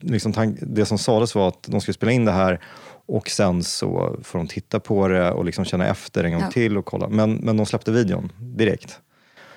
liksom 0.00 0.32
tank- 0.32 0.58
det 0.62 0.86
som 0.86 0.98
sades 0.98 1.34
var 1.34 1.48
att 1.48 1.62
de 1.66 1.80
skulle 1.80 1.94
spela 1.94 2.12
in 2.12 2.24
det 2.24 2.32
här 2.32 2.60
och 3.06 3.28
sen 3.30 3.64
så 3.64 4.16
får 4.22 4.38
de 4.38 4.48
titta 4.48 4.80
på 4.80 5.08
det 5.08 5.30
och 5.32 5.44
liksom 5.44 5.64
känna 5.64 5.86
efter 5.86 6.24
en 6.24 6.32
gång 6.32 6.40
Ja. 6.42 6.50
till 6.50 6.78
och 6.78 6.84
kolla. 6.84 7.08
Men, 7.08 7.34
men 7.34 7.56
de 7.56 7.66
släppte 7.66 7.92
videon 7.92 8.32
direkt. 8.38 8.98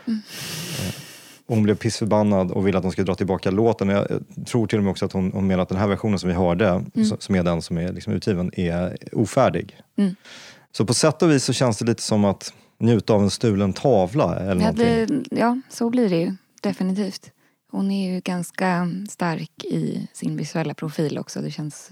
Mm. 0.07 0.19
Eh, 0.79 0.93
och 1.45 1.55
hon 1.55 1.63
blev 1.63 1.75
pissförbannad 1.75 2.51
och 2.51 2.67
ville 2.67 2.77
att 2.77 2.83
de 2.83 2.91
skulle 2.91 3.05
dra 3.05 3.15
tillbaka 3.15 3.51
låten. 3.51 3.89
Jag 3.89 4.07
tror 4.47 4.67
till 4.67 4.77
och 4.77 4.83
med 4.83 4.91
också 4.91 5.05
att 5.05 5.11
hon, 5.13 5.31
hon 5.33 5.47
menar 5.47 5.63
att 5.63 5.69
den 5.69 5.77
här 5.77 5.87
versionen 5.87 6.19
som 6.19 6.27
vi 6.29 6.35
hörde, 6.35 6.83
så- 7.09 7.17
som 7.19 7.35
är 7.35 7.43
den 7.43 7.61
som 7.61 7.77
är 7.77 7.93
liksom 7.93 8.13
utgiven, 8.13 8.51
är 8.59 8.97
ofärdig. 9.11 9.77
Mm. 9.97 10.15
Så 10.71 10.85
på 10.85 10.93
sätt 10.93 11.21
och 11.21 11.31
vis 11.31 11.43
så 11.43 11.53
känns 11.53 11.77
det 11.77 11.85
lite 11.85 12.01
som 12.01 12.25
att 12.25 12.53
njuta 12.79 13.13
av 13.13 13.21
en 13.21 13.29
stulen 13.29 13.73
tavla 13.73 14.35
eller 14.35 14.47
ja, 14.65 14.71
någonting. 14.71 15.23
det, 15.29 15.39
ja, 15.39 15.61
så 15.69 15.89
blir 15.89 16.09
det 16.09 16.17
ju 16.17 16.35
definitivt. 16.61 17.31
Hon 17.71 17.91
är 17.91 18.13
ju 18.13 18.19
ganska 18.19 18.91
stark 19.09 19.63
i 19.65 20.07
sin 20.13 20.37
visuella 20.37 20.73
profil 20.73 21.17
också. 21.17 21.41
Det 21.41 21.51
känns 21.51 21.89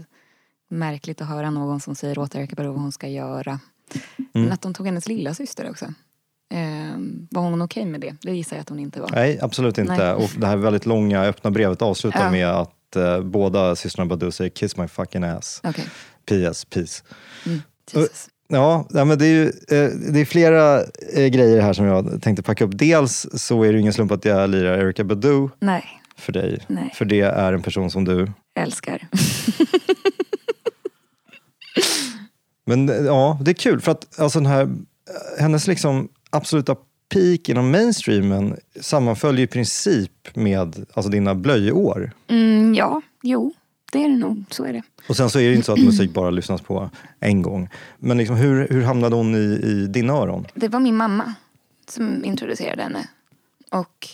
märkligt 0.70 1.22
att 1.22 1.28
höra 1.28 1.50
någon 1.50 1.80
som 1.80 1.96
säger 1.96 2.20
åt 2.20 2.36
Erika 2.36 2.56
Badu 2.56 2.70
vad 2.70 2.82
hon 2.82 2.92
ska 2.92 3.08
göra. 3.08 3.60
Mm. 4.18 4.30
Men 4.32 4.52
att 4.52 4.62
de 4.62 4.74
tog 4.74 4.86
hennes 4.86 5.08
lilla 5.08 5.34
syster 5.34 5.70
också. 5.70 5.94
Ehm, 6.50 7.28
var 7.32 7.42
hon 7.42 7.62
okej 7.62 7.86
med 7.86 8.02
det? 8.02 8.16
Det 8.22 8.36
gissar 8.36 8.56
jag 8.56 8.62
att 8.62 8.70
hon 8.70 8.80
inte 8.80 9.02
var. 9.02 9.10
Nej, 9.12 9.40
absolut 9.42 9.78
inte. 9.78 9.98
Nej. 9.98 10.14
Och 10.14 10.30
det 10.38 10.48
här 10.48 10.58
väldigt 10.58 10.86
långa 10.86 11.24
öppna 11.24 11.52
brevet 11.52 11.82
avslutar 11.82 12.24
Ja. 12.26 12.32
med 12.32 12.48
att 12.50 12.96
eh, 12.96 13.22
båda 13.22 13.76
systrarna 13.76 14.10
Badu 14.10 14.32
säger 14.32 14.50
“Kiss 14.50 14.78
my 14.78 14.88
fucking 14.88 15.24
ass”. 15.24 15.62
Okej. 15.64 15.86
PS, 16.26 16.66
peace. 16.66 17.04
Mm. 17.46 17.62
Ja, 18.48 18.88
men 18.90 19.18
det 19.18 19.26
är 19.26 19.30
ju 19.30 19.46
eh, 19.46 19.90
det 20.14 20.20
är 20.22 20.26
flera 20.26 20.80
eh, 21.14 21.28
grejer 21.28 21.62
här 21.62 21.74
som 21.74 21.86
jag 21.86 22.22
tänkte 22.22 22.44
packa 22.44 22.66
upp. 22.66 22.72
Dels 22.74 23.28
så 23.34 23.64
är 23.64 23.68
det 23.68 23.74
ju 23.74 23.80
ingen 23.80 23.94
slump 23.94 24.12
att 24.12 24.26
jag 24.26 24.50
lirar 24.50 24.78
Erika 24.78 25.04
Badu 25.04 25.50
Nej, 25.60 25.84
för 26.18 26.34
dig. 26.34 26.66
Nej. 26.68 26.92
För 26.96 27.06
det 27.06 27.22
är 27.22 27.54
en 27.54 27.62
person 27.62 27.92
som 27.92 28.06
du. 28.06 28.32
älskar. 28.60 29.08
Men 32.66 32.90
eh, 32.90 32.96
ja, 32.96 33.40
det 33.42 33.52
är 33.52 33.56
kul 33.56 33.82
för 33.82 33.92
att 33.92 34.20
alltså, 34.20 34.40
den 34.40 34.46
här, 34.46 34.70
hennes 35.40 35.68
liksom 35.68 36.10
absoluta 36.30 36.76
peak 37.14 37.50
inom 37.50 37.72
mainstreamen 37.72 38.58
sammanföljer 38.82 39.44
i 39.44 39.48
princip 39.48 40.12
med 40.36 40.86
alltså, 40.94 41.12
dina 41.12 41.36
blöjår. 41.36 42.12
Mm, 42.28 42.76
ja, 42.76 43.02
jo, 43.24 43.54
det 43.92 44.04
är 44.04 44.10
det 44.10 44.18
nog. 44.18 44.44
Så 44.50 44.64
är 44.64 44.74
det. 44.74 44.82
Och 45.10 45.18
sen 45.18 45.30
så 45.30 45.40
är 45.40 45.50
det 45.50 45.56
inte 45.56 45.66
så 45.66 45.74
att 45.74 45.80
musik 45.80 46.14
bara 46.14 46.30
lyssnas 46.30 46.62
på 46.62 46.90
en 47.20 47.42
gång. 47.42 47.70
Men 48.00 48.18
liksom, 48.18 48.36
hur, 48.36 48.68
hur 48.68 48.84
hamnade 48.84 49.16
hon 49.16 49.36
i, 49.36 49.60
i 49.64 49.88
dina 49.88 50.14
öron? 50.14 50.46
Det 50.54 50.68
var 50.68 50.80
min 50.80 50.96
mamma 50.96 51.34
som 51.88 52.26
introducerade 52.26 52.84
henne. 52.84 53.08
Och 53.72 54.08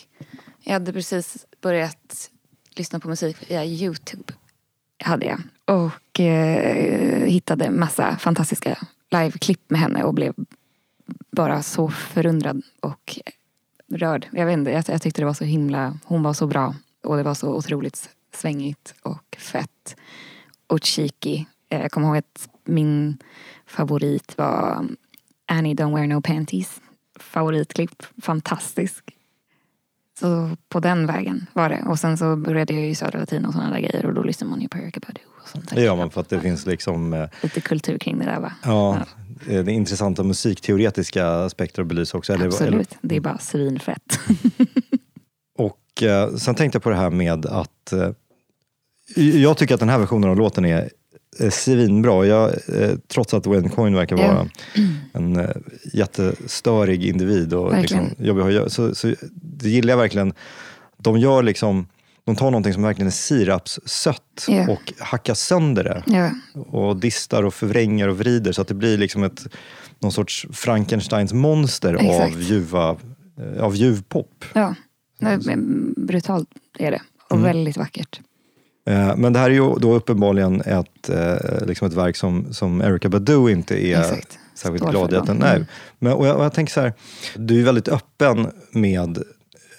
jag 0.64 0.72
hade 0.72 0.92
precis 0.92 1.46
börjat 1.60 2.30
lyssna 2.76 3.00
på 3.00 3.08
musik 3.08 3.36
via 3.50 3.64
Youtube. 3.64 4.32
Hade 5.04 5.26
jag. 5.26 5.40
Och 5.64 6.20
eh, 6.20 7.26
hittade 7.26 7.70
massa 7.70 8.16
fantastiska 8.16 8.78
liveklipp 9.10 9.70
med 9.70 9.80
henne 9.80 10.04
och 10.04 10.14
blev 10.14 10.34
bara 11.30 11.62
så 11.62 11.88
förundrad 11.88 12.62
och 12.80 13.18
rörd. 13.88 14.26
Jag 14.32 14.46
vet 14.46 14.52
inte, 14.52 14.70
jag, 14.70 14.84
jag 14.88 15.02
tyckte 15.02 15.22
det 15.22 15.26
var 15.26 15.34
så 15.34 15.44
himla, 15.44 15.98
hon 16.04 16.22
var 16.22 16.32
så 16.32 16.46
bra. 16.46 16.74
Och 17.02 17.16
det 17.16 17.22
var 17.22 17.34
så 17.34 17.48
otroligt 17.48 18.10
svängigt 18.36 18.94
och 19.02 19.36
fett. 19.38 19.96
Och 20.66 20.84
cheeky. 20.84 21.44
Eh, 21.70 21.80
Jag 21.82 21.90
kommer 21.90 22.06
ihåg 22.08 22.16
att 22.16 22.48
min 22.64 23.18
favorit 23.66 24.38
var 24.38 24.86
Annie 25.46 25.74
Don't 25.74 25.94
Wear 25.96 26.06
No 26.06 26.20
Panties. 26.22 26.80
Favoritklipp. 27.20 28.02
Fantastisk. 28.22 29.04
Så 30.20 30.56
på 30.68 30.80
den 30.80 31.06
vägen 31.06 31.46
var 31.52 31.68
det. 31.68 31.82
Och 31.86 31.98
sen 31.98 32.18
så 32.18 32.36
började 32.36 32.74
jag 32.74 32.82
ju 32.86 32.94
Södra 32.94 33.18
Latin 33.20 33.44
och 33.44 33.52
sådana 33.52 33.70
där 33.70 33.80
grejer. 33.80 34.06
Och 34.06 34.14
då 34.14 34.22
lyssnar 34.22 34.48
man 34.48 34.60
ju 34.60 34.68
på 34.68 34.78
Erykah 34.78 35.00
Badu 35.06 35.20
och 35.42 35.48
sånt 35.48 35.68
där. 35.68 35.76
Det 35.76 35.82
gör 35.82 35.96
man 35.96 36.10
för 36.10 36.20
att 36.20 36.28
det 36.28 36.40
finns 36.40 36.66
liksom, 36.66 37.12
eh, 37.12 37.28
Lite 37.42 37.60
kultur 37.60 37.98
kring 37.98 38.18
det 38.18 38.24
där 38.24 38.40
va? 38.40 38.52
ja, 38.64 38.96
eh, 38.96 39.02
det 39.46 39.52
är 39.54 39.68
intressanta 39.68 40.22
musikteoretiska 40.22 41.28
aspekter 41.28 41.82
att 41.82 41.88
belysa 41.88 42.18
också. 42.18 42.32
Eller, 42.32 42.44
eller, 42.44 42.54
Absolut. 42.54 42.96
Det 43.00 43.16
är 43.16 43.20
bara 43.20 43.38
svinfett. 43.38 44.20
och 45.58 46.02
eh, 46.02 46.34
sen 46.36 46.54
tänkte 46.54 46.76
jag 46.76 46.82
på 46.82 46.90
det 46.90 46.96
här 46.96 47.10
med 47.10 47.46
att 47.46 47.92
eh, 47.92 48.10
jag 49.16 49.56
tycker 49.56 49.74
att 49.74 49.80
den 49.80 49.88
här 49.88 49.98
versionen 49.98 50.30
av 50.30 50.36
låten 50.36 50.64
är 50.64 50.90
eh, 51.40 51.50
svinbra. 51.50 52.26
Jag, 52.26 52.50
eh, 52.68 52.94
trots 53.08 53.34
att 53.34 53.46
Wayne 53.46 53.68
Coyne 53.68 53.96
verkar 53.96 54.16
vara 54.16 54.48
en 55.12 55.36
eh, 55.36 55.50
jättestörig 55.92 57.04
individ 57.04 57.54
och 57.54 57.72
Verkligen. 57.72 58.04
liksom, 58.04 58.24
jobbig 58.24 58.56
att 58.58 58.72
så, 58.72 58.94
så 58.94 59.14
det 59.34 59.68
gillar 59.68 59.92
jag 59.92 59.98
verkligen. 59.98 60.32
De 60.98 61.18
gör 61.18 61.42
liksom 61.42 61.86
de 62.26 62.36
tar 62.36 62.50
någonting 62.50 62.72
som 62.72 62.82
verkligen 62.82 63.06
är 63.06 63.10
sirapssött 63.12 64.44
Ja. 64.48 64.70
och 64.70 64.92
hackar 64.98 65.34
sönder 65.34 65.84
det. 65.84 66.02
ja. 66.06 66.30
och 66.66 66.96
distar 66.96 67.42
och 67.42 67.54
förvränger 67.54 68.08
och 68.08 68.18
vrider 68.18 68.52
så 68.52 68.62
att 68.62 68.68
det 68.68 68.74
blir 68.74 68.98
liksom 68.98 69.22
ett, 69.22 69.46
någon 69.98 70.12
sorts 70.12 70.46
Frankensteins 70.52 71.32
monster 71.32 71.94
Exakt. 71.94 72.34
av, 72.34 72.40
ljuva, 72.42 72.96
eh, 73.56 73.62
av 73.64 73.76
ljuv 73.76 74.02
pop. 74.08 74.44
ja. 74.54 74.74
Brutalt 75.96 76.48
är 76.78 76.90
det. 76.90 77.02
Och 77.30 77.36
Mm. 77.36 77.42
väldigt 77.44 77.76
vackert. 77.76 78.20
Eh, 78.86 79.16
Men 79.16 79.32
det 79.32 79.38
här 79.38 79.50
är 79.50 79.54
ju 79.54 79.74
då 79.78 79.94
uppenbarligen 79.94 80.60
ett, 80.60 81.08
eh, 81.08 81.66
liksom 81.66 81.88
ett 81.88 81.94
verk 81.94 82.16
som, 82.16 82.52
som 82.52 82.80
Erykah 82.80 83.10
Badu 83.10 83.50
inte 83.52 83.86
är 83.86 84.00
Exakt. 84.00 84.38
särskilt 84.54 84.90
glad 84.90 85.12
i. 85.12 85.16
Att 85.16 85.26
den. 85.26 85.42
Mm. 85.42 85.66
Men, 85.98 86.12
och 86.12 86.26
jag, 86.26 86.36
och 86.36 86.44
jag 86.44 86.52
tänker 86.52 86.72
så 86.72 86.80
här, 86.80 86.92
du 87.36 87.60
är 87.60 87.64
väldigt 87.64 87.88
öppen 87.88 88.46
med 88.70 89.18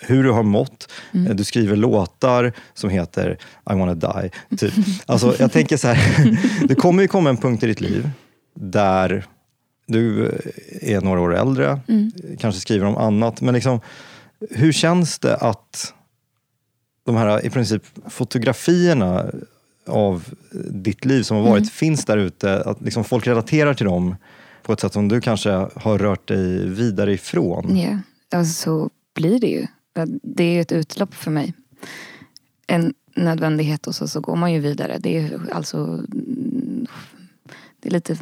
hur 0.02 0.24
du 0.24 0.32
har 0.32 0.44
mått. 0.44 0.92
Mm. 1.14 1.28
Eh, 1.28 1.36
Du 1.36 1.44
skriver 1.44 1.76
låtar 1.76 2.54
som 2.74 2.90
heter 2.90 3.38
I 3.72 3.74
wanna 3.74 3.96
die. 3.96 4.30
Typ. 4.58 4.74
Alltså, 5.06 5.36
jag 5.40 5.52
tänker 5.52 5.78
så 5.78 5.88
här, 5.88 6.38
det 6.68 6.76
kommer 6.76 7.02
ju 7.02 7.08
komma 7.08 7.30
en 7.30 7.38
punkt 7.38 7.64
i 7.64 7.68
ditt 7.68 7.82
liv 7.82 8.10
där 8.60 9.26
du 9.88 10.32
är 10.82 11.02
några 11.02 11.22
år 11.22 11.36
äldre, 11.36 11.80
kanske 12.40 12.62
skriver 12.62 12.86
om 12.86 12.98
annat. 12.98 13.42
Men 13.42 13.54
liksom, 13.54 13.80
hur 14.50 14.72
känns 14.72 15.20
det 15.20 15.36
att 15.36 15.94
de 17.06 17.16
här 17.16 17.46
i 17.46 17.50
princip 17.50 17.84
fotografierna 18.08 19.26
av 19.88 20.26
ditt 20.70 21.06
liv 21.06 21.24
som 21.24 21.38
har 21.38 21.44
varit 21.44 21.72
finns 21.72 22.06
där 22.06 22.18
ute? 22.18 22.62
Att 22.62 22.82
liksom 22.82 23.04
folk 23.04 23.28
relaterar 23.28 23.74
till 23.74 23.86
dem 23.86 24.16
på 24.64 24.74
ett 24.74 24.80
sätt 24.80 24.94
som 24.94 25.08
du 25.08 25.22
kanske 25.22 25.50
har 25.76 25.98
rört 25.98 26.28
dig 26.28 26.70
vidare 26.70 27.14
ifrån. 27.14 27.78
Ja, 27.78 28.00
alltså 28.38 28.54
så 28.54 28.90
blir 29.14 29.40
det 29.40 29.48
ju. 29.48 29.68
Det 30.24 30.44
är 30.44 30.62
ett 30.62 30.72
utlopp 30.72 31.14
för 31.14 31.32
mig. 31.32 31.54
En 32.68 32.94
nödvändighet 33.16 33.88
och 33.88 33.96
så, 33.96 34.08
så 34.08 34.20
går 34.20 34.36
man 34.36 34.54
ju 34.54 34.60
vidare. 34.60 34.98
Det 35.00 35.18
är 35.18 35.40
alltså 35.54 35.78
mm, 35.78 36.88
det 37.80 37.90
är 37.90 37.94
lite 37.94 38.18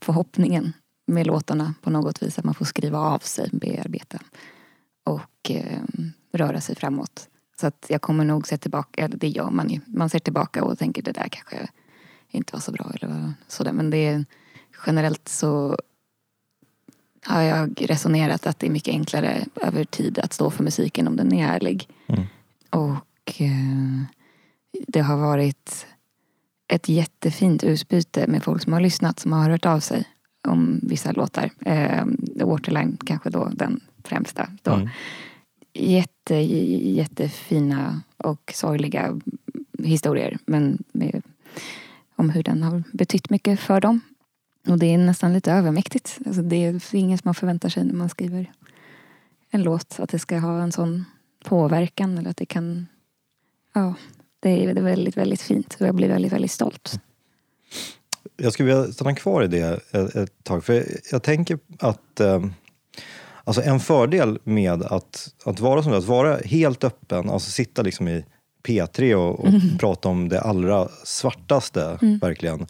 förhoppningen 0.00 0.72
med 1.06 1.26
låtarna 1.26 1.74
på 1.82 1.90
något 1.90 2.22
vis. 2.22 2.38
Att 2.38 2.44
man 2.44 2.54
får 2.54 2.64
skriva 2.64 2.98
av 2.98 3.18
sig, 3.18 3.48
bearbeta 3.52 4.18
och 5.04 5.50
eh, 5.50 5.82
röra 6.32 6.60
sig 6.60 6.76
framåt. 6.76 7.28
Så 7.60 7.66
att 7.66 7.86
jag 7.88 8.02
kommer 8.02 8.24
nog 8.24 8.46
se 8.46 8.58
tillbaka, 8.58 9.04
eller 9.04 9.16
det 9.16 9.28
gör 9.28 9.50
man 9.50 9.68
ju. 9.68 9.80
Man 9.86 10.08
ser 10.08 10.18
tillbaka 10.18 10.64
och 10.64 10.78
tänker 10.78 11.02
det 11.02 11.12
där 11.12 11.28
kanske 11.28 11.68
inte 12.30 12.52
var 12.52 12.60
så 12.60 12.72
bra 12.72 12.92
eller 12.94 13.32
sådär. 13.48 13.72
Men 13.72 13.90
det 13.90 14.06
är 14.06 14.24
generellt 14.86 15.28
så 15.28 15.78
har 17.24 17.42
jag 17.42 17.90
resonerat 17.90 18.46
att 18.46 18.58
det 18.58 18.66
är 18.66 18.70
mycket 18.70 18.94
enklare 18.94 19.44
över 19.62 19.84
tid 19.84 20.18
att 20.18 20.32
stå 20.32 20.50
för 20.50 20.64
musiken 20.64 21.08
om 21.08 21.16
den 21.16 21.32
är 21.32 21.48
ärlig. 21.48 21.88
Mm. 22.06 22.24
Och 22.70 23.40
eh, 23.40 24.02
det 24.88 25.00
har 25.00 25.16
varit 25.16 25.86
ett 26.68 26.88
jättefint 26.88 27.64
utbyte 27.64 28.26
med 28.26 28.42
folk 28.42 28.62
som 28.62 28.72
har 28.72 28.80
lyssnat, 28.80 29.20
som 29.20 29.32
har 29.32 29.50
hört 29.50 29.66
av 29.66 29.80
sig 29.80 30.04
om 30.48 30.80
vissa 30.82 31.12
låtar. 31.12 31.50
Eh, 31.60 32.04
Waterline 32.34 32.96
kanske 33.06 33.30
då 33.30 33.50
den 33.52 33.80
främsta. 34.04 34.48
Då. 34.62 34.72
Mm. 34.72 34.88
Jätte, 35.78 36.34
jättefina 36.34 38.02
och 38.16 38.52
sorgliga 38.54 39.20
historier. 39.78 40.38
Men 40.46 40.84
med, 40.92 41.22
om 42.16 42.30
hur 42.30 42.42
den 42.42 42.62
har 42.62 42.82
betytt 42.92 43.30
mycket 43.30 43.60
för 43.60 43.80
dem. 43.80 44.00
Och 44.68 44.78
det 44.78 44.86
är 44.86 44.98
nästan 44.98 45.32
lite 45.32 45.52
övermäktigt. 45.52 46.18
Alltså 46.26 46.42
det 46.42 46.56
är 46.56 46.94
inget 46.94 47.24
man 47.24 47.34
förväntar 47.34 47.68
sig 47.68 47.84
när 47.84 47.94
man 47.94 48.08
skriver 48.08 48.52
en 49.50 49.62
låt. 49.62 50.00
Att 50.00 50.10
det 50.10 50.18
ska 50.18 50.38
ha 50.38 50.62
en 50.62 50.72
sån 50.72 51.04
påverkan. 51.44 52.18
Eller 52.18 52.30
att 52.30 52.36
det 52.36 52.46
kan... 52.46 52.86
Ja, 53.72 53.94
är 54.48 54.74
det 54.74 54.80
är 54.80 54.84
väldigt, 54.84 55.16
väldigt 55.16 55.42
fint. 55.42 55.76
Och 55.80 55.86
jag 55.86 55.94
blir 55.94 56.08
väldigt, 56.08 56.32
väldigt 56.32 56.50
stolt. 56.50 57.00
Jag 58.36 58.52
skulle 58.52 58.74
vilja 58.74 58.92
stanna 58.92 59.14
kvar 59.14 59.42
i 59.42 59.46
det 59.46 59.82
ett, 59.90 60.16
ett 60.16 60.44
tag. 60.44 60.64
För 60.64 60.72
jag, 60.72 60.84
jag 61.12 61.22
tänker 61.22 61.58
att 61.78 62.20
eh, 62.20 62.44
alltså 63.46 63.62
en 63.62 63.80
fördel 63.80 64.38
med 64.44 64.82
att, 64.82 65.28
att 65.44 65.60
vara 65.60 65.82
som 65.82 65.92
du, 65.92 65.98
att 65.98 66.04
vara 66.04 66.36
helt 66.36 66.84
öppen, 66.84 67.30
alltså 67.30 67.50
sitta 67.50 67.82
liksom 67.82 68.08
i 68.08 68.24
P3 68.68 69.14
och, 69.14 69.40
och 69.40 69.48
prata 69.80 70.08
om 70.08 70.28
det 70.28 70.40
allra 70.40 70.88
svartaste, 71.04 71.98
verkligen. 72.20 72.66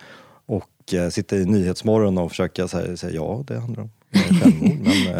Och 0.46 0.94
eh, 0.94 1.08
sitta 1.08 1.36
i 1.36 1.44
Nyhetsmorgon 1.44 2.18
och 2.18 2.30
försöka 2.30 2.68
säga, 2.68 2.96
säga 2.96 3.12
ja, 3.14 3.44
det 3.46 3.58
handlar 3.60 3.82
om 3.82 3.90
självmord. 4.40 4.78
men 4.78 5.14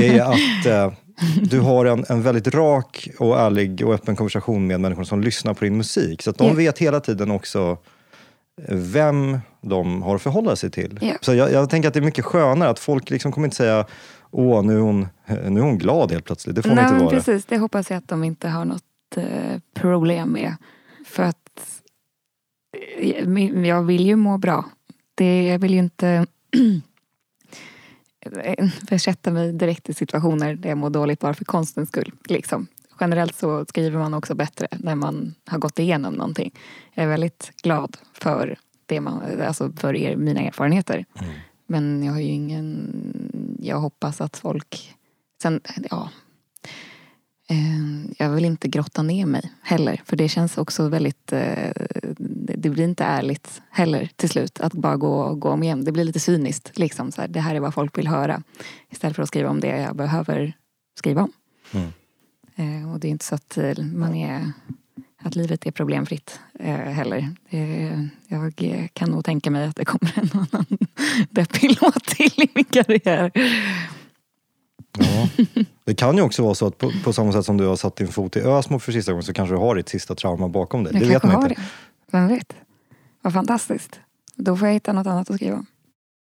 eh, 0.00 0.16
är 0.16 0.20
att 0.20 0.66
eh, 0.66 0.92
du 1.42 1.60
har 1.60 1.84
en, 1.84 2.04
en 2.08 2.22
väldigt 2.22 2.54
rak 2.54 3.08
och 3.18 3.40
ärlig 3.40 3.86
och 3.86 3.94
öppen 3.94 4.16
konversation 4.16 4.66
med 4.66 4.80
människor 4.80 5.04
som 5.04 5.20
lyssnar 5.20 5.54
på 5.54 5.64
din 5.64 5.76
musik. 5.76 6.22
Så 6.22 6.30
att 6.30 6.38
de 6.38 6.48
Ja. 6.48 6.54
vet 6.54 6.78
hela 6.78 7.00
tiden 7.00 7.30
också 7.30 7.78
vem 8.68 9.38
de 9.62 10.02
har 10.02 10.14
att 10.16 10.22
förhålla 10.22 10.56
sig 10.56 10.70
till. 10.70 10.98
Ja. 11.02 11.14
Så 11.20 11.34
jag, 11.34 11.52
jag 11.52 11.70
tänker 11.70 11.88
att 11.88 11.94
det 11.94 12.00
är 12.00 12.04
mycket 12.04 12.24
skönare 12.24 12.70
att 12.70 12.78
folk 12.78 13.10
liksom 13.10 13.32
kommer 13.32 13.46
inte 13.46 13.56
säga 13.56 13.86
Åh, 14.34 14.64
nu 14.64 14.76
är 14.76 14.80
hon, 14.80 15.08
nu 15.26 15.60
är 15.60 15.64
hon 15.64 15.78
glad 15.78 16.12
helt 16.12 16.24
plötsligt. 16.24 16.56
Det 16.56 16.62
får 16.62 16.68
hon 16.68 16.76
Nej, 16.76 16.84
inte 16.84 16.94
men 16.94 17.04
vara. 17.04 17.16
precis. 17.16 17.44
Det 17.44 17.58
hoppas 17.58 17.90
jag 17.90 17.98
att 17.98 18.08
de 18.08 18.24
inte 18.24 18.48
har 18.48 18.64
något 18.64 18.82
eh, 19.16 19.58
problem 19.74 20.32
med. 20.32 20.56
För 21.06 21.22
att 21.22 21.82
eh, 22.98 23.66
jag 23.66 23.82
vill 23.82 24.06
ju 24.06 24.16
må 24.16 24.38
bra. 24.38 24.64
Det, 25.14 25.46
jag 25.46 25.58
vill 25.58 25.72
ju 25.72 25.78
inte 25.78 26.26
försätta 28.88 29.30
mig 29.30 29.52
direkt 29.52 29.88
i 29.88 29.94
situationer 29.94 30.54
där 30.54 30.68
jag 30.68 30.78
mår 30.78 30.90
dåligt 30.90 31.20
bara 31.20 31.34
för 31.34 31.44
konstens 31.44 31.88
skull. 31.88 32.12
Liksom. 32.28 32.66
Generellt 33.00 33.36
så 33.36 33.64
skriver 33.64 33.98
man 33.98 34.14
också 34.14 34.34
bättre 34.34 34.68
när 34.70 34.94
man 34.94 35.34
har 35.46 35.58
gått 35.58 35.78
igenom 35.78 36.14
någonting. 36.14 36.54
Jag 36.94 37.04
är 37.04 37.08
väldigt 37.08 37.50
glad 37.62 37.96
för, 38.12 38.56
det 38.86 39.00
man, 39.00 39.22
alltså 39.46 39.72
för 39.72 39.96
er, 39.96 40.16
mina 40.16 40.40
erfarenheter. 40.40 41.04
Men 41.72 42.02
jag 42.02 42.12
har 42.12 42.20
ju 42.20 42.28
ingen... 42.28 42.92
Jag 43.60 43.80
hoppas 43.80 44.20
att 44.20 44.36
folk... 44.36 44.94
Sen, 45.42 45.60
ja, 45.90 46.10
Eh, 47.48 48.10
Jag 48.18 48.30
vill 48.30 48.44
inte 48.44 48.68
grotta 48.68 49.02
ner 49.02 49.26
mig 49.26 49.52
heller. 49.62 50.00
För 50.04 50.16
det 50.16 50.28
känns 50.28 50.58
också 50.58 50.88
väldigt... 50.88 51.32
eh, 51.32 51.70
Det 52.56 52.70
blir 52.70 52.84
inte 52.84 53.04
ärligt 53.04 53.62
heller 53.70 54.10
till 54.16 54.28
slut. 54.28 54.60
Att 54.60 54.72
bara 54.72 54.96
gå, 54.96 55.34
gå 55.34 55.48
om 55.50 55.62
igen. 55.62 55.84
Det 55.84 55.92
blir 55.92 56.04
lite 56.04 56.20
cyniskt. 56.20 56.78
Liksom, 56.78 57.12
så 57.12 57.20
här, 57.20 57.28
det 57.28 57.40
här 57.40 57.54
är 57.54 57.60
vad 57.60 57.74
folk 57.74 57.98
vill 57.98 58.08
höra. 58.08 58.42
Istället 58.90 59.16
för 59.16 59.22
att 59.22 59.28
skriva 59.28 59.50
om 59.50 59.60
det 59.60 59.80
jag 59.80 59.96
behöver 59.96 60.52
skriva 60.98 61.22
om. 61.22 61.32
Mm. 61.72 61.92
Eh, 62.82 62.92
Och 62.92 63.00
det 63.00 63.08
är 63.08 63.10
inte 63.10 63.24
så 63.24 63.34
att 63.34 63.58
man 63.94 64.14
är... 64.14 64.52
Att 65.24 65.36
livet 65.36 65.66
är 65.66 65.70
problemfritt 65.70 66.40
eh, 66.58 66.74
heller. 66.76 67.28
Eh, 67.50 68.00
Jag 68.28 68.88
kan 68.92 69.10
nog 69.10 69.24
tänka 69.24 69.50
mig 69.50 69.66
att 69.66 69.76
det 69.76 69.84
kommer 69.84 70.12
en 70.18 70.30
annan 70.32 70.66
deppig 71.30 71.76
låt 71.82 72.04
till 72.04 72.42
i 72.42 72.48
min 72.54 72.64
karriär. 72.64 73.30
Ja. 74.98 75.28
Det 75.84 75.94
kan 75.94 76.16
ju 76.16 76.22
också 76.22 76.42
vara 76.42 76.54
så 76.54 76.66
att 76.66 76.78
på, 76.78 76.92
på 77.04 77.12
samma 77.12 77.32
sätt 77.32 77.44
som 77.44 77.56
du 77.56 77.66
har 77.66 77.76
satt 77.76 77.96
din 77.96 78.08
fot 78.08 78.36
i 78.36 78.40
Ösmo 78.40 78.78
för 78.78 78.92
sista 78.92 79.12
gången 79.12 79.22
så 79.22 79.32
kanske 79.32 79.54
du 79.54 79.58
har 79.58 79.74
ditt 79.74 79.88
sista 79.88 80.14
trauma 80.14 80.48
bakom 80.48 80.84
dig. 80.84 80.92
Jag 80.92 81.02
det 81.02 81.08
vet 81.08 81.22
man 81.22 81.34
inte. 81.42 81.48
det. 81.48 81.60
Vem 82.12 82.28
vet? 82.28 82.52
Vad 83.22 83.32
fantastiskt. 83.32 84.00
Då 84.36 84.56
får 84.56 84.68
jag 84.68 84.72
hitta 84.74 84.92
något 84.92 85.06
annat 85.06 85.30
att 85.30 85.36
skriva 85.36 85.56
om. 85.56 85.66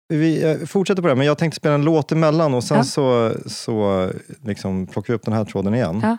Vi 0.09 0.43
eh, 0.45 0.67
fortsätter 0.67 1.03
på 1.03 1.09
det, 1.09 1.15
men 1.15 1.27
jag 1.27 1.39
tänkte 1.39 1.57
spela 1.57 1.75
en 1.75 1.85
låt 1.85 2.13
emellan 2.13 2.55
och 2.55 2.65
sen 2.65 2.77
Ja. 2.77 2.85
så, 2.85 3.33
så 3.47 4.11
liksom 4.43 4.87
plockar 4.87 5.13
vi 5.13 5.17
upp 5.17 5.25
den 5.25 5.35
här 5.35 5.45
tråden 5.45 5.75
igen. 5.75 6.01
Ja. 6.03 6.17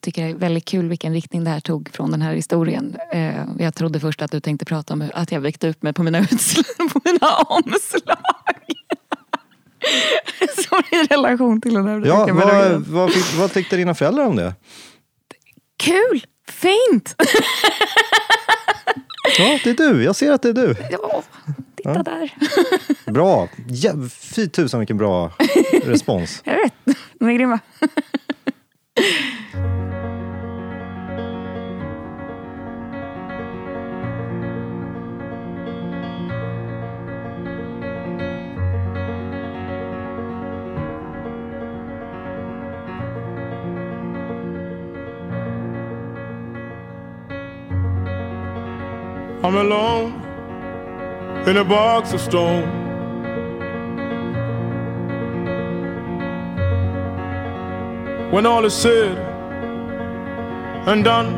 Tycker 0.00 0.24
det 0.24 0.30
är 0.30 0.34
väldigt 0.34 0.64
kul 0.64 0.88
vilken 0.88 1.12
riktning 1.12 1.44
det 1.44 1.50
här 1.50 1.60
tog 1.60 1.88
från 1.92 2.10
den 2.10 2.22
här 2.22 2.34
historien. 2.34 2.96
Eh, 3.12 3.44
Jag 3.58 3.74
trodde 3.74 4.00
först 4.00 4.22
att 4.22 4.30
du 4.30 4.40
tänkte 4.40 4.64
prata 4.64 4.94
om 4.94 5.10
att 5.14 5.32
jag 5.32 5.40
väckte 5.40 5.68
upp 5.68 5.82
mig 5.82 5.92
på 5.92 6.02
mina, 6.02 6.18
utslag, 6.32 6.64
på 6.92 7.00
mina 7.04 7.28
omslag. 7.36 8.16
Så 10.56 10.76
i 10.96 11.02
relation 11.10 11.60
till 11.60 11.74
den 11.74 11.86
här 11.88 12.02
Ja, 12.06 12.28
vad, 12.32 12.86
vad, 12.86 13.12
fick, 13.12 13.34
vad 13.38 13.52
tyckte 13.52 13.76
dina 13.76 13.94
föräldrar 13.94 14.26
om 14.26 14.36
det? 14.36 14.54
Kul! 15.76 16.24
Fint! 16.48 17.14
Ja, 19.38 19.58
det 19.64 19.70
är 19.70 19.74
du. 19.74 20.04
Jag 20.04 20.16
ser 20.16 20.32
att 20.32 20.42
det 20.42 20.48
är 20.48 20.52
du. 20.52 20.74
Ja, 20.90 21.22
titta 21.76 21.90
Ja. 21.94 22.02
där. 22.02 22.34
Bra. 23.12 23.48
Ja, 23.68 23.92
fy 24.20 24.48
tusan 24.48 24.80
vilken 24.80 24.96
bra 24.96 25.32
respons. 25.84 26.42
Jag 26.44 26.56
vet, 26.56 26.72
de 27.18 27.28
är 27.28 27.32
grymma. 27.32 27.58
I'm 49.52 49.66
alone 49.66 50.12
in 51.46 51.58
a 51.58 51.64
box 51.64 52.14
of 52.14 52.22
stone. 52.22 52.64
When 58.30 58.46
all 58.46 58.64
is 58.64 58.72
said 58.72 59.18
and 60.88 61.04
done, 61.04 61.34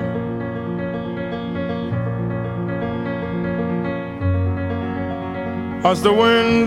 as 5.85 6.01
the 6.01 6.13
wind 6.13 6.67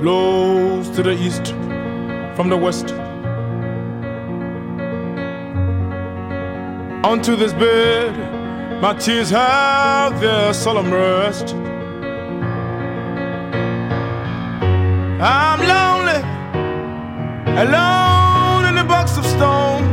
blows 0.00 0.90
to 0.96 1.04
the 1.04 1.12
east 1.12 1.54
from 2.34 2.48
the 2.48 2.56
west. 2.56 2.90
Onto 7.04 7.36
this 7.36 7.52
bed, 7.52 8.33
my 8.80 8.94
tears 8.98 9.30
have 9.30 10.20
their 10.20 10.52
solemn 10.52 10.92
rest. 10.92 11.54
I'm 15.20 15.60
lonely, 15.60 16.20
alone 17.64 18.64
in 18.70 18.78
a 18.78 18.84
box 18.84 19.16
of 19.16 19.24
stone. 19.24 19.84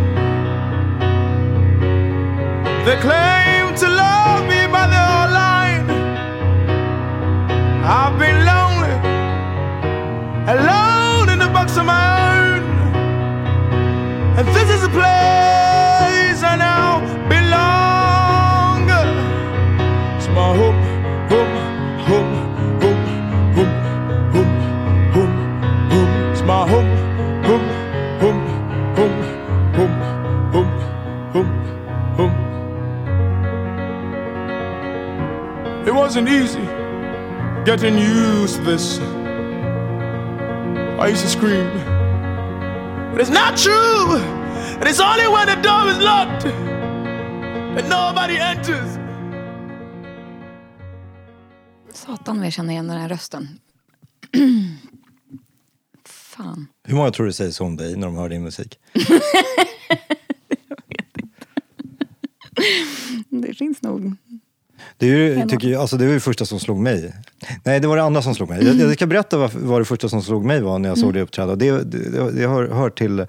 They 2.85 2.97
claim 3.07 3.75
to 3.75 3.87
love 3.87 4.43
me, 4.51 4.67
but 4.73 4.87
they're 4.93 5.27
lying. 5.41 5.89
I've 7.83 8.17
been 8.19 8.45
lonely 8.45 8.61
alone 10.47 11.29
in 11.29 11.39
the 11.39 11.47
box 11.47 11.77
of 11.77 11.85
my 11.85 12.55
own. 12.55 12.63
And 14.37 14.47
this 14.47 14.69
is 14.75 14.83
a 14.83 14.89
place 14.89 15.60
wasn't 36.11 36.27
easy 36.27 36.65
getting 37.63 37.97
used 37.97 38.55
to 38.57 38.61
this. 38.63 38.99
I 40.99 41.07
used 41.07 41.23
to 41.23 41.29
scream. 41.29 41.69
But 43.11 43.21
it's 43.21 43.29
not 43.29 43.55
true. 43.55 44.17
And 44.79 44.89
it's 44.89 44.99
only 44.99 45.27
when 45.29 45.47
the 45.47 45.55
door 45.55 45.87
is 45.87 45.99
locked 45.99 46.43
that 47.75 47.87
nobody 47.87 48.37
enters. 48.37 48.99
Satan 51.93 52.37
vad 52.37 52.45
jag 52.45 52.53
känner 52.53 52.73
igen 52.73 52.87
den 52.87 52.97
här 52.97 53.09
rösten. 53.09 53.59
Fan. 56.05 56.67
Hur 56.83 56.95
många 56.95 57.11
tror 57.11 57.25
du 57.25 57.33
säger 57.33 57.51
så 57.51 57.65
om 57.65 57.75
dig 57.77 57.95
när 57.95 58.07
de 58.07 58.15
hör 58.15 58.29
din 58.29 58.43
musik? 58.43 58.79
Det 63.29 63.53
finns 63.53 63.81
nog. 63.81 64.15
Det, 64.97 65.05
är 65.05 65.09
ju, 65.15 65.47
tycker 65.47 65.67
jag, 65.67 65.81
alltså 65.81 65.97
det 65.97 66.05
var 66.07 66.13
det 66.13 66.19
första 66.19 66.45
som 66.45 66.59
slog 66.59 66.77
mig. 66.79 67.13
Nej, 67.63 67.79
det 67.79 67.87
var 67.87 67.97
det 67.97 68.03
andra 68.03 68.21
som 68.21 68.35
slog 68.35 68.49
mig. 68.49 68.65
Jag, 68.65 68.75
jag 68.75 68.93
ska 68.93 69.07
berätta 69.07 69.37
vad, 69.37 69.53
vad 69.53 69.81
det 69.81 69.85
första 69.85 70.09
som 70.09 70.21
slog 70.21 70.45
mig 70.45 70.61
var 70.61 70.79
när 70.79 70.89
jag 70.89 70.97
såg 70.97 71.13
det 71.13 71.21
uppträda. 71.21 71.55
Det, 71.55 71.71
det, 71.83 72.31
det 72.31 72.47
hör, 72.47 72.67
hör 72.69 72.89
till 72.89 73.19
eh, 73.19 73.25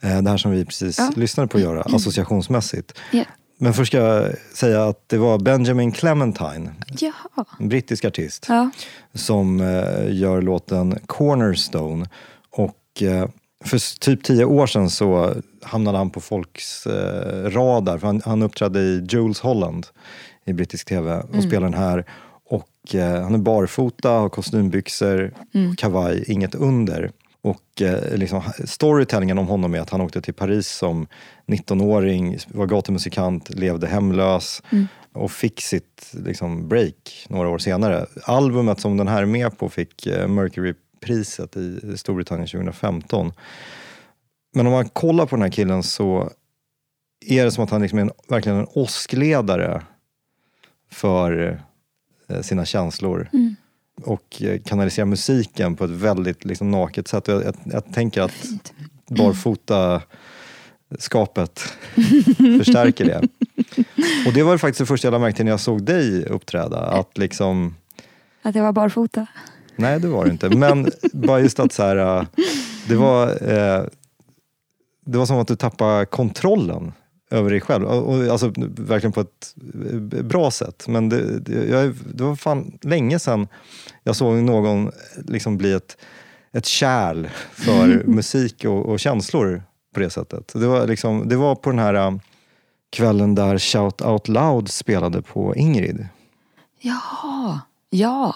det 0.00 0.30
här 0.30 0.36
som 0.36 0.50
vi 0.50 0.64
precis 0.64 0.98
Ja. 0.98 1.10
lyssnade 1.16 1.48
på 1.48 1.56
att 1.56 1.62
göra, 1.62 1.82
associationsmässigt. 1.82 2.92
Ja. 3.12 3.24
Men 3.58 3.74
först 3.74 3.92
ska 3.92 3.98
jag 3.98 4.26
säga 4.54 4.84
att 4.84 5.04
det 5.08 5.18
var 5.18 5.38
Benjamin 5.38 5.92
Clementine, 5.92 6.70
Jaha. 6.98 7.44
en 7.58 7.68
brittisk 7.68 8.04
artist, 8.04 8.46
Ja. 8.48 8.70
som 9.14 9.60
eh, 9.60 10.14
gör 10.14 10.42
låten 10.42 10.98
Cornerstone. 11.06 12.06
Och 12.50 13.02
eh, 13.02 13.28
för 13.64 13.98
typ 14.00 14.24
tio 14.24 14.44
år 14.44 14.66
sedan 14.66 14.90
så 14.90 15.34
hamnade 15.62 15.98
han 15.98 16.10
på 16.10 16.20
folks 16.20 16.86
eh, 16.86 17.50
radar. 17.50 17.98
För 17.98 18.06
han, 18.06 18.22
han 18.24 18.42
uppträdde 18.42 18.80
i 18.80 19.06
Jules 19.10 19.40
Holland 19.40 19.86
i 20.44 20.52
brittisk 20.52 20.88
tv 20.88 21.20
och 21.20 21.42
spelar 21.42 21.62
den 21.62 21.74
här. 21.74 22.04
Och 22.44 22.94
eh, 22.94 23.22
han 23.22 23.34
är 23.34 23.38
barfota, 23.38 24.10
har 24.10 24.28
kostymbyxor, 24.28 25.34
kavaj, 25.76 26.24
inget 26.26 26.54
under. 26.54 27.10
Och 27.42 27.82
eh, 27.82 28.16
liksom, 28.16 28.42
storytellingen 28.64 29.38
om 29.38 29.48
honom 29.48 29.74
är 29.74 29.80
att 29.80 29.90
han 29.90 30.00
åkte 30.00 30.20
till 30.20 30.34
Paris 30.34 30.68
som 30.68 31.06
19-åring, 31.46 32.38
var 32.48 32.66
gatumusikant, 32.66 33.50
levde 33.54 33.86
hemlös 33.86 34.62
och 35.12 35.32
fick 35.32 35.60
sitt 35.60 36.10
liksom, 36.12 36.68
break 36.68 37.26
några 37.28 37.48
år 37.48 37.58
senare. 37.58 38.06
Albumet 38.22 38.80
som 38.80 38.96
den 38.96 39.08
här 39.08 39.22
är 39.22 39.26
med 39.26 39.58
på 39.58 39.68
fick 39.68 40.06
eh, 40.06 40.28
Mercury-priset 40.28 41.56
i 41.56 41.96
Storbritannien 41.96 42.48
2015. 42.48 43.32
Men 44.54 44.66
om 44.66 44.72
man 44.72 44.88
kollar 44.88 45.26
på 45.26 45.36
den 45.36 45.42
här 45.42 45.50
killen 45.50 45.82
så 45.82 46.30
är 47.26 47.44
det 47.44 47.50
som 47.50 47.64
att 47.64 47.70
han 47.70 47.82
liksom 47.82 47.98
är 47.98 48.02
en, 48.02 48.10
verkligen 48.28 48.58
en 48.58 48.66
åskledare 48.74 49.82
för 50.90 51.60
eh, 52.28 52.40
sina 52.40 52.64
känslor. 52.64 53.28
Och 54.04 54.42
eh, 54.42 54.60
kanaliserar 54.60 55.06
musiken 55.06 55.76
på 55.76 55.84
ett 55.84 55.90
väldigt 55.90 56.44
liksom, 56.44 56.70
naket 56.70 57.08
sätt. 57.08 57.28
Jag, 57.28 57.44
jag, 57.44 57.54
jag 57.64 57.92
tänker 57.92 58.22
att 58.22 58.48
barfota 59.08 60.02
skapet 60.98 61.60
förstärker 62.58 63.04
det. 63.04 63.28
Och 64.26 64.32
det 64.32 64.42
var 64.42 64.58
faktiskt 64.58 64.78
det 64.78 64.86
första 64.86 65.08
jag 65.08 65.36
till 65.36 65.44
när 65.44 65.52
jag 65.52 65.60
såg 65.60 65.82
dig 65.82 66.24
uppträda. 66.24 66.78
Att 66.78 67.18
liksom, 67.18 67.76
Att 68.42 68.54
jag 68.54 68.62
var 68.62 68.72
barfota. 68.72 69.26
nej 69.76 70.00
det 70.00 70.08
var 70.08 70.24
det 70.24 70.30
inte. 70.30 70.48
Men 70.48 70.90
bara 71.12 71.40
just 71.40 71.60
att 71.60 71.72
så 71.72 71.82
här, 71.82 71.96
äh, 71.96 72.26
det 72.88 72.96
var, 72.96 73.28
eh, 73.28 73.84
det 75.06 75.18
var 75.18 75.26
som 75.26 75.38
att 75.38 75.48
du 75.48 75.56
tappade 75.56 76.06
kontrollen 76.06 76.92
över 77.30 77.50
dig 77.50 77.60
själv. 77.60 77.84
Och, 77.84 78.24
alltså, 78.24 78.52
verkligen 78.76 79.12
på 79.12 79.20
ett 79.20 79.54
eh, 79.92 80.22
bra 80.22 80.50
sätt. 80.50 80.84
Men 80.88 81.08
det, 81.08 81.38
det, 81.38 81.66
jag, 81.66 81.94
det 82.14 82.24
var 82.24 82.36
fan 82.36 82.78
länge 82.82 83.18
sedan 83.18 83.48
jag 84.02 84.16
såg 84.16 84.34
någon 84.34 84.90
liksom 85.16 85.56
bli 85.56 85.72
ett, 85.72 85.96
ett 86.52 86.66
kärl 86.66 87.28
för 87.52 88.04
musik 88.06 88.64
och, 88.64 88.86
och 88.86 89.00
känslor 89.00 89.62
på 89.94 90.00
det 90.00 90.10
sättet. 90.10 90.52
Det 90.54 90.66
var, 90.66 90.86
liksom, 90.86 91.28
det 91.28 91.36
var 91.36 91.54
på 91.54 91.70
den 91.70 91.78
här 91.78 91.94
äh, 91.94 92.12
kvällen 92.90 93.34
där 93.34 93.58
Shout 93.58 94.02
Out 94.02 94.28
Loud 94.28 94.68
spelade 94.68 95.22
på 95.22 95.56
Ingrid. 95.56 96.08
Jaha. 96.80 97.60
Ja. 97.90 98.34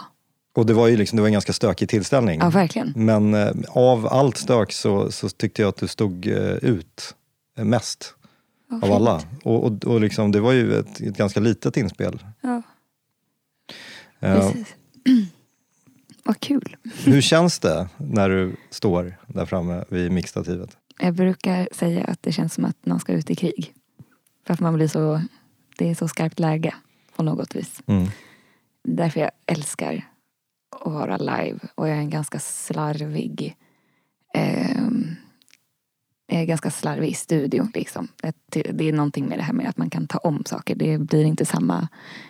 Och 0.57 0.67
det 0.67 0.73
var 0.75 0.89
ju 0.89 0.97
liksom, 0.97 1.17
det 1.17 1.23
var 1.23 1.29
en 1.29 1.33
ganska 1.33 1.53
stökig 1.53 1.89
tillställning. 1.89 2.41
Ja, 2.41 2.51
verkligen. 2.51 2.93
Men 2.97 3.35
eh, 3.35 3.53
av 3.69 4.07
allt 4.07 4.37
stök 4.37 4.73
så, 4.73 5.13
så 5.13 5.29
tyckte 5.29 5.63
jag 5.63 5.69
att 5.69 5.77
du 5.77 5.89
stod 5.89 6.27
eh, 6.27 6.55
ut 6.55 7.15
eh, 7.59 7.65
mest 7.65 8.15
av 8.83 8.93
alla. 8.93 9.21
Och, 9.43 9.65
och, 9.65 9.85
och 9.85 10.01
liksom, 10.01 10.33
det 10.33 10.41
var 10.41 10.53
ju 10.53 10.75
ett, 10.79 11.01
ett 11.01 11.17
ganska 11.17 11.41
litet 11.41 11.77
inspel. 11.77 12.23
Ja, 12.41 12.63
Eh, 14.21 14.35
precis. 14.35 14.75
Vad 16.25 16.41
kul. 16.41 16.77
hur 17.05 17.21
känns 17.21 17.59
det 17.59 17.89
när 17.97 18.29
du 18.29 18.57
står 18.71 19.15
där 19.27 19.47
framme 19.47 19.85
vid 19.89 20.13
mixstativet? 20.13 20.77
Jag 21.01 21.15
brukar 21.15 21.69
säga 21.73 22.05
att 22.05 22.23
det 22.23 22.33
känns 22.33 22.55
som 22.55 22.65
att 22.65 22.87
man 22.87 23.01
ska 23.01 23.13
ut 23.13 23.31
i 23.31 23.35
krig. 23.35 23.75
För 24.47 24.55
att 24.55 24.61
man 24.61 24.75
blir 24.75 24.89
så, 24.89 25.23
det 25.79 25.91
är 25.91 25.95
så 25.95 26.09
skarpt 26.09 26.39
läge 26.39 26.75
på 27.17 27.23
något 27.23 27.57
vis. 27.57 27.83
Mm. 27.87 28.09
Därför 28.85 29.21
jag 29.21 29.31
älskar 29.47 30.05
att 30.81 30.93
vara 30.93 31.17
live. 31.17 31.59
Och 31.75 31.89
jag 31.89 31.97
är 31.97 32.01
en 32.01 32.11
ganska 32.11 32.39
slarvig 32.39 33.57
är 34.35 34.77
ganska 36.43 36.71
slarvig 36.71 37.09
i 37.09 37.15
studio. 37.15 37.69
Liksom. 37.75 38.09
Det 38.73 38.89
är 38.89 38.93
någonting 38.93 39.27
med 39.27 39.39
det 39.39 39.43
här 39.43 39.53
med 39.53 39.69
att 39.69 39.77
man 39.77 39.91
kan 39.91 40.07
ta 40.07 40.19
om 40.19 40.43
saker. 40.47 40.75
Det 40.75 40.99
blir 40.99 41.25
inte 41.25 41.45
samma, 41.45 41.89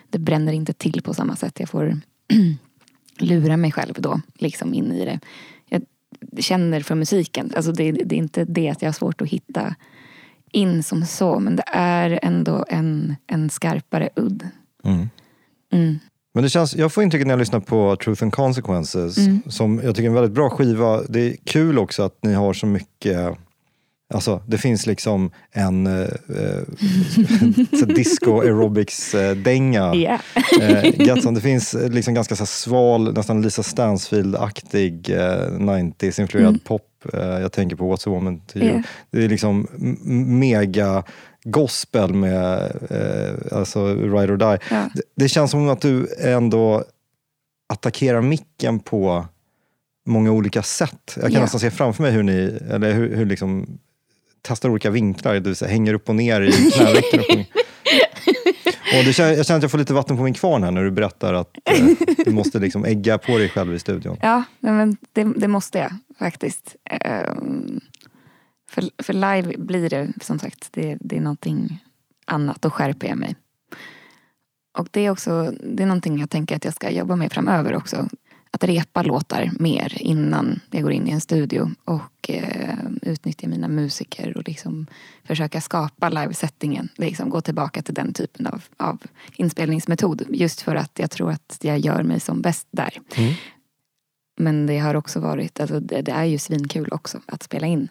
det 0.09 0.19
bränner 0.19 0.53
inte 0.53 0.73
till 0.73 1.01
på 1.01 1.13
samma 1.13 1.35
sätt. 1.35 1.59
Jag 1.59 1.69
får 1.69 1.99
lura 3.19 3.57
mig 3.57 3.71
själv 3.71 3.93
då, 3.97 4.21
liksom 4.35 4.73
in 4.73 4.91
i 4.91 5.05
det. 5.05 5.19
Jag 5.69 6.43
känner 6.43 6.81
för 6.81 6.95
musiken. 6.95 7.51
Alltså 7.55 7.71
det, 7.71 7.91
det 7.91 8.15
är 8.15 8.19
inte 8.19 8.45
det 8.45 8.69
att 8.69 8.81
jag 8.81 8.89
har 8.89 8.93
svårt 8.93 9.21
att 9.21 9.27
hitta 9.29 9.75
in 10.51 10.83
som 10.83 11.05
så. 11.05 11.39
Men 11.39 11.55
det 11.55 11.63
är 11.67 12.19
ändå 12.21 12.65
en, 12.69 13.15
en 13.27 13.49
skarpare 13.49 14.09
udd. 14.15 14.47
Mm. 14.83 15.09
Mm. 15.71 15.99
Men 16.33 16.43
det 16.43 16.49
känns, 16.49 16.75
jag 16.75 16.93
får 16.93 17.03
intrycket 17.03 17.27
när 17.27 17.31
jag 17.33 17.39
lyssnar 17.39 17.59
på 17.59 17.95
Truth 17.95 18.23
and 18.23 18.33
Consequences, 18.33 19.17
Mm. 19.17 19.41
som 19.47 19.81
jag 19.83 19.95
tycker 19.95 20.05
är 20.05 20.09
en 20.09 20.13
väldigt 20.13 20.31
bra 20.31 20.49
skiva. 20.49 21.01
Det 21.01 21.19
är 21.19 21.35
kul 21.43 21.79
också 21.79 22.03
att 22.03 22.23
ni 22.23 22.33
har 22.33 22.53
så 22.53 22.65
mycket 22.65 23.37
Alltså, 24.13 24.43
det 24.47 24.57
finns 24.57 24.85
liksom 24.85 25.31
en 25.51 25.87
eh, 25.87 26.07
eh, 26.29 27.87
disco 27.95 28.41
aerobics-dänga. 28.41 29.95
Ja. 29.95 30.19
Eh, 30.61 30.91
Gatson, 31.05 31.33
det 31.33 31.41
finns 31.41 31.73
eh, 31.75 31.89
liksom 31.89 32.13
ganska 32.13 32.35
så 32.35 32.45
sval, 32.45 33.13
nästan 33.13 33.41
Lisa 33.41 33.61
Stansfield-aktig 33.61 35.09
eh, 35.09 35.51
90s-influerad 35.59 36.47
Mm. 36.47 36.59
pop. 36.59 36.81
Eh, 37.13 37.19
jag 37.19 37.51
tänker 37.51 37.75
på 37.75 37.93
What's 37.95 38.07
a 38.07 38.11
woman 38.11 38.39
to 38.39 38.57
you. 38.57 38.67
Ja. 38.75 38.81
Det 39.11 39.23
är 39.25 39.29
liksom 39.29 39.67
mega 40.39 41.03
gospel 41.43 42.13
med 42.13 42.71
eh, 42.89 43.57
alltså 43.57 43.87
Ride 43.95 44.33
or 44.33 44.37
Die. 44.37 44.57
Ja. 44.71 44.89
Det, 44.93 45.01
det 45.15 45.29
känns 45.29 45.51
som 45.51 45.69
att 45.69 45.81
du 45.81 46.07
ändå 46.19 46.83
attackerar 47.73 48.21
micken 48.21 48.79
på 48.79 49.25
många 50.07 50.31
olika 50.31 50.63
sätt. 50.63 51.13
Jag 51.15 51.23
kan 51.23 51.33
Ja. 51.33 51.39
nästan 51.41 51.59
se 51.59 51.71
framför 51.71 52.03
mig 52.03 52.11
hur 52.11 52.23
ni 52.23 52.59
eller 52.69 52.93
hur, 52.93 53.15
hur 53.15 53.25
liksom 53.25 53.77
testar 54.47 54.69
olika 54.69 54.89
vinklar. 54.89 55.39
Du 55.39 55.49
här, 55.49 55.67
hänger 55.67 55.93
upp 55.93 56.09
och 56.09 56.15
ner 56.15 56.41
i 56.41 56.51
knävecken. 56.51 57.45
och 58.99 59.05
det 59.05 59.13
känner, 59.13 59.33
jag 59.33 59.45
känner 59.45 59.57
att 59.57 59.63
jag 59.63 59.71
får 59.71 59.77
lite 59.77 59.93
vatten 59.93 60.17
på 60.17 60.23
min 60.23 60.33
kvarn 60.33 60.63
här 60.63 60.71
när 60.71 60.83
du 60.83 60.91
berättar 60.91 61.33
att 61.33 61.57
eh, 61.65 61.85
du 62.25 62.31
måste 62.31 62.59
liksom 62.59 62.85
ägga 62.85 63.17
på 63.17 63.37
dig 63.37 63.49
själv 63.49 63.73
i 63.73 63.79
studion. 63.79 64.17
Ja, 64.21 64.43
men 64.59 64.97
det, 65.13 65.23
det 65.23 65.47
måste 65.47 65.77
jag 65.77 65.91
faktiskt. 66.19 66.75
Eh, 66.89 67.33
för, 68.69 69.03
för 69.03 69.13
live 69.13 69.57
blir 69.57 69.89
det 69.89 70.07
som 70.21 70.39
sagt, 70.39 70.69
det, 70.71 70.97
det 70.99 71.17
är 71.17 71.21
någonting 71.21 71.83
annat. 72.25 72.61
Då 72.61 72.69
skärper 72.69 73.07
jag 73.07 73.17
mig. 73.17 73.35
Och 74.77 74.87
det 74.91 75.05
är 75.05 75.09
också, 75.09 75.53
det 75.63 75.83
är 75.83 75.87
någonting 75.87 76.19
jag 76.19 76.29
tänker 76.29 76.55
att 76.55 76.65
jag 76.65 76.73
ska 76.73 76.89
jobba 76.89 77.15
med 77.15 77.31
framöver 77.31 77.75
också. 77.75 78.09
Att 78.55 78.63
repa 78.63 79.03
låtar 79.03 79.51
mer 79.59 80.01
innan 80.01 80.59
jag 80.71 80.83
går 80.83 80.91
in 80.91 81.07
i 81.07 81.11
en 81.11 81.21
studio 81.21 81.71
och 81.85 82.29
eh, 82.29 82.77
utnyttja 83.01 83.47
mina 83.47 83.67
musiker 83.67 84.37
och 84.37 84.47
liksom 84.47 84.87
försöka 85.23 85.61
skapa 85.61 86.09
livesettingen. 86.09 86.89
Liksom 86.95 87.29
gå 87.29 87.41
tillbaka 87.41 87.81
till 87.81 87.93
den 87.93 88.13
typen 88.13 88.47
av, 88.47 88.63
av 88.77 89.03
inspelningsmetod. 89.35 90.23
Just 90.29 90.61
för 90.61 90.75
att 90.75 90.99
jag 90.99 91.11
tror 91.11 91.31
att 91.31 91.57
jag 91.61 91.79
gör 91.79 92.03
mig 92.03 92.19
som 92.19 92.41
bäst 92.41 92.67
där. 92.71 93.01
Men 94.37 94.67
det 94.67 94.79
har 94.79 94.95
också 94.95 95.19
varit, 95.19 95.59
alltså 95.59 95.79
det, 95.79 96.01
det 96.01 96.11
är 96.11 96.25
ju 96.25 96.37
svinkul 96.37 96.87
också 96.91 97.19
att 97.25 97.43
spela 97.43 97.67
in. 97.67 97.89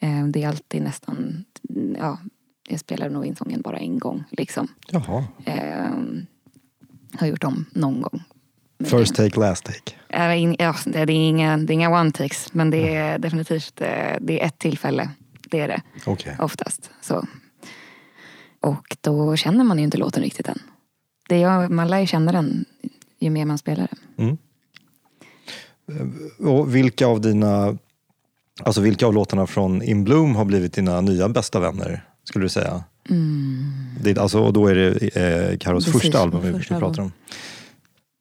Eh, 0.00 0.26
det 0.26 0.42
är 0.42 0.48
alltid 0.48 0.82
nästan, 0.82 1.44
ja, 1.98 2.18
jag 2.68 2.80
spelar 2.80 3.10
nog 3.10 3.26
in 3.26 3.36
sången 3.36 3.60
bara 3.60 3.78
en 3.78 3.98
gång 3.98 4.24
liksom. 4.30 4.68
Jaha. 4.88 5.24
Eh, 5.44 5.90
har 7.18 7.26
gjort 7.26 7.44
om 7.44 7.64
någon 7.72 8.00
gång. 8.00 8.22
First 8.84 9.14
take, 9.14 9.40
last 9.40 9.64
take. 9.64 9.92
Eh, 10.08 10.54
Ja, 10.58 10.74
det 10.84 10.98
är 10.98 11.10
inga, 11.10 11.56
det 11.56 11.72
är 11.72 11.74
inga 11.74 12.00
one 12.00 12.12
takes 12.12 12.52
men 12.52 12.70
det 12.70 12.94
är 12.96 13.18
definitivt 13.18 13.80
eh, 13.80 13.88
det 14.20 14.42
är 14.42 14.46
ett 14.46 14.58
tillfälle. 14.58 15.10
Det 15.50 15.60
är 15.60 15.68
det 15.68 15.82
Okej. 16.04 16.36
oftast. 16.38 16.90
Så. 17.00 17.26
Och 18.60 18.96
då 19.00 19.36
känner 19.36 19.64
man 19.64 19.78
ju 19.78 19.84
inte 19.84 19.98
låten 19.98 20.22
riktigt 20.22 20.48
än. 20.48 20.58
Det 21.28 21.42
är, 21.42 21.68
man 21.68 21.88
lär 21.88 22.00
ju 22.00 22.06
känna 22.06 22.32
den 22.32 22.64
ju 23.20 23.30
mer 23.30 23.44
man 23.44 23.58
spelar 23.58 23.88
den. 24.16 24.38
Och 26.38 26.74
vilka 26.76 27.06
av 27.06 27.20
dina, 27.20 27.78
alltså 28.62 28.80
vilka 28.80 29.06
av 29.06 29.14
låtarna 29.14 29.46
från 29.46 29.82
In 29.82 30.04
Bloom 30.04 30.36
har 30.36 30.44
blivit 30.44 30.72
dina 30.72 31.00
nya 31.00 31.28
bästa 31.28 31.60
vänner? 31.60 32.04
Skulle 32.24 32.44
du 32.44 32.48
säga? 32.48 32.84
Det, 34.00 34.18
alltså, 34.18 34.40
och 34.40 34.52
då 34.52 34.66
är 34.66 34.74
det 34.74 35.16
eh, 35.16 35.58
Karos 35.58 35.84
Precis, 35.84 36.02
första 36.02 36.18
album 36.18 36.42
vi, 36.42 36.64
pratar 36.64 37.02
om. 37.02 37.12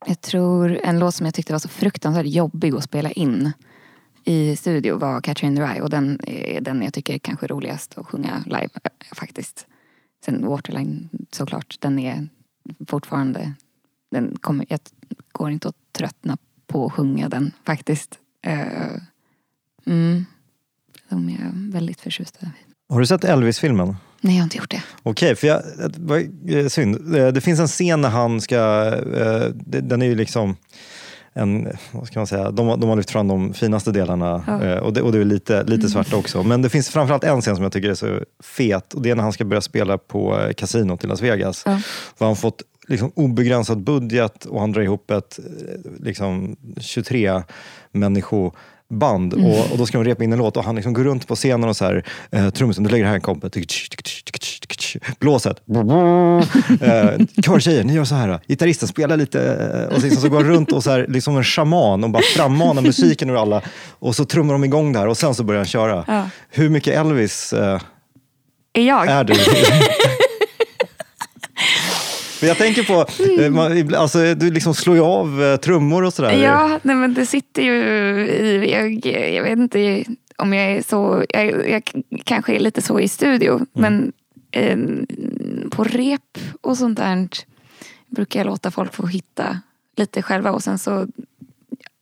Jag 0.07 0.21
tror 0.21 0.79
en 0.83 0.99
låt 0.99 1.15
som 1.15 1.25
jag 1.25 1.35
tyckte 1.35 1.53
var 1.53 1.59
så 1.59 1.69
fruktansvärt 1.69 2.25
jobbig 2.25 2.75
att 2.75 2.83
spela 2.83 3.11
in 3.11 3.51
i 4.23 4.55
studio 4.55 4.97
var 4.97 5.21
Catherine 5.21 5.51
in 5.51 5.55
the 5.55 5.73
Rye 5.73 5.81
och 5.81 5.89
den 5.89 6.19
är 6.23 6.61
den 6.61 6.81
jag 6.81 6.93
tycker 6.93 7.13
är 7.13 7.17
kanske 7.17 7.47
roligast 7.47 7.97
att 7.97 8.05
sjunga 8.05 8.43
live 8.45 8.69
eh, 8.83 8.91
faktiskt. 9.15 9.67
Sen 10.25 10.47
Waterline 10.47 11.09
såklart, 11.31 11.75
den 11.79 11.99
är 11.99 12.27
fortfarande, 12.87 13.53
den 14.11 14.37
kommer, 14.41 14.65
jag 14.69 14.79
går 15.31 15.51
inte 15.51 15.67
att 15.67 15.75
tröttna 15.91 16.37
på 16.67 16.85
att 16.85 16.93
sjunga 16.93 17.29
den 17.29 17.51
faktiskt. 17.63 18.19
Eh, 18.41 18.95
mm, 19.85 20.25
de 21.09 21.29
är 21.29 21.33
jag 21.33 21.51
väldigt 21.53 22.01
förtjust 22.01 22.43
i. 22.43 22.47
Har 22.89 22.99
du 22.99 23.05
sett 23.05 23.23
Elvis-filmen? 23.23 23.95
Nej, 24.25 24.33
jag 24.35 24.41
har 24.41 24.43
inte 24.43 24.57
gjort 24.57 24.71
det. 24.71 24.83
Okej, 25.03 25.35
för 25.35 25.47
jag, 25.47 25.61
var 25.97 26.23
eh, 26.49 26.67
synd. 26.67 27.15
Eh, 27.15 27.27
Det 27.27 27.41
finns 27.41 27.59
en 27.59 27.67
scen 27.67 28.01
när 28.01 28.09
han 28.09 28.41
ska, 28.41 28.55
eh, 29.15 29.43
den 29.65 30.01
är 30.01 30.05
ju 30.05 30.15
liksom 30.15 30.55
en, 31.33 31.67
vad 31.91 32.07
ska 32.07 32.19
man 32.19 32.27
säga, 32.27 32.51
de, 32.51 32.67
har- 32.67 32.77
de 32.77 32.89
har 32.89 32.95
lyft 32.95 33.11
fram 33.11 33.27
de 33.27 33.53
finaste 33.53 33.91
delarna 33.91 34.43
Ja. 34.47 34.81
och, 34.81 34.93
det, 34.93 35.01
och 35.01 35.11
det 35.11 35.17
är 35.19 35.25
lite, 35.25 35.63
lite 35.63 35.89
svarta 35.89 36.17
också. 36.17 36.43
Men 36.43 36.61
det 36.61 36.69
finns 36.69 36.89
framförallt 36.89 37.23
en 37.23 37.41
scen 37.41 37.55
som 37.55 37.63
jag 37.63 37.71
tycker 37.71 37.89
är 37.89 37.95
så 37.95 38.19
fet 38.43 38.93
och 38.93 39.01
det 39.01 39.09
är 39.09 39.15
när 39.15 39.23
han 39.23 39.33
ska 39.33 39.45
börja 39.45 39.61
spela 39.61 39.97
på 39.97 40.49
kasinot 40.57 41.03
i 41.03 41.07
Las 41.07 41.21
Vegas. 41.21 41.63
Ja. 41.65 41.71
Han 42.19 42.27
har 42.27 42.35
fått 42.35 42.61
liksom 42.87 43.11
obegränsad 43.15 43.83
budget 43.83 44.45
och 44.45 44.59
han 44.59 44.71
drar 44.71 44.81
ihop 44.81 45.11
ett 45.11 45.39
liksom, 45.99 46.55
23 46.81 47.43
människoband 48.89 49.33
och, 49.33 49.71
och 49.71 49.77
då 49.77 49.85
ska 49.85 49.97
de 49.97 50.05
repa 50.05 50.23
in 50.23 50.33
en 50.33 50.37
låt 50.37 50.57
och 50.57 50.63
han 50.63 50.75
liksom 50.75 50.93
går 50.93 51.03
runt 51.03 51.27
på 51.27 51.35
scenen 51.35 51.69
och 51.69 51.77
så 51.77 51.85
här, 51.85 52.03
eh, 52.31 52.49
trummisen, 52.49 52.83
du 52.83 52.89
lägger 52.89 53.05
här 53.05 53.15
en 53.15 53.21
kompet, 53.21 53.55
blåset, 55.19 55.57
eh, 56.81 57.25
körtjejer, 57.43 57.83
ni 57.83 57.93
gör 57.93 58.03
så 58.03 58.15
här, 58.15 58.39
gitarristen 58.47 58.87
spelar 58.87 59.17
lite 59.17 59.41
eh, 59.89 59.95
och 59.95 60.01
sen 60.01 60.11
så 60.11 60.29
går 60.29 60.37
han 60.37 60.47
runt 60.51 60.71
och 60.71 60.83
så 60.83 60.91
här, 60.91 61.05
liksom 61.09 61.37
en 61.37 61.43
shaman 61.43 62.03
och 62.03 62.09
bara 62.09 62.23
frammanar 62.35 62.81
musiken 62.81 63.29
ur 63.29 63.41
alla 63.41 63.61
och 63.99 64.15
så 64.15 64.25
trummar 64.25 64.53
de 64.53 64.63
igång 64.63 64.93
där 64.93 65.07
och 65.07 65.17
sen 65.17 65.35
så 65.35 65.43
börjar 65.43 65.59
han 65.59 65.67
köra. 65.67 66.05
Ja. 66.07 66.29
Hur 66.49 66.69
mycket 66.69 66.93
Elvis 66.93 67.53
eh, 67.53 67.79
Är 68.73 68.83
jag? 68.83 69.07
är 69.07 69.23
du? 69.23 69.33
För 72.45 72.49
jag 72.49 72.57
tänker 72.57 72.83
på, 72.83 73.05
eh, 73.41 73.51
man, 73.51 73.95
alltså, 73.95 74.35
du 74.35 74.51
liksom 74.51 74.73
slår 74.73 74.95
ju 74.95 75.01
av 75.01 75.43
eh, 75.43 75.55
trummor 75.55 76.03
och 76.03 76.13
sådär. 76.13 76.43
Ja, 76.43 76.79
nej 76.81 76.95
men 76.95 77.13
det 77.13 77.25
sitter 77.25 77.61
ju 77.61 77.73
i... 77.73 78.71
Jag, 78.71 79.05
jag 79.33 79.43
vet 79.43 79.59
inte 79.59 80.03
om 80.37 80.53
jag 80.53 80.71
är 80.71 80.81
så... 80.81 81.25
Jag, 81.29 81.69
jag 81.69 81.83
kanske 82.23 82.55
är 82.55 82.59
lite 82.59 82.81
så 82.81 82.99
i 82.99 83.07
studio. 83.07 83.65
Men 83.73 84.13
eh, 84.51 84.77
på 85.69 85.83
rep 85.83 86.37
och 86.61 86.77
sånt 86.77 86.97
där 86.97 87.27
brukar 88.07 88.39
jag 88.39 88.47
låta 88.47 88.71
folk 88.71 88.93
få 88.93 89.07
hitta 89.07 89.59
lite 89.97 90.21
själva. 90.21 90.51
Och 90.51 90.63
sen 90.63 90.77
så... 90.77 91.07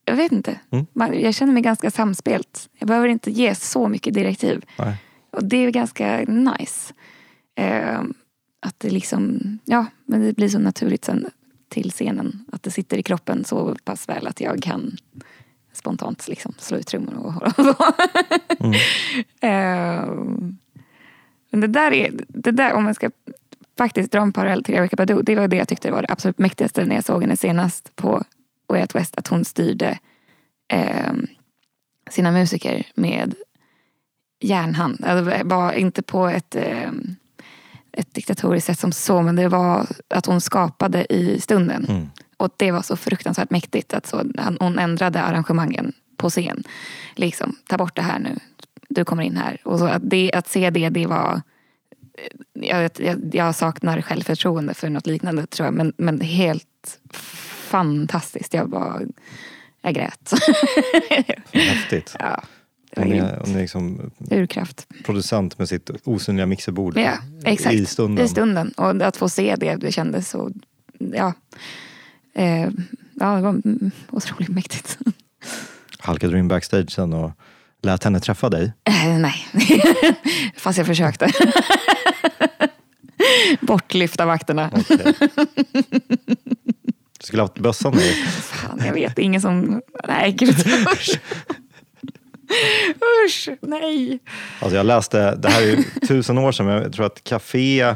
Jag 0.06 0.16
vet 0.16 0.32
inte. 0.32 0.60
Mm. 0.72 0.86
Man, 0.94 1.20
jag 1.20 1.34
känner 1.34 1.54
mig 1.54 1.64
ganska 1.64 1.92
samspelt. 1.92 2.70
Jag 2.80 2.88
behöver 2.88 3.08
inte 3.08 3.32
ge 3.32 3.56
så 3.56 3.88
mycket 3.88 4.14
direktiv. 4.14 4.66
Nej. 4.78 4.96
Och 5.32 5.44
det 5.44 5.58
är 5.58 5.72
ganska 5.72 6.18
nice. 6.18 6.94
Eh, 7.56 8.02
att 8.64 8.80
det 8.80 8.90
liksom, 8.90 9.40
ja, 9.66 9.86
men 10.06 10.22
det 10.22 10.34
blir 10.34 10.50
så 10.50 10.60
naturligt 10.60 11.06
sen 11.06 11.30
till 11.70 11.92
scenen. 11.92 12.46
Att 12.52 12.64
det 12.64 12.72
sitter 12.72 12.98
i 12.98 13.04
kroppen 13.04 13.46
så 13.46 13.76
pass 13.84 14.10
väl 14.10 14.28
att 14.28 14.42
jag 14.42 14.64
kan 14.64 14.98
spontant 15.74 16.28
liksom 16.28 16.54
slå 16.58 16.78
ut 16.78 16.88
trummor 16.88 17.14
och 17.18 17.34
hålla 17.34 17.74
på. 17.74 17.86
Eh, 19.48 20.06
men 21.50 21.62
det 21.62 21.68
där 21.68 21.94
är, 21.94 22.12
det 22.28 22.52
där 22.52 22.74
om 22.74 22.84
man 22.84 22.96
ska 22.96 23.12
faktiskt 23.78 24.12
dra 24.12 24.22
en 24.22 24.34
parallell 24.34 24.64
till 24.64 24.76
Erykah 24.76 24.98
Badu. 24.98 25.22
Det 25.22 25.36
var 25.36 25.48
det 25.48 25.58
jag 25.58 25.68
tyckte 25.68 25.92
var 25.92 26.02
det 26.02 26.12
absolut 26.12 26.40
mäktigaste 26.40 26.86
när 26.86 26.96
jag 26.96 27.06
såg 27.06 27.22
henne 27.22 27.38
senast 27.38 27.96
på 27.96 28.24
Way 28.68 28.82
Out 28.82 28.96
West. 28.96 29.18
Att 29.18 29.28
hon 29.28 29.46
styrde 29.46 30.00
eh, 30.68 31.14
sina 32.10 32.32
musiker 32.32 32.88
med 32.96 33.36
järnhand. 34.40 35.06
Alltså, 35.06 35.44
var 35.44 35.74
inte 35.74 36.02
på 36.02 36.28
ett, 36.28 36.56
eh, 36.56 36.92
ett 37.94 38.14
diktatoriskt 38.14 38.68
sätt 38.68 38.80
som 38.80 38.92
så, 38.92 39.22
men 39.22 39.36
det 39.36 39.48
var 39.48 39.88
att 40.10 40.26
hon 40.26 40.42
skapade 40.42 41.14
i 41.14 41.42
stunden. 41.42 41.86
Mm. 41.90 42.10
Och 42.38 42.54
det 42.58 42.72
var 42.72 42.82
så 42.82 42.98
fruktansvärt 42.98 43.50
mäktigt 43.50 43.94
att 43.94 44.08
så, 44.08 44.24
hon 44.60 44.80
ändrade 44.80 45.22
arrangemangen 45.22 45.94
på 46.18 46.30
scen. 46.30 46.64
Liksom, 47.16 47.56
ta 47.68 47.78
bort 47.78 47.96
det 47.96 48.02
här 48.02 48.20
nu, 48.20 48.40
du 48.90 49.06
kommer 49.06 49.24
in 49.24 49.38
här. 49.38 49.62
Och 49.66 49.80
så 49.80 49.86
att, 49.86 50.10
det, 50.10 50.34
att 50.34 50.48
se 50.48 50.70
det, 50.70 50.90
det 50.90 51.06
var... 51.06 51.42
Jag, 52.54 52.90
jag, 52.98 53.36
jag 53.36 53.56
saknar 53.56 54.02
självförtroende 54.02 54.74
för 54.74 54.90
något 54.90 55.08
liknande 55.08 55.46
tror 55.48 55.68
jag, 55.68 55.74
men, 55.74 55.94
men 55.98 56.22
helt 56.22 57.00
fantastiskt. 57.70 58.54
Jag 58.54 58.70
bara, 58.70 59.02
jag 59.82 59.94
grät. 59.94 60.34
Häftigt. 61.52 62.16
ja, 62.20 62.44
Hon 62.96 63.12
är, 63.14 63.40
hon 63.46 63.56
är 63.56 63.62
liksom 63.62 64.12
Urkraft. 64.32 64.88
producent 65.06 65.60
med 65.60 65.70
sitt 65.70 65.90
osynliga 66.04 66.46
mixerbord 66.46 66.98
Ja, 66.98 67.18
exakt. 67.46 67.76
i 67.76 67.86
stunden. 67.86 68.26
I 68.26 68.28
stunden. 68.28 68.72
Och 68.72 69.02
att 69.02 69.18
få 69.18 69.30
se 69.30 69.56
det, 69.56 69.76
det 69.76 69.92
kändes 69.92 70.30
så... 70.30 70.52
Ja, 71.00 71.34
eh, 72.36 72.70
ja 73.14 73.36
det 73.36 73.42
var 73.42 73.62
otroligt 74.10 74.50
mäktigt. 74.50 74.98
Halkade 76.00 76.34
du 76.34 76.40
in 76.40 76.48
backstage 76.48 76.92
sen 76.92 77.14
och 77.14 77.32
lät 77.82 78.04
henne 78.04 78.20
träffa 78.20 78.50
dig? 78.50 78.74
Eh, 78.84 79.18
nej, 79.20 79.48
fast 80.58 80.78
jag 80.78 80.88
försökte. 80.88 81.32
Bortlyfta 83.62 84.26
vakterna. 84.26 84.70
Okej. 84.74 85.14
Du 87.20 87.28
skulle 87.28 87.42
ha 87.42 87.48
haft 87.48 87.60
bössan 87.60 87.96
med. 87.96 88.14
Fan, 88.42 88.82
jag 88.86 88.94
vet, 88.94 89.20
ingen 89.20 89.42
som... 89.42 89.82
Nej, 90.08 90.32
gud. 90.32 90.56
Usch. 93.26 93.50
Nej. 93.62 94.20
Alltså 94.60 94.78
jag 94.78 94.86
läste, 94.86 95.36
det 95.36 95.50
här 95.50 95.62
är 95.62 95.66
ju 95.66 95.84
tusen 96.08 96.38
år 96.38 96.52
sedan, 96.52 96.66
men 96.66 96.82
jag 96.82 96.94
tror 96.94 97.06
att 97.06 97.24
Café 97.24 97.96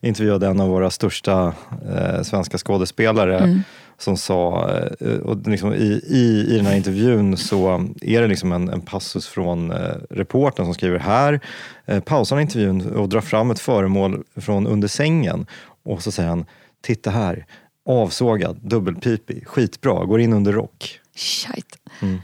intervjuade 0.00 0.46
en 0.46 0.60
av 0.60 0.68
våra 0.68 0.90
största 0.90 1.54
eh, 1.94 2.22
svenska 2.22 2.58
skådespelare 2.58 3.62
som 3.98 4.16
sa, 4.16 4.70
eh, 5.00 5.18
och 5.18 5.48
liksom 5.48 5.74
i, 5.74 6.00
i, 6.08 6.46
i 6.50 6.56
den 6.56 6.66
här 6.66 6.76
intervjun 6.76 7.36
så 7.36 7.88
är 8.00 8.22
det 8.22 8.28
liksom 8.28 8.52
en, 8.52 8.68
en 8.68 8.80
passus 8.80 9.28
från 9.28 9.70
eh, 9.70 9.94
reportern 10.10 10.66
som 10.66 10.74
skriver 10.74 10.98
här, 10.98 11.40
eh, 11.86 12.00
pausar 12.00 12.40
intervjun 12.40 12.96
och 12.96 13.08
drar 13.08 13.20
fram 13.20 13.50
ett 13.50 13.60
föremål 13.60 14.24
från 14.36 14.66
under 14.66 14.88
sängen 14.88 15.46
och 15.84 16.02
så 16.02 16.12
säger 16.12 16.28
han, 16.28 16.46
titta 16.82 17.10
här, 17.10 17.46
avsågad, 17.86 18.58
dubbelpipig, 18.62 19.46
skitbra, 19.46 20.04
går 20.04 20.20
in 20.20 20.32
under 20.32 20.52
rock. 20.52 21.00
Shit. 21.16 21.78
Mm. 22.02 22.20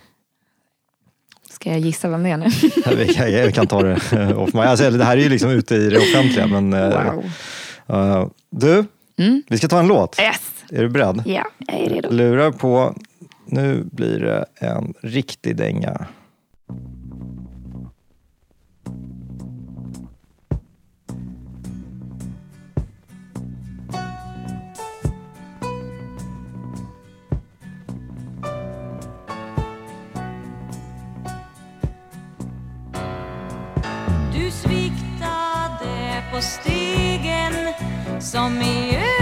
Ska 1.62 1.70
jag 1.70 1.80
gissa 1.80 2.08
vem 2.08 2.22
det 2.22 2.30
är 2.30 2.36
nu? 2.36 2.46
Vi 2.96 3.14
kan, 3.14 3.32
jag 3.32 3.54
kan 3.54 3.66
ta 3.66 3.82
det 3.82 3.98
eh, 4.12 4.38
off. 4.38 4.54
Alltså, 4.54 4.90
det 4.90 5.04
här 5.04 5.16
är 5.16 5.20
ju 5.22 5.28
liksom 5.28 5.50
ute 5.50 5.74
i 5.74 5.88
det 5.90 5.98
offentliga. 5.98 6.46
Men, 6.46 6.72
eh, 6.72 6.88
Wow. 6.88 7.24
eh, 7.98 8.26
du, 8.50 8.84
Mm. 9.18 9.42
vi 9.48 9.58
ska 9.58 9.68
ta 9.68 9.78
en 9.80 9.86
låt. 9.86 10.18
Yes! 10.20 10.40
Är 10.70 10.82
du 10.82 10.88
beredd? 10.88 11.22
Ja, 11.26 11.44
jag 11.58 11.80
är 11.80 11.90
redo. 11.90 12.08
Lurar 12.10 12.50
på. 12.50 12.94
Nu 13.46 13.84
blir 13.92 14.18
det 14.20 14.44
en 14.66 14.94
riktig 15.02 15.56
dänga. 15.56 16.06
På 36.42 36.46
stigen 36.46 37.52
som 38.20 38.62
i 38.62 38.96
överlägsen 38.96 39.21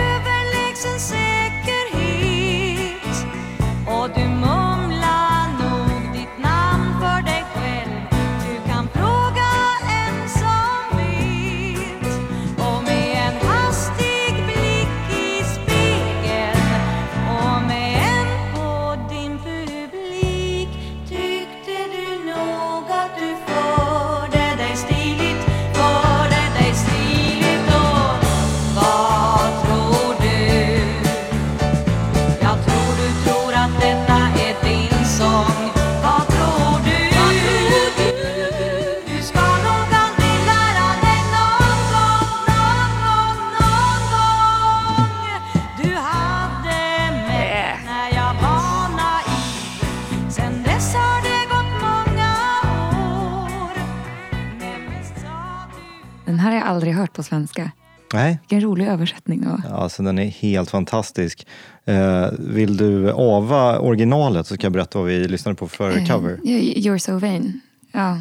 svenska. 57.30 57.70
Nej, 58.14 58.38
Vilken 58.40 58.60
rolig 58.60 58.86
översättning. 58.88 59.46
Och, 59.46 59.60
alltså 59.82 60.02
den 60.02 60.18
är 60.18 60.24
helt 60.26 60.70
fantastisk. 60.70 61.46
Eh, 61.84 62.26
vill 62.38 62.76
du 62.76 63.10
ava 63.12 63.78
originalet 63.78 64.46
så 64.46 64.54
ska 64.54 64.64
jag 64.64 64.72
berätta 64.72 64.98
vad 64.98 65.08
vi 65.08 65.28
lyssnade 65.28 65.54
på 65.56 65.68
för 65.68 65.96
Eh, 65.98 66.06
cover. 66.06 66.36
You're 66.36 66.98
so 66.98 67.18
vain. 67.18 67.60
Ja, 67.92 68.18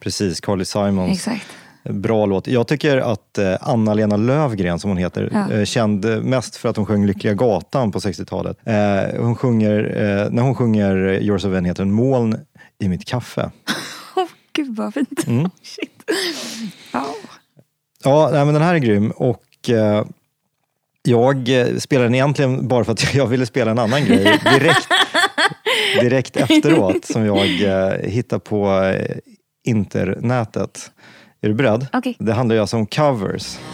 Precis, 0.00 0.40
Carly 0.40 0.64
Simons. 0.64 1.12
exakt. 1.12 1.46
Bra 1.84 2.26
låt. 2.26 2.46
Jag 2.46 2.68
tycker 2.68 2.96
att 2.98 3.38
eh, 3.38 3.54
Anna-Lena 3.60 4.16
Lövgren, 4.16 4.78
som 4.78 4.90
hon 4.90 4.96
heter, 4.98 5.30
Ja. 5.32 5.52
eh, 5.52 5.64
känd 5.64 6.04
mest 6.24 6.56
för 6.56 6.68
att 6.68 6.76
hon 6.76 6.86
sjöng 6.86 7.06
Lyckliga 7.06 7.34
gatan 7.34 7.92
på 7.92 7.98
60-talet. 7.98 8.56
Eh, 8.64 9.20
hon 9.24 9.36
sjunger, 9.36 10.28
när 10.30 10.42
hon 10.42 10.54
sjunger 10.54 10.96
Yours 11.22 11.44
of 11.44 11.54
N 11.54 11.64
heter 11.64 11.82
den 11.84 11.92
Moln 11.92 12.36
i 12.78 12.88
mitt 12.88 13.04
kaffe. 13.04 13.50
Gud 14.52 14.76
vad 14.76 14.94
fint. 14.94 15.26
Mm. 15.26 15.50
Shit. 15.62 16.10
Ja. 16.92 17.06
Ja, 18.08 18.28
nej, 18.32 18.44
men 18.44 18.54
den 18.54 18.62
här 18.62 18.74
är 18.74 18.78
grym 18.78 19.10
och 19.10 19.70
eh, 19.70 20.04
jag 21.02 21.48
eh, 21.48 21.76
spelade 21.76 22.06
den 22.06 22.14
egentligen 22.14 22.68
bara 22.68 22.84
för 22.84 22.92
att 22.92 23.14
jag 23.14 23.26
ville 23.26 23.46
spela 23.46 23.70
en 23.70 23.78
annan 23.78 24.04
grej 24.04 24.40
direkt, 24.44 24.88
direkt 26.00 26.36
efteråt 26.36 27.04
som 27.04 27.26
jag 27.26 27.62
eh, 27.62 27.92
hittade 28.10 28.40
på 28.40 28.82
eh, 28.82 29.16
internetet. 29.64 30.90
Är 31.40 31.48
du 31.48 31.54
beredd? 31.54 31.86
Okej. 31.92 32.16
Det 32.18 32.32
handlar 32.32 32.54
ju 32.54 32.60
alltså 32.60 32.76
om 32.76 32.86
covers. 32.86 33.58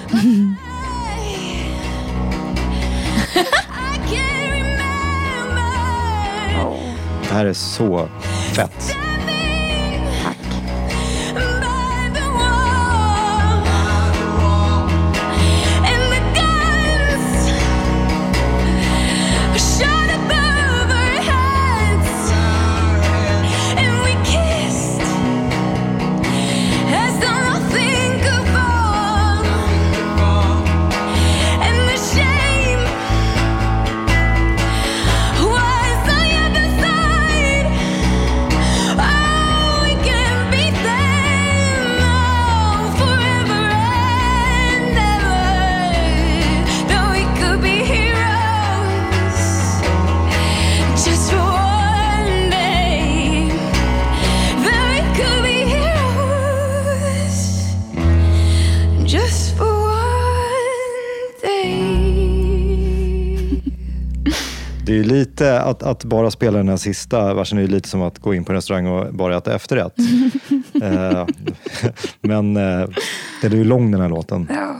Det 7.28 7.38
här 7.38 7.46
är 7.46 7.52
så 7.52 8.08
fett. 8.54 8.96
Det 64.94 65.00
är 65.00 65.04
lite, 65.04 65.60
att, 65.60 65.82
att 65.82 66.04
bara 66.04 66.30
spela 66.30 66.58
den 66.58 66.68
här 66.68 66.76
sista 66.76 67.34
versen 67.34 67.58
är 67.58 67.62
ju 67.62 67.68
lite 67.68 67.88
som 67.88 68.02
att 68.02 68.18
gå 68.18 68.34
in 68.34 68.44
på 68.44 68.52
en 68.52 68.56
restaurang 68.56 68.86
och 68.86 69.14
bara 69.14 69.36
äta 69.36 69.54
efterrätt. 69.54 69.94
eh, 70.82 71.26
men 72.20 72.56
eh, 72.56 72.88
den 73.42 73.52
är 73.52 73.56
ju 73.56 73.64
lång 73.64 73.90
den 73.90 74.00
här 74.00 74.08
låten. 74.08 74.46
Ja, 74.50 74.76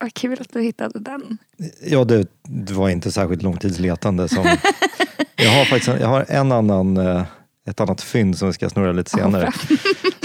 vad 0.00 0.14
kul 0.14 0.38
att 0.40 0.52
du 0.52 0.60
hittade 0.60 0.98
den. 1.00 1.38
Ja, 1.86 2.04
det, 2.04 2.26
det 2.48 2.72
var 2.72 2.88
inte 2.88 3.12
särskilt 3.12 3.42
långtidsletande. 3.42 4.28
Som, 4.28 4.44
jag 5.36 5.50
har 5.50 5.64
faktiskt 5.64 5.88
en, 5.88 6.00
jag 6.00 6.08
har 6.08 6.24
en 6.28 6.52
annan, 6.52 6.96
eh, 6.96 7.22
ett 7.68 7.80
annat 7.80 8.00
fynd 8.02 8.38
som 8.38 8.48
vi 8.48 8.54
ska 8.54 8.70
snurra 8.70 8.92
lite 8.92 9.10
senare. 9.10 9.52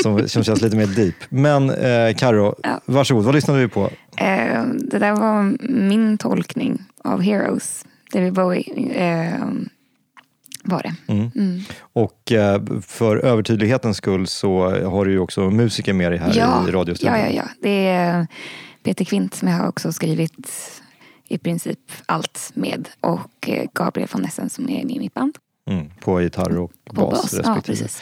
som, 0.02 0.28
som 0.28 0.44
känns 0.44 0.62
lite 0.62 0.76
mer 0.76 0.88
deep. 0.88 1.16
Men 1.30 1.70
eh, 1.70 2.16
Karo, 2.16 2.56
Ja. 2.64 2.80
varsågod. 2.86 3.26
Vad 3.26 3.36
lyssnade 3.36 3.60
vi 3.60 3.68
på? 3.68 3.90
Eh, 4.18 4.64
det 4.92 5.00
där 5.00 5.12
var 5.12 5.58
min 5.70 6.18
tolkning 6.18 6.82
av 7.04 7.22
Heroes. 7.22 7.86
David 8.14 8.34
Bowie 8.34 8.64
eh, 8.92 9.46
var 10.64 10.84
det. 10.84 11.14
Mm. 11.14 11.62
Och 11.94 12.32
eh, 12.32 12.62
för 12.82 13.18
övertydlighetens 13.18 13.98
skull 13.98 14.28
så 14.28 14.70
har 14.86 15.06
du 15.06 15.12
ju 15.12 15.20
också 15.20 15.50
musiker 15.50 15.94
med 15.94 16.12
dig 16.12 16.20
här 16.20 16.68
i 16.70 16.72
radiostudion. 16.72 17.20
ja, 17.20 17.26
ja, 17.26 17.30
ja. 17.30 17.44
Det 17.62 17.86
är 17.88 18.28
Peter 18.84 19.06
Kvint 19.06 19.36
som 19.36 19.48
jag 19.48 19.58
har 19.58 19.68
också 19.68 19.92
skrivit 19.92 20.34
i 21.28 21.38
princip 21.38 21.80
allt 22.06 22.52
med. 22.54 22.90
Och 23.02 23.50
eh, 23.50 23.70
Gabriel 23.74 24.10
von 24.12 24.26
Essen 24.26 24.50
som 24.50 24.70
är 24.70 24.86
med 24.86 24.96
i 24.96 25.00
mitt 25.00 25.14
band. 25.14 25.36
Mm, 25.70 25.90
på 26.00 26.22
gitarr 26.22 26.58
och 26.58 26.72
På 26.86 26.94
bas, 26.94 27.12
bas. 27.12 27.34
Ja, 27.34 27.40
respektive. 27.40 27.62
precis. 27.78 28.02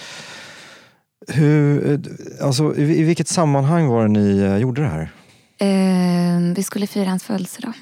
Hur, 1.28 1.92
eh, 1.92 2.00
alltså, 2.46 2.76
i, 2.76 3.00
I 3.00 3.04
vilket 3.04 3.28
sammanhang 3.28 3.88
var 3.88 4.02
det 4.04 4.10
ni 4.10 4.40
eh, 4.40 4.58
gjorde 4.58 4.82
det 4.82 4.88
här? 4.88 5.12
Eh, 5.58 6.54
vi 6.56 6.64
skulle 6.64 6.88
fira 6.88 7.10
hans 7.10 7.24
födelsedag. 7.24 7.74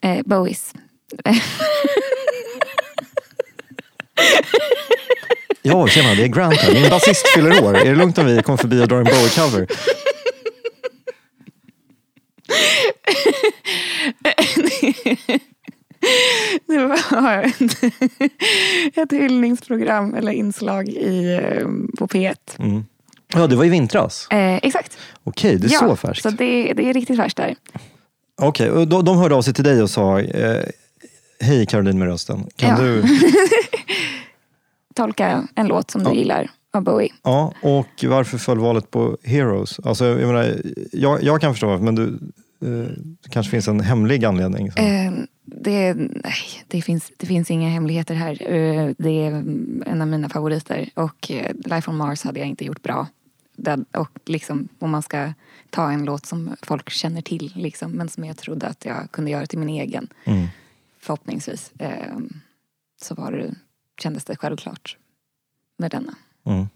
Eh, 0.00 0.22
Bowies. 0.24 0.74
Ja, 5.62 5.86
tjena, 5.86 6.14
det 6.14 6.22
är 6.22 6.28
Grant 6.28 6.56
här. 6.56 6.74
Min 6.74 6.90
basist 6.90 7.28
fyller 7.28 7.64
år. 7.64 7.76
Är 7.76 7.84
det 7.84 7.94
lugnt 7.94 8.18
om 8.18 8.26
vi 8.26 8.42
kommer 8.42 8.56
förbi 8.56 8.82
och 8.82 8.88
drar 8.88 8.96
en 8.96 9.06
Bowie-cover? 9.06 9.66
Det 16.66 16.86
var 16.86 17.44
ett, 19.02 19.12
hyllningsprogram 19.12 20.14
eller 20.14 20.32
inslag 20.32 20.88
i, 20.88 21.34
eh, 21.34 21.66
på 21.98 22.06
P1. 22.06 22.34
Mm. 22.58 22.84
Ja, 23.34 23.46
det 23.46 23.56
var 23.56 23.64
i 23.64 23.68
vintras. 23.68 24.28
Eh, 24.30 24.56
exakt. 24.56 24.98
Okej, 25.24 25.56
det 25.56 25.66
är 25.66 25.72
ja, 25.72 25.78
så 25.78 25.96
färskt. 25.96 26.22
Så 26.22 26.30
det, 26.30 26.72
det 26.72 26.90
är 26.90 26.94
riktigt 26.94 27.16
färskt 27.16 27.36
där. 27.36 27.56
Okej, 28.42 28.70
och 28.70 28.88
de, 28.88 29.04
de 29.04 29.18
hörde 29.18 29.34
av 29.34 29.42
sig 29.42 29.54
till 29.54 29.64
dig 29.64 29.82
och 29.82 29.90
sa 29.90 30.20
eh, 30.20 30.64
Hej 31.40 31.66
Caroline 31.66 31.98
med 31.98 32.08
rösten. 32.08 32.46
Kan 32.56 32.68
Ja. 32.70 32.76
du... 32.84 33.02
Tolka 34.94 35.48
en 35.54 35.66
låt 35.68 35.90
som 35.90 36.02
du 36.04 36.10
Ja. 36.10 36.14
gillar 36.14 36.50
av 36.72 36.82
Bowie. 36.84 37.12
Ja, 37.22 37.52
och 37.62 38.04
varför 38.04 38.38
föll 38.38 38.58
valet 38.58 38.90
på 38.90 39.18
Heroes? 39.24 39.80
Alltså, 39.84 40.04
jag, 40.04 40.26
menar, 40.26 40.56
jag, 40.92 41.22
jag 41.22 41.40
kan 41.40 41.52
förstå 41.54 41.66
varför, 41.66 41.84
men 41.84 41.94
du, 41.94 42.04
eh, 42.62 42.88
det 43.22 43.28
kanske 43.30 43.50
finns 43.50 43.68
en 43.68 43.80
hemlig 43.80 44.24
anledning. 44.24 44.66
Eh, 44.66 45.12
det, 45.44 45.94
nej, 45.94 46.34
det, 46.68 46.82
finns, 46.82 47.12
det 47.16 47.26
finns 47.26 47.50
inga 47.50 47.68
hemligheter 47.68 48.14
här. 48.14 48.52
Eh, 48.52 48.90
det 48.98 49.10
är 49.10 49.30
en 49.86 50.02
av 50.02 50.08
mina 50.08 50.28
favoriter. 50.28 50.88
Och 50.94 51.30
eh, 51.30 51.52
Life 51.64 51.90
on 51.90 51.96
Mars 51.96 52.22
hade 52.24 52.38
jag 52.40 52.48
inte 52.48 52.64
gjort 52.64 52.82
bra. 52.82 53.06
Och 53.96 54.08
liksom, 54.24 54.68
om 54.78 54.90
man 54.90 55.02
ska 55.02 55.32
ta 55.70 55.90
en 55.90 56.04
låt 56.04 56.26
som 56.26 56.56
folk 56.62 56.90
känner 56.90 57.22
till, 57.22 57.52
liksom, 57.56 57.92
men 57.92 58.08
som 58.08 58.24
jag 58.24 58.36
trodde 58.36 58.66
att 58.66 58.84
jag 58.84 59.08
kunde 59.10 59.30
göra 59.30 59.46
till 59.46 59.58
min 59.58 59.68
egen, 59.68 60.08
Mm. 60.24 60.46
Förhoppningsvis, 61.02 61.72
eh, 61.78 62.16
så 63.02 63.14
var 63.14 63.32
det, 63.32 63.54
kändes 64.02 64.24
det 64.24 64.36
självklart 64.36 64.96
med 65.78 65.90
denna. 65.90 66.14
Mm. 66.46 66.66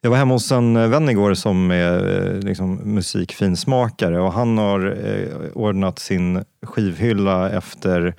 Jag 0.00 0.10
var 0.10 0.16
hemma 0.16 0.34
hos 0.34 0.52
en 0.52 0.90
vän 0.90 1.08
igår 1.08 1.34
som 1.34 1.70
är 1.70 2.20
eh, 2.34 2.40
liksom, 2.40 2.74
musikfinsmakare 2.74 4.20
och 4.20 4.32
han 4.32 4.58
har 4.58 5.06
eh, 5.06 5.50
ordnat 5.54 5.98
sin 5.98 6.44
skivhylla 6.62 7.50
efter 7.50 8.14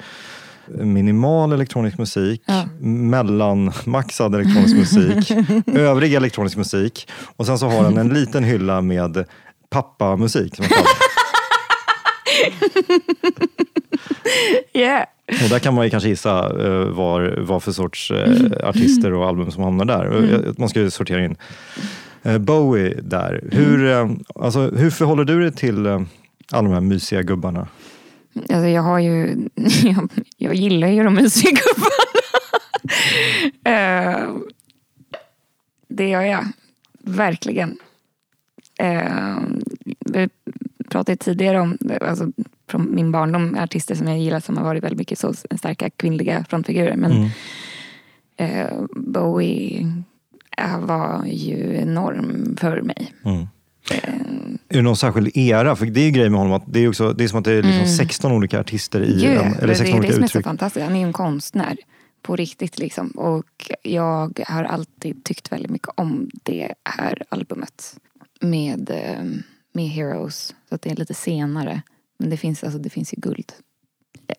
minimal 0.67 1.53
elektronisk 1.53 1.97
musik, 1.97 2.41
Ja. 2.45 2.65
mellanmaxad 2.79 4.35
elektronisk 4.35 4.75
musik, 4.75 5.31
övrig 5.67 6.13
elektronisk 6.13 6.57
musik 6.57 7.09
och 7.35 7.45
sen 7.45 7.57
så 7.59 7.67
har 7.69 7.83
han 7.83 7.97
en 7.97 8.09
liten 8.09 8.43
hylla 8.43 8.81
med 8.81 9.25
pappamusik. 9.69 10.55
Som. 10.55 10.65
Yeah. 14.73 15.05
Och 15.43 15.49
där 15.49 15.59
kan 15.59 15.73
man 15.73 15.85
ju 15.85 15.89
kanske 15.91 16.09
gissa 16.09 16.63
eh, 16.65 16.85
var, 16.89 17.35
vad 17.47 17.63
för 17.63 17.71
sorts 17.71 18.11
eh, 18.11 18.51
artister 18.69 19.13
och 19.13 19.27
album 19.27 19.51
som 19.51 19.63
hamnar 19.63 19.85
där. 19.85 20.05
Jag- 20.45 20.59
Man 20.59 20.69
ska 20.69 20.79
ju 20.79 20.91
sortera 20.91 21.25
in. 21.25 21.35
Eh, 22.23 22.37
Bowie 22.37 22.99
där. 23.03 23.43
Hur, 23.51 23.85
eh, 23.91 24.09
alltså, 24.35 24.59
hur 24.69 24.89
förhåller 24.91 25.23
du 25.23 25.39
dig 25.41 25.51
till 25.51 25.87
alla 25.87 26.07
de 26.51 26.73
här 26.73 26.81
mysiga 26.81 27.21
gubbarna? 27.21 27.67
Alltså 28.35 28.67
jag 28.67 28.81
har 28.81 28.99
ju, 28.99 29.37
jag, 29.83 30.09
jag 30.37 30.55
gillar 30.55 30.87
ju 30.87 31.03
de 31.03 31.13
mysiga 31.15 31.51
gubbarna. 31.51 31.89
Eh, 33.65 34.27
det 35.87 36.09
gör 36.09 36.21
jag, 36.21 36.45
verkligen. 37.03 37.77
Eh, 38.79 39.35
vi 40.93 40.97
pratade 40.97 41.15
tidigare 41.17 41.59
om, 41.59 41.77
alltså, 42.01 42.31
från 42.69 42.95
min 42.95 43.11
barndom, 43.11 43.57
artister 43.59 43.95
som 43.95 44.07
jag 44.07 44.19
gillar 44.19 44.39
som 44.39 44.57
har 44.57 44.63
varit 44.63 44.83
väldigt 44.83 44.97
mycket 44.97 45.19
så 45.19 45.33
starka 45.33 45.89
kvinnliga 45.89 46.45
frontfigurer. 46.49 46.95
Men 46.95 47.11
Mm. 47.11 47.29
eh, 48.37 48.73
Bowie 48.95 49.91
eh, 50.57 50.79
var 50.79 51.25
ju 51.25 51.75
enorm 51.75 52.57
för 52.59 52.81
mig. 52.81 53.13
Mm. 53.25 53.41
Eh, 53.91 54.09
Är 54.69 54.75
det 54.77 54.81
någon 54.81 54.97
särskild 54.97 55.37
era? 55.37 55.75
För 55.75 55.85
det 55.85 55.99
är 56.01 56.05
ju 56.05 56.11
grejen 56.11 56.31
med 56.31 56.39
honom, 56.41 56.53
att 56.53 56.63
det 56.67 56.79
är, 56.79 56.87
också, 56.89 57.13
det 57.13 57.23
är 57.23 57.27
som 57.27 57.39
att 57.39 57.45
det 57.45 57.51
är 57.53 57.63
liksom 57.63 57.87
16 57.87 58.31
olika 58.31 58.59
artister 58.59 59.01
i 59.01 59.19
Ju, 59.21 59.27
en, 59.29 59.51
det 59.51 59.57
eller 59.57 59.73
är 59.73 59.77
16 59.77 59.91
det 59.91 59.97
olika 59.99 60.13
som 60.13 60.23
är 60.23 60.27
så 60.27 60.41
fantastiskt. 60.41 60.83
Han 60.83 60.95
är 60.95 60.99
ju 60.99 61.05
en 61.05 61.13
konstnär 61.13 61.77
på 62.21 62.35
riktigt 62.35 62.79
liksom. 62.79 63.07
Och 63.07 63.71
jag 63.83 64.39
har 64.47 64.63
alltid 64.63 65.23
tyckt 65.23 65.51
väldigt 65.51 65.71
mycket 65.71 65.89
om 65.95 66.29
det 66.43 66.73
här 66.83 67.23
albumet. 67.29 67.95
Med, 68.41 68.89
eh, 68.89 69.23
med 69.73 69.85
Heroes. 69.89 70.55
Så 70.69 70.75
att 70.75 70.81
det 70.81 70.89
är 70.91 70.95
lite 70.95 71.13
senare. 71.13 71.81
Men 72.17 72.29
det 72.29 72.37
finns, 72.37 72.63
alltså, 72.63 72.79
det 72.79 72.89
finns 72.89 73.13
ju 73.13 73.17
guld. 73.21 73.53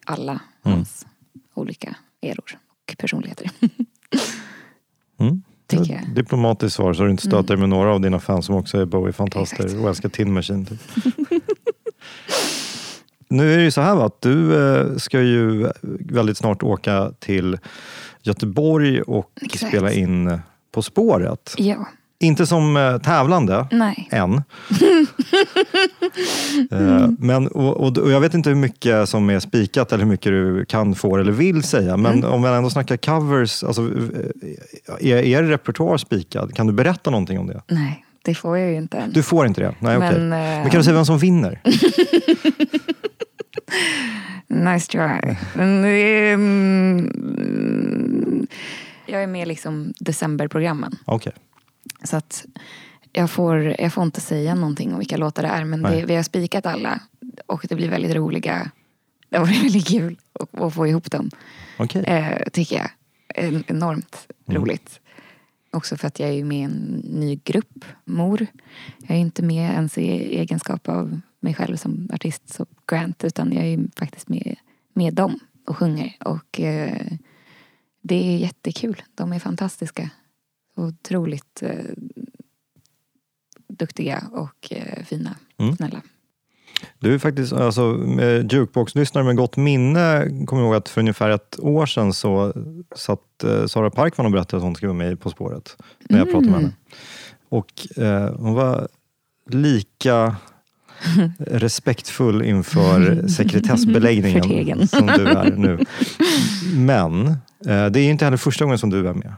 Alla 0.06 0.32
Mm. 0.64 0.76
hans 0.78 1.06
olika 1.54 1.96
eror 2.22 2.58
och 2.90 2.96
personligheter. 2.98 3.50
Mm. 5.18 5.42
Diplomatiskt 6.14 6.76
svar 6.76 6.92
så 6.94 7.02
du 7.04 7.10
inte 7.10 7.22
stöter 7.26 7.54
Mm. 7.54 7.60
med 7.60 7.68
några 7.78 7.94
av 7.94 8.00
dina 8.00 8.20
fans 8.20 8.46
som 8.46 8.54
också 8.54 8.78
är 8.78 8.84
Bowie-fantaster 8.86 9.80
och 9.82 9.88
älskar 9.88 10.08
Tin 10.08 10.32
Machine. 10.32 10.66
Typ. 10.66 10.80
nu 13.28 13.52
är 13.52 13.56
det 13.56 13.62
ju 13.64 13.70
så 13.70 13.80
här 13.80 14.06
att 14.06 14.20
du 14.20 14.66
eh, 14.68 14.96
ska 14.96 15.20
ju 15.20 15.70
väldigt 16.00 16.36
snart 16.36 16.62
åka 16.62 17.12
till 17.18 17.58
Göteborg 18.22 19.02
och 19.02 19.30
Exakt. 19.42 19.68
spela 19.68 19.92
in 19.92 20.38
På 20.72 20.82
spåret. 20.82 21.54
Ja, 21.58 21.86
Inte 22.20 22.46
som 22.46 22.76
eh, 22.76 22.98
tävlande 22.98 23.66
nej. 23.70 24.08
än. 24.12 24.42
Eh, 26.70 27.08
men, 27.18 27.48
och, 27.48 27.76
och, 27.76 28.12
jag 28.12 28.20
vet 28.20 28.34
inte 28.34 28.48
hur 28.48 28.56
mycket 28.56 29.08
som 29.08 29.30
är 29.30 29.40
spikat 29.40 29.92
eller 29.92 30.04
hur 30.04 30.10
mycket 30.10 30.32
du 30.32 30.64
kan, 30.64 30.94
får 30.94 31.18
eller 31.20 31.32
vill 31.32 31.62
säga. 31.62 31.96
Men 31.96 32.12
Mm. 32.18 32.30
om 32.32 32.40
man 32.40 32.52
ändå 32.54 32.70
snackar 32.70 32.96
covers, 32.96 33.64
alltså, 33.64 33.82
eh, 33.82 33.88
är 35.12 35.16
er 35.16 35.42
repertoar 35.42 35.96
spikad? 35.96 36.54
Kan 36.54 36.66
du 36.66 36.72
berätta 36.72 37.10
någonting 37.10 37.38
om 37.38 37.46
det? 37.46 37.62
Nej, 37.68 38.04
det 38.24 38.34
får 38.34 38.58
jag 38.58 38.70
ju 38.70 38.76
inte 38.76 38.96
än. 38.96 39.12
Du 39.12 39.22
får 39.22 39.46
inte 39.46 39.60
det? 39.60 39.74
Nej, 39.78 39.96
okej. 39.96 40.10
Men, 40.12 40.28
Men, 40.28 40.70
kan 40.70 40.78
du 40.78 40.84
säga 40.84 40.94
vem 40.94 41.04
som 41.06 41.18
vinner? 41.18 41.60
Nice 44.46 44.90
try. 44.90 45.36
Men, 45.54 45.84
mm, 45.84 47.10
jag 49.06 49.22
är 49.22 49.26
med 49.26 49.42
i 49.42 49.46
liksom 49.46 49.92
decemberprogrammen. 50.00 50.92
Okej. 51.04 51.32
Så 52.04 52.16
att 52.16 52.44
jag 53.12 53.30
får, 53.30 53.74
jag 53.80 53.92
får 53.92 54.04
inte 54.04 54.20
säga 54.20 54.54
någonting 54.54 54.92
om 54.92 54.98
vilka 54.98 55.16
låtar 55.16 55.42
det 55.42 55.48
är. 55.48 55.64
Men 55.64 55.82
det, 55.82 56.04
vi 56.04 56.14
har 56.14 56.22
spikat 56.22 56.66
alla. 56.66 57.00
Och 57.46 57.66
det 57.68 57.74
blir 57.74 57.90
väldigt 57.90 58.14
roliga. 58.14 58.70
Det 59.28 59.38
var 59.38 59.46
väldigt 59.62 59.86
kul 59.86 60.16
att, 60.40 60.60
att 60.60 60.74
få 60.74 60.86
ihop 60.86 61.10
dem. 61.10 61.30
Okej. 61.78 62.04
Eh, 62.04 62.48
tycker 62.52 62.76
jag. 62.76 62.90
En, 63.28 63.64
enormt 63.66 64.26
Mm. 64.48 64.62
roligt. 64.62 65.00
Också 65.72 65.96
för 65.96 66.06
att 66.08 66.20
jag 66.20 66.30
är 66.30 66.44
med 66.44 66.58
i 66.58 66.62
en 66.62 67.02
ny 67.04 67.40
grupp, 67.44 67.84
Mor. 68.04 68.46
Jag 68.98 69.10
är 69.16 69.20
inte 69.20 69.42
med 69.42 69.72
ens 69.72 69.98
i 69.98 70.10
egenskap 70.38 70.88
av 70.88 71.20
mig 71.40 71.54
själv 71.54 71.76
som 71.76 72.08
artist, 72.12 72.54
som 72.54 72.66
Grant, 72.86 73.24
utan 73.24 73.52
jag 73.52 73.64
är 73.64 73.78
faktiskt 73.96 74.28
med, 74.28 74.56
med 74.92 75.14
dem 75.14 75.38
och 75.66 75.76
sjunger. 75.76 76.16
Och 76.20 76.60
eh, 76.60 77.06
det 78.02 78.14
är 78.34 78.36
jättekul. 78.38 79.02
De 79.14 79.32
är 79.32 79.38
fantastiska. 79.38 80.10
Otroligt 80.76 81.62
eh, 81.62 81.70
duktiga 83.68 84.24
och 84.32 84.72
eh, 84.72 85.04
fina. 85.04 85.34
Mm. 85.58 85.76
Snälla. 85.76 86.00
Du 86.98 87.14
är 87.14 87.18
faktiskt, 87.18 87.52
alltså, 87.52 87.82
med 87.92 88.52
Jukebox-lyssnare 88.52 89.24
med 89.24 89.36
gott 89.36 89.56
minne, 89.56 90.28
kommer 90.46 90.62
jag 90.62 90.68
ihåg 90.68 90.74
att 90.74 90.88
för 90.88 91.00
ungefär 91.00 91.30
ett 91.30 91.58
år 91.58 91.86
sedan 91.86 92.12
så 92.12 92.52
satt 92.96 93.44
eh, 93.44 93.66
Sara 93.66 93.90
Parkman 93.90 94.26
och 94.26 94.32
berättade 94.32 94.56
att 94.56 94.62
hon 94.62 94.74
skulle 94.74 94.88
vara 94.92 94.98
med 94.98 95.20
På 95.20 95.30
spåret. 95.30 95.76
När 96.08 96.18
jag 96.18 96.30
pratade 96.30 96.50
med 96.50 96.58
Mm. 96.58 96.62
henne. 96.62 96.74
Och 97.48 97.98
eh, 97.98 98.34
hon 98.36 98.54
var 98.54 98.88
lika 99.50 100.36
respektfull 101.38 102.42
inför 102.42 103.28
sekretessbeläggningen 103.28 104.88
som 104.88 105.06
du 105.06 105.26
är 105.26 105.56
nu. 105.56 105.78
Men 106.76 107.26
eh, 107.66 107.86
det 107.86 108.00
är 108.00 108.10
inte 108.10 108.24
heller 108.24 108.36
första 108.36 108.64
gången 108.64 108.78
som 108.78 108.90
du 108.90 109.08
är 109.08 109.14
med. 109.14 109.34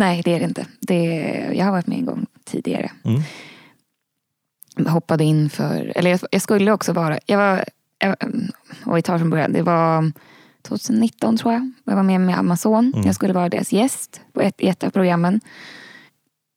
Nej, 0.00 0.22
det 0.24 0.34
är 0.34 0.38
det 0.38 0.44
inte. 0.44 0.66
Det, 0.80 1.04
jag 1.54 1.64
har 1.64 1.72
varit 1.72 1.86
med 1.86 1.98
en 1.98 2.04
gång 2.04 2.26
tidigare. 2.44 2.90
Mm. 3.04 3.22
Hoppade 4.86 5.24
in 5.24 5.50
för, 5.50 5.92
eller 5.96 6.10
jag, 6.10 6.20
jag 6.30 6.42
skulle 6.42 6.72
också 6.72 6.92
vara, 6.92 7.18
jag 7.26 7.38
var, 7.38 7.64
jag, 7.98 8.16
och 8.86 8.96
vi 8.96 9.02
tar 9.02 9.18
från 9.18 9.30
början, 9.30 9.52
det 9.52 9.62
var 9.62 10.12
2019 10.62 11.36
tror 11.36 11.52
jag. 11.52 11.72
Jag 11.84 11.96
var 11.96 12.02
med 12.02 12.20
med 12.20 12.38
Amazon. 12.38 12.92
Mm. 12.94 13.06
Jag 13.06 13.14
skulle 13.14 13.32
vara 13.32 13.48
deras 13.48 13.72
gäst 13.72 14.20
på 14.32 14.40
ett, 14.40 14.54
ett 14.58 14.84
av 14.84 14.90
programmen. 14.90 15.40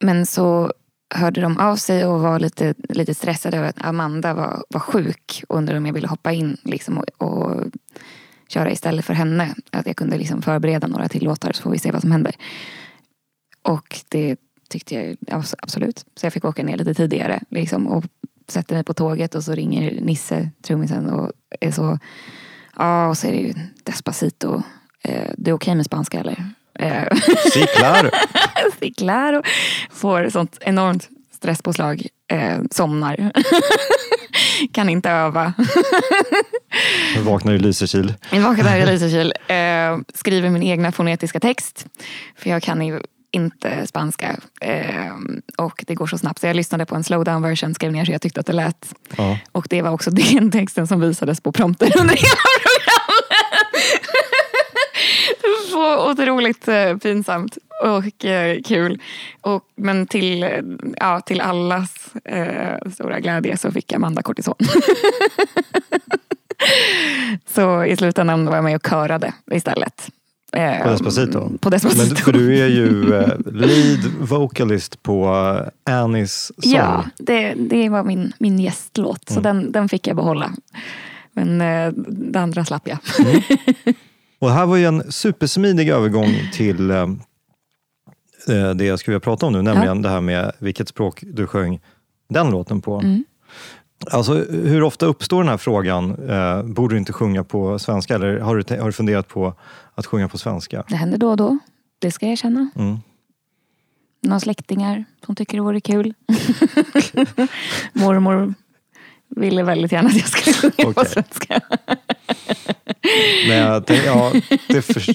Men 0.04 0.26
så 0.26 0.74
hörde 1.16 1.42
de 1.42 1.58
av 1.58 1.76
sig 1.76 2.06
och 2.06 2.20
var 2.20 2.40
lite, 2.40 2.74
lite 2.90 3.14
stressade 3.14 3.58
över 3.58 3.70
att 3.70 3.86
Amanda 3.86 4.34
var, 4.34 4.64
var 4.70 4.80
sjuk 4.80 5.44
och 5.50 5.58
undrade 5.58 5.78
om 5.78 5.86
jag 5.86 5.94
ville 5.94 6.08
hoppa 6.08 6.32
in 6.32 6.58
liksom, 6.64 6.98
och, 6.98 7.06
och 7.18 7.64
köra 8.48 8.72
istället 8.72 9.06
för 9.06 9.14
henne. 9.14 9.56
Att 9.72 9.88
jag 9.88 9.96
kunde 9.96 10.18
liksom 10.18 10.42
förbereda 10.42 10.88
några 10.88 11.10
till 11.10 11.24
låtar 11.24 11.52
så 11.52 11.64
får 11.64 11.72
vi 11.72 11.80
se 11.80 11.92
vad 11.92 12.02
som 12.02 12.12
händer. 12.12 12.36
Och 13.64 14.00
det 14.10 14.36
tyckte 14.70 14.96
jag 14.96 15.44
absolut. 15.58 16.06
Så 16.16 16.26
jag 16.26 16.34
fick 16.34 16.46
åka 16.46 16.64
ner 16.64 16.78
lite 16.78 16.94
tidigare 16.94 17.40
liksom, 17.50 17.88
och 17.88 18.04
sätter 18.48 18.76
mig 18.76 18.84
på 18.84 18.94
tåget 18.94 19.36
och 19.36 19.44
så 19.44 19.54
ringer 19.56 20.02
Nisse, 20.02 20.50
trummisen, 20.62 21.10
och 21.10 21.32
är 21.60 21.72
så... 21.72 22.00
Ja, 22.78 23.08
och 23.08 23.18
så 23.18 23.28
är 23.28 23.32
det 23.32 23.38
ju 23.38 23.54
Despacito. 23.84 24.64
Eh, 25.04 25.32
det 25.38 25.52
är 25.52 25.56
okej 25.56 25.76
med 25.76 25.86
spanska 25.86 26.20
eller? 26.20 26.46
Eh, 26.80 27.04
Sí, 27.54 27.66
claro. 27.78 28.10
sí, 28.80 28.94
claro. 28.94 29.44
Får 29.92 30.30
sånt 30.30 30.58
enormt 30.62 31.10
stresspåslag. 31.32 32.08
Eh, 32.28 32.60
somnar. 32.72 33.32
kan 34.72 34.90
inte 34.90 35.10
öva. 35.10 35.54
Nu 37.16 37.22
vaknar 37.22 37.54
i 37.54 37.60
Lysekil. 37.60 38.14
Jag 38.32 38.42
vaknar 38.42 38.78
i 38.78 38.86
Lysekil. 38.86 39.34
Eh, 39.48 39.98
skriver 40.14 40.50
min 40.50 40.64
egna 40.64 40.92
fonetiska 40.92 41.40
text. 41.40 41.86
För 42.36 42.50
jag 42.50 42.64
kan 42.64 42.82
ju 42.82 43.02
inte 43.34 43.88
spanska. 43.88 44.36
Eh, 44.62 45.14
och 45.58 45.84
det 45.88 45.96
går 45.96 46.08
så 46.08 46.18
snabbt. 46.18 46.40
Så 46.40 46.48
jag 46.48 46.56
lyssnade 46.56 46.86
på 46.86 46.96
en 46.96 47.04
slowdown 47.04 47.42
version, 47.42 47.74
skrev 47.74 47.92
ner 47.92 48.06
så 48.06 48.12
jag 48.12 48.22
tyckte 48.22 48.40
att 48.40 48.46
det 48.46 48.54
lät. 48.54 48.96
Ja. 49.18 49.38
Och 49.52 49.68
det 49.70 49.82
var 49.82 49.92
också 49.92 50.12
den 50.12 50.52
texten 50.52 50.88
som 50.88 51.02
visades 51.02 51.42
på 51.42 51.52
prompter 51.52 51.86
under 52.00 52.16
hela 52.16 52.36
programmet. 52.64 53.04
så 55.70 56.12
otroligt 56.12 56.68
eh, 56.68 56.98
pinsamt 56.98 57.58
och 57.84 58.26
eh, 58.26 58.62
kul. 58.62 59.02
Och, 59.42 59.64
men 59.76 60.08
till, 60.08 60.46
ja, 61.00 61.22
till 61.22 61.42
allas 61.42 62.16
eh, 62.26 62.90
stora 62.92 63.20
glädje 63.20 63.58
så 63.58 63.72
fick 63.72 63.94
Amanda 63.94 64.22
kortison. 64.22 64.56
så 67.46 67.86
i 67.86 67.98
slutändan 67.98 68.46
var 68.46 68.56
jag 68.56 68.64
med 68.64 68.76
och 68.76 68.90
körade 68.90 69.34
istället. 69.52 70.10
Eh, 70.54 70.84
På 70.84 70.90
Despacito? 70.90 71.58
På 71.62 71.70
Despacito. 71.70 72.08
Men, 72.08 72.16
för 72.16 72.32
du 72.32 72.60
är 72.60 72.68
ju 72.68 73.14
eh, 73.14 73.28
lead 73.46 74.12
vocalist 74.20 75.04
på 75.04 75.26
eh, 75.88 76.00
Annies 76.00 76.52
sång. 76.58 76.72
Ja, 76.72 77.06
det, 77.18 77.54
det 77.54 77.90
var 77.90 78.04
min, 78.04 78.34
min 78.40 78.60
gästlåt. 78.60 79.30
Så 79.30 79.40
den, 79.40 79.72
den 79.72 79.90
fick 79.90 80.08
jag 80.08 80.16
behålla. 80.16 80.52
Men 81.32 81.62
eh, 81.62 81.94
det 82.08 82.40
andra 82.40 82.66
slapp 82.66 82.88
jag. 82.88 82.98
Och 84.40 84.48
det 84.50 84.54
här 84.54 84.66
var 84.66 84.78
ju 84.78 84.86
en 84.86 85.12
supersmidig 85.12 85.90
övergång 85.90 86.50
till 86.54 86.92
eh, 86.92 87.02
eh, 88.50 88.70
det 88.76 88.86
jag 88.86 89.00
skulle 89.00 89.14
vilja 89.14 89.24
prata 89.24 89.46
om 89.46 89.54
nu, 89.54 89.62
nämligen 89.62 90.02
det 90.02 90.10
här 90.10 90.22
med 90.22 90.52
vilket 90.60 90.88
språk 90.88 91.24
du 91.28 91.48
sjöng 91.48 91.80
den 92.30 92.52
låten 92.52 92.82
på. 92.82 93.00
Mm. 93.00 93.24
Alltså, 94.12 94.34
hur 94.50 94.84
ofta 94.84 95.06
uppstår 95.06 95.38
den 95.44 95.50
här 95.50 95.58
frågan, 95.58 96.30
eh, 96.30 96.64
borde 96.64 96.96
du 96.96 97.00
inte 97.00 97.14
sjunga 97.14 97.44
på 97.44 97.80
svenska? 97.80 98.16
Eller 98.16 98.40
har 98.40 98.56
du, 98.56 98.78
har 98.80 98.86
du 98.86 98.92
funderat 98.92 99.28
på 99.28 99.54
att 99.96 100.06
sjunga 100.06 100.28
på 100.30 100.38
svenska? 100.38 100.84
Det 100.90 100.96
händer 100.96 101.18
då 101.18 101.30
och 101.30 101.38
då. 101.38 101.58
Det 102.00 102.12
ska 102.12 102.26
jag 102.26 102.34
erkänna. 102.34 102.70
Mm. 102.76 102.98
Några 104.22 104.40
släktingar 104.40 105.06
som 105.26 105.36
tycker 105.36 105.58
det 105.58 105.64
vore 105.64 105.82
kul. 105.82 106.14
Mormor 107.94 108.54
ville 109.36 109.64
väldigt 109.64 109.92
gärna 109.92 110.10
att 110.10 110.16
jag 110.16 110.28
skulle 110.28 110.54
sjunga 110.54 110.94
på 110.94 111.02
Okej. 111.02 111.12
svenska. 111.12 111.62
Men 113.48 113.58
jag, 113.58 113.86
tänk, 113.86 114.06
ja, 114.06 114.32
först, 114.82 115.10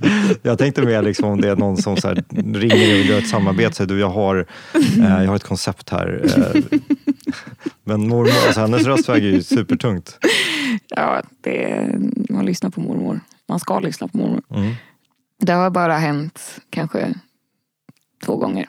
jag 0.42 0.58
tänkte 0.58 0.82
mer 0.82 1.02
liksom 1.02 1.30
om 1.30 1.40
det 1.40 1.48
är 1.48 1.56
någon 1.56 1.76
som 1.76 1.96
så 1.96 2.14
ringer 2.54 3.00
och 3.00 3.06
göra 3.06 3.18
ett 3.18 3.28
samarbete. 3.28 3.86
Du, 3.86 4.00
jag 4.00 4.10
har, 4.10 4.46
eh, 4.74 5.22
jag 5.22 5.28
har 5.28 5.36
ett 5.36 5.44
koncept 5.44 5.90
här. 5.90 6.20
Eh, 6.24 6.78
men 7.84 8.08
mormor, 8.08 8.28
alltså 8.46 8.60
hennes 8.60 8.84
röst 8.84 9.08
väger 9.08 9.28
ju 9.28 9.42
supertungt. 9.42 10.18
Ja, 10.88 11.22
det, 11.40 11.88
man 12.30 12.46
lyssnar 12.46 12.70
på 12.70 12.80
mormor. 12.80 13.20
Man 13.48 13.60
ska 13.60 13.78
lyssna 13.80 14.08
på 14.08 14.18
mormor. 14.18 14.42
Mm. 14.50 14.74
Det 15.38 15.52
har 15.52 15.70
bara 15.70 15.96
hänt 15.98 16.60
kanske 16.70 17.14
två 18.24 18.36
gånger. 18.36 18.68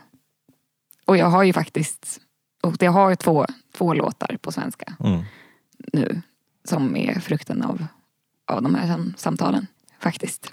Och 1.06 1.18
jag 1.18 1.26
har 1.26 1.44
ju 1.44 1.54
faktiskt, 1.54 2.20
och 2.64 2.76
jag 2.80 2.92
har 2.92 3.10
ju 3.10 3.16
två, 3.16 3.46
två 3.78 3.94
låtar 3.94 4.38
på 4.42 4.52
svenska 4.52 4.94
Mm. 5.00 5.24
nu. 5.94 6.22
Som 6.70 6.96
är 6.98 7.20
frukten 7.20 7.62
av, 7.62 7.86
av 8.52 8.62
de 8.62 8.76
här 8.76 8.88
sam- 8.88 9.14
samtalen. 9.18 9.68
Faktiskt. 10.00 10.52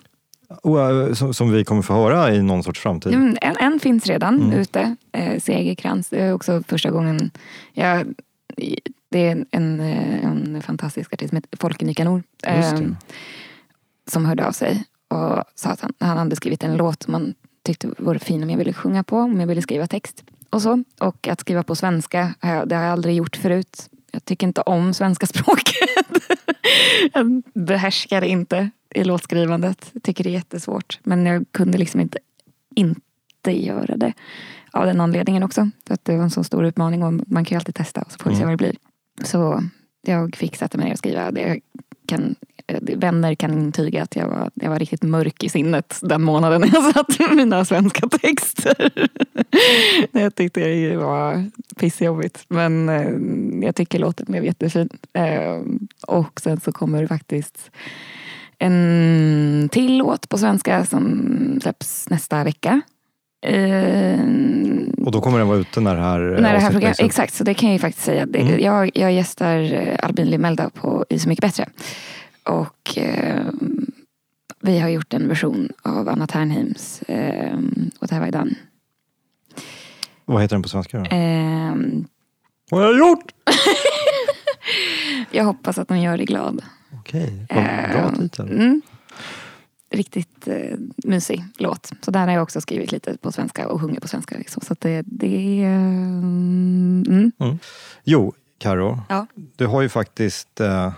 Eh, 0.64 1.14
som, 1.14 1.34
som 1.34 1.52
vi 1.52 1.64
kommer 1.64 1.82
få 1.82 1.92
höra 1.94 2.34
i 2.34 2.42
någon 2.42 2.62
sorts 2.62 2.80
framtid. 2.80 3.14
Mm, 3.14 3.36
En, 3.40 3.56
en 3.56 3.80
finns 3.80 4.06
redan 4.06 4.42
Mm. 4.42 4.58
ute, 4.58 4.96
eh, 5.12 5.40
Segerkrans. 5.40 6.08
Det 6.08 6.20
är 6.22 6.32
också 6.32 6.62
första 6.68 6.90
gången 6.90 7.30
jag 7.72 8.14
det 9.10 9.28
är 9.28 9.44
en, 9.50 9.80
eh, 9.80 10.24
en 10.24 10.62
fantastisk 10.62 11.12
artist 11.12 11.28
som 11.30 11.36
heter 11.36 11.58
Folke 11.58 11.84
Nikanor. 11.84 12.22
Ehm, 12.46 12.96
som 14.10 14.26
hörde 14.26 14.46
av 14.46 14.52
sig 14.52 14.84
och 15.08 15.44
sa 15.54 15.70
att 15.70 15.80
han, 15.80 15.92
han 16.00 16.18
hade 16.18 16.36
skrivit 16.36 16.62
en 16.64 16.76
låt 16.76 17.02
som 17.02 17.12
man 17.12 17.34
tyckte 17.64 17.88
vore 17.98 18.18
fin 18.18 18.42
om 18.42 18.50
jag 18.50 18.58
ville 18.58 18.72
sjunga 18.72 19.02
på, 19.04 19.16
om 19.18 19.40
jag 19.40 19.46
ville 19.46 19.62
skriva 19.62 19.86
text 19.86 20.24
och 20.50 20.62
så. 20.62 20.84
Och 21.00 21.28
att 21.28 21.40
skriva 21.40 21.62
på 21.62 21.74
svenska, 21.76 22.34
det 22.40 22.74
har 22.76 22.82
jag 22.82 22.92
aldrig 22.92 23.14
gjort 23.16 23.36
förut. 23.36 23.88
Jag 24.12 24.24
tycker 24.24 24.46
inte 24.46 24.60
om 24.60 24.94
svenska 24.94 25.26
språket. 25.32 25.74
jag 27.12 27.42
behärskar 27.54 28.20
det 28.20 28.28
inte 28.28 28.70
i 28.94 29.04
låtskrivandet. 29.04 29.90
Jag 29.92 30.02
tycker 30.02 30.24
det 30.24 30.30
är 30.30 30.34
jättesvårt. 30.34 31.00
Men 31.02 31.26
jag 31.26 31.44
kunde 31.50 31.78
liksom 31.78 32.00
inte 32.00 32.18
inte 32.74 33.66
göra 33.66 33.96
det. 33.96 34.12
Av 34.70 34.86
den 34.86 35.00
anledningen 35.00 35.42
också. 35.42 35.70
Att 35.90 36.04
det 36.04 36.16
var 36.16 36.22
en 36.24 36.30
så 36.30 36.44
stor 36.44 36.64
utmaning 36.64 37.02
och 37.02 37.12
man 37.26 37.44
kan 37.44 37.56
ju 37.56 37.58
alltid 37.58 37.74
testa 37.74 38.02
och 38.02 38.12
så 38.12 38.18
får 38.18 38.30
vi 38.30 38.36
se 38.36 38.44
vad 38.44 38.52
det 38.52 38.56
blir. 38.56 38.76
Så 39.24 39.62
jag 40.02 40.36
fick 40.36 40.56
sätta 40.56 40.78
mig 40.78 40.86
ner 40.86 40.92
och 40.92 40.98
skriva. 40.98 41.30
Det 41.30 41.60
kan, 42.06 42.34
eh, 42.66 42.78
vänner 42.96 43.34
kan 43.34 43.52
intyga 43.52 44.02
att 44.02 44.16
jag 44.16 44.28
var, 44.28 44.50
jag 44.54 44.70
var 44.70 44.78
riktigt 44.78 45.02
mörk 45.02 45.44
i 45.44 45.48
sinnet 45.48 45.98
den 46.02 46.22
månaden 46.22 46.60
när 46.60 46.68
jag 46.74 46.94
satt 46.94 47.18
med 47.18 47.36
mina 47.36 47.64
svenska 47.64 48.08
texter. 48.08 49.08
jag 50.12 50.34
tyckte 50.34 50.60
det 50.60 50.96
var 50.96 51.50
pissjobbigt. 51.76 52.44
Men 52.48 52.88
eh, 52.88 53.64
jag 53.66 53.76
tycker 53.76 53.98
låten 53.98 54.26
blev 54.28 54.44
jättefin. 54.44 54.88
Eh, 55.12 55.60
och 56.06 56.40
sen 56.40 56.60
så 56.60 56.72
kommer 56.72 57.02
det 57.02 57.08
faktiskt 57.08 57.70
en 58.66 59.68
till 59.72 59.96
låt 59.98 60.28
på 60.28 60.38
svenska 60.38 60.84
som 60.86 61.58
släpps 61.62 62.08
nästa 62.10 62.44
vecka. 62.44 62.80
Eh, 63.46 64.20
Och 65.04 65.12
då 65.12 65.20
kommer 65.20 65.38
den 65.38 65.48
vara 65.48 65.58
ute 65.58 65.80
när 65.80 65.94
det 65.96 66.00
här 66.02 66.18
när 66.18 66.36
det 66.40 66.48
här 66.48 66.54
avsnittet 66.56 66.70
program, 66.72 66.88
läggs 66.88 67.00
upp. 67.00 67.06
exakt, 67.06 67.34
så 67.34 67.44
det 67.44 67.54
kan 67.54 67.68
jag 67.68 67.72
ju 67.74 67.78
faktiskt 67.78 68.04
säga. 68.04 68.22
Mm. 68.22 68.60
jag, 68.60 68.90
jag 68.94 69.12
gästar 69.12 69.72
eh, 69.74 69.96
Albin 70.02 70.30
Limelda 70.30 70.70
på 70.70 71.04
I 71.08 71.18
Så 71.18 71.28
Mycket 71.28 71.42
Bättre. 71.42 71.68
Och 72.44 72.98
eh, 72.98 73.46
vi 74.60 74.78
har 74.78 74.88
gjort 74.88 75.14
en 75.14 75.28
version 75.28 75.68
av 75.82 76.08
Anna 76.08 76.26
Ternheims 76.26 77.02
eh, 77.02 77.58
What 78.00 78.10
Have 78.10 78.28
I 78.28 78.30
Done. 78.30 78.54
Vad 80.24 80.42
heter 80.42 80.56
den 80.56 80.62
på 80.62 80.68
svenska 80.68 80.98
då? 80.98 81.04
Eh, 81.04 81.74
Vad 82.70 82.80
har 82.80 82.88
jag 82.88 82.98
gjort? 82.98 83.32
jag 85.30 85.44
hoppas 85.44 85.78
att 85.78 85.88
de 85.88 85.98
gör 85.98 86.16
dig 86.16 86.26
glad. 86.26 86.62
Okej, 87.02 87.46
vad 87.50 87.64
bra 87.64 88.10
Eh, 88.12 88.12
titel. 88.18 88.50
Mm. 88.50 88.82
Riktigt 89.90 90.48
eh, 90.48 90.76
mysig 90.96 91.44
låt. 91.58 91.90
Så 92.00 92.10
där 92.10 92.26
har 92.26 92.32
jag 92.32 92.42
också 92.42 92.60
skrivit 92.60 92.92
lite 92.92 93.16
på 93.16 93.32
svenska 93.32 93.68
och 93.68 93.80
sjungit 93.80 94.02
på 94.02 94.08
svenska. 94.08 94.38
Liksom. 94.38 94.62
Så 94.66 94.72
att 94.72 94.80
det, 94.80 95.02
det 95.06 95.62
är... 95.62 95.66
Mm. 95.76 97.32
Jo, 98.04 98.32
Karo, 98.58 99.00
Ja. 99.08 99.26
du 99.56 99.66
har 99.66 99.82
ju 99.82 99.88
faktiskt 99.88 100.60
eh, 100.60 100.92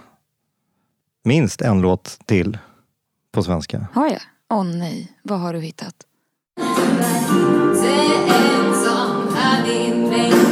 minst 1.25 1.63
en 1.63 1.81
låt 1.81 2.19
till 2.27 2.59
på 3.33 3.43
svenska. 3.43 3.87
Har 3.93 4.07
jag? 4.07 4.21
Åh 4.51 4.65
nej, 4.65 5.13
vad 5.23 5.41
har 5.41 5.53
du 5.53 5.61
hittat? 5.61 5.95
Hur 10.17 10.44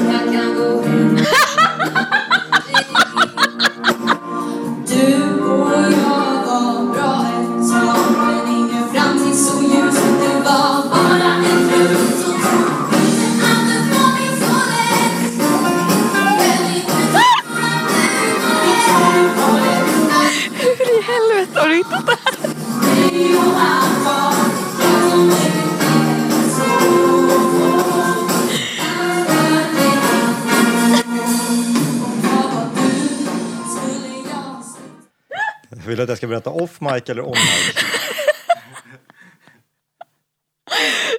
Vill 35.92 35.96
du 35.96 36.02
att 36.02 36.08
jag 36.08 36.18
ska 36.18 36.26
berätta 36.26 36.50
off 36.50 36.80
mic 36.80 37.02
eller 37.06 37.22
on 37.22 37.30
mic? 37.30 37.74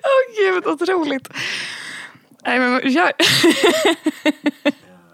Åh 0.03 0.35
gud, 0.37 0.65
otroligt. 0.65 1.29
Nej 2.45 2.59
men 2.59 2.91
gör... 2.91 3.11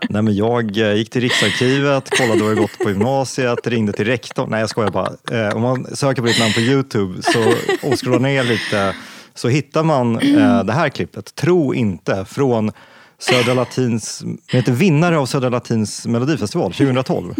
Nej, 0.09 0.21
men 0.21 0.35
jag 0.35 0.77
eh, 0.77 0.93
gick 0.93 1.09
till 1.09 1.21
Riksarkivet, 1.21 2.09
kollade 2.09 2.41
vad 2.41 2.51
jag 2.51 2.57
gått 2.57 2.77
på 2.77 2.89
gymnasiet, 2.89 3.67
ringde 3.67 3.93
till 3.93 4.05
rektorn. 4.05 4.49
Nej, 4.49 4.59
jag 4.59 4.69
skojar 4.69 4.91
bara. 4.91 5.13
Eh, 5.31 5.55
om 5.55 5.61
man 5.61 5.95
söker 5.95 6.21
på 6.21 6.27
ditt 6.27 6.39
namn 6.39 6.53
på 6.53 6.59
Youtube 6.59 7.21
så, 7.21 7.53
och 7.87 7.99
scrollar 7.99 8.19
ner 8.19 8.43
lite 8.43 8.95
så 9.33 9.47
hittar 9.47 9.83
man 9.83 10.19
eh, 10.19 10.63
det 10.63 10.73
här 10.73 10.89
klippet. 10.89 11.35
Tro 11.35 11.73
inte, 11.73 12.25
från 12.25 12.71
Södra 13.17 13.53
Latins, 13.53 14.23
heter 14.47 14.71
vinnare 14.71 15.17
av 15.17 15.25
Södra 15.25 15.49
Latins 15.49 16.05
melodifestival 16.05 16.73
2012. 16.73 17.35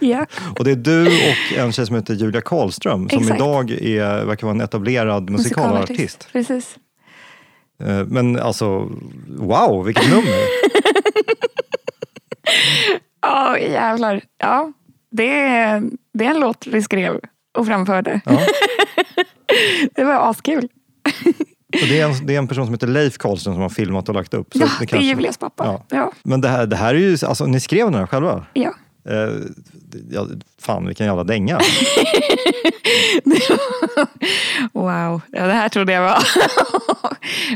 Ja. 0.00 0.26
Och 0.58 0.64
det 0.64 0.70
är 0.70 0.76
du 0.76 1.06
och 1.06 1.58
en 1.58 1.72
tjej 1.72 1.86
som 1.86 1.96
heter 1.96 2.14
Julia 2.14 2.40
Karlström 2.40 3.08
som 3.08 3.18
Exakt. 3.22 3.40
idag 3.40 3.70
är, 3.70 4.24
verkar 4.24 4.46
vara 4.46 4.54
en 4.54 4.60
etablerad 4.60 5.30
musikalartist. 5.30 6.28
Precis. 6.32 6.76
Eh, 7.84 8.04
Men 8.06 8.38
alltså, 8.38 8.90
wow, 9.38 9.84
vilket 9.84 10.10
nummer! 10.10 10.44
Ja, 13.22 13.58
jävlar. 13.58 14.20
Ja, 14.38 14.72
det 15.10 15.30
är, 15.40 15.82
det 16.14 16.24
är 16.24 16.30
en 16.30 16.40
låt 16.40 16.66
vi 16.66 16.82
skrev 16.82 17.20
och 17.58 17.66
framförde. 17.66 18.20
Ja. 18.24 18.40
Det 19.94 20.04
var 20.04 20.30
askul. 20.30 20.68
Och 21.82 21.88
det, 21.88 22.00
är 22.00 22.04
en, 22.08 22.26
det 22.26 22.34
är 22.34 22.38
en 22.38 22.48
person 22.48 22.64
som 22.66 22.74
heter 22.74 22.86
Leif 22.86 23.18
Karlström 23.18 23.54
som 23.54 23.62
har 23.62 23.68
filmat 23.68 24.08
och 24.08 24.14
lagt 24.14 24.34
upp. 24.34 24.52
Så 24.52 24.58
Ja, 24.58 24.66
det 24.78 24.84
är 24.84 24.86
kanske- 24.86 25.06
Julias 25.08 25.38
pappa. 25.38 25.64
Ja. 25.66 25.96
Ja. 25.96 26.12
Men 26.22 26.40
det 26.40 26.48
här, 26.48 26.66
det 26.66 26.76
här 26.76 26.94
är 26.94 26.98
ju, 26.98 27.16
alltså 27.26 27.46
ni 27.46 27.60
skrev 27.60 27.86
den 27.90 27.94
här 28.00 28.06
själva? 28.06 28.46
ja. 28.52 28.74
Eh, 29.04 29.40
ja, 30.10 30.26
fan 30.58 30.86
vilken 30.86 31.06
jävla 31.06 31.24
dänga. 31.24 31.60
Wow, 34.72 35.20
ja, 35.32 35.46
det 35.46 35.52
här 35.52 35.68
trodde 35.68 35.92
jag 35.92 36.02
var 36.02 36.18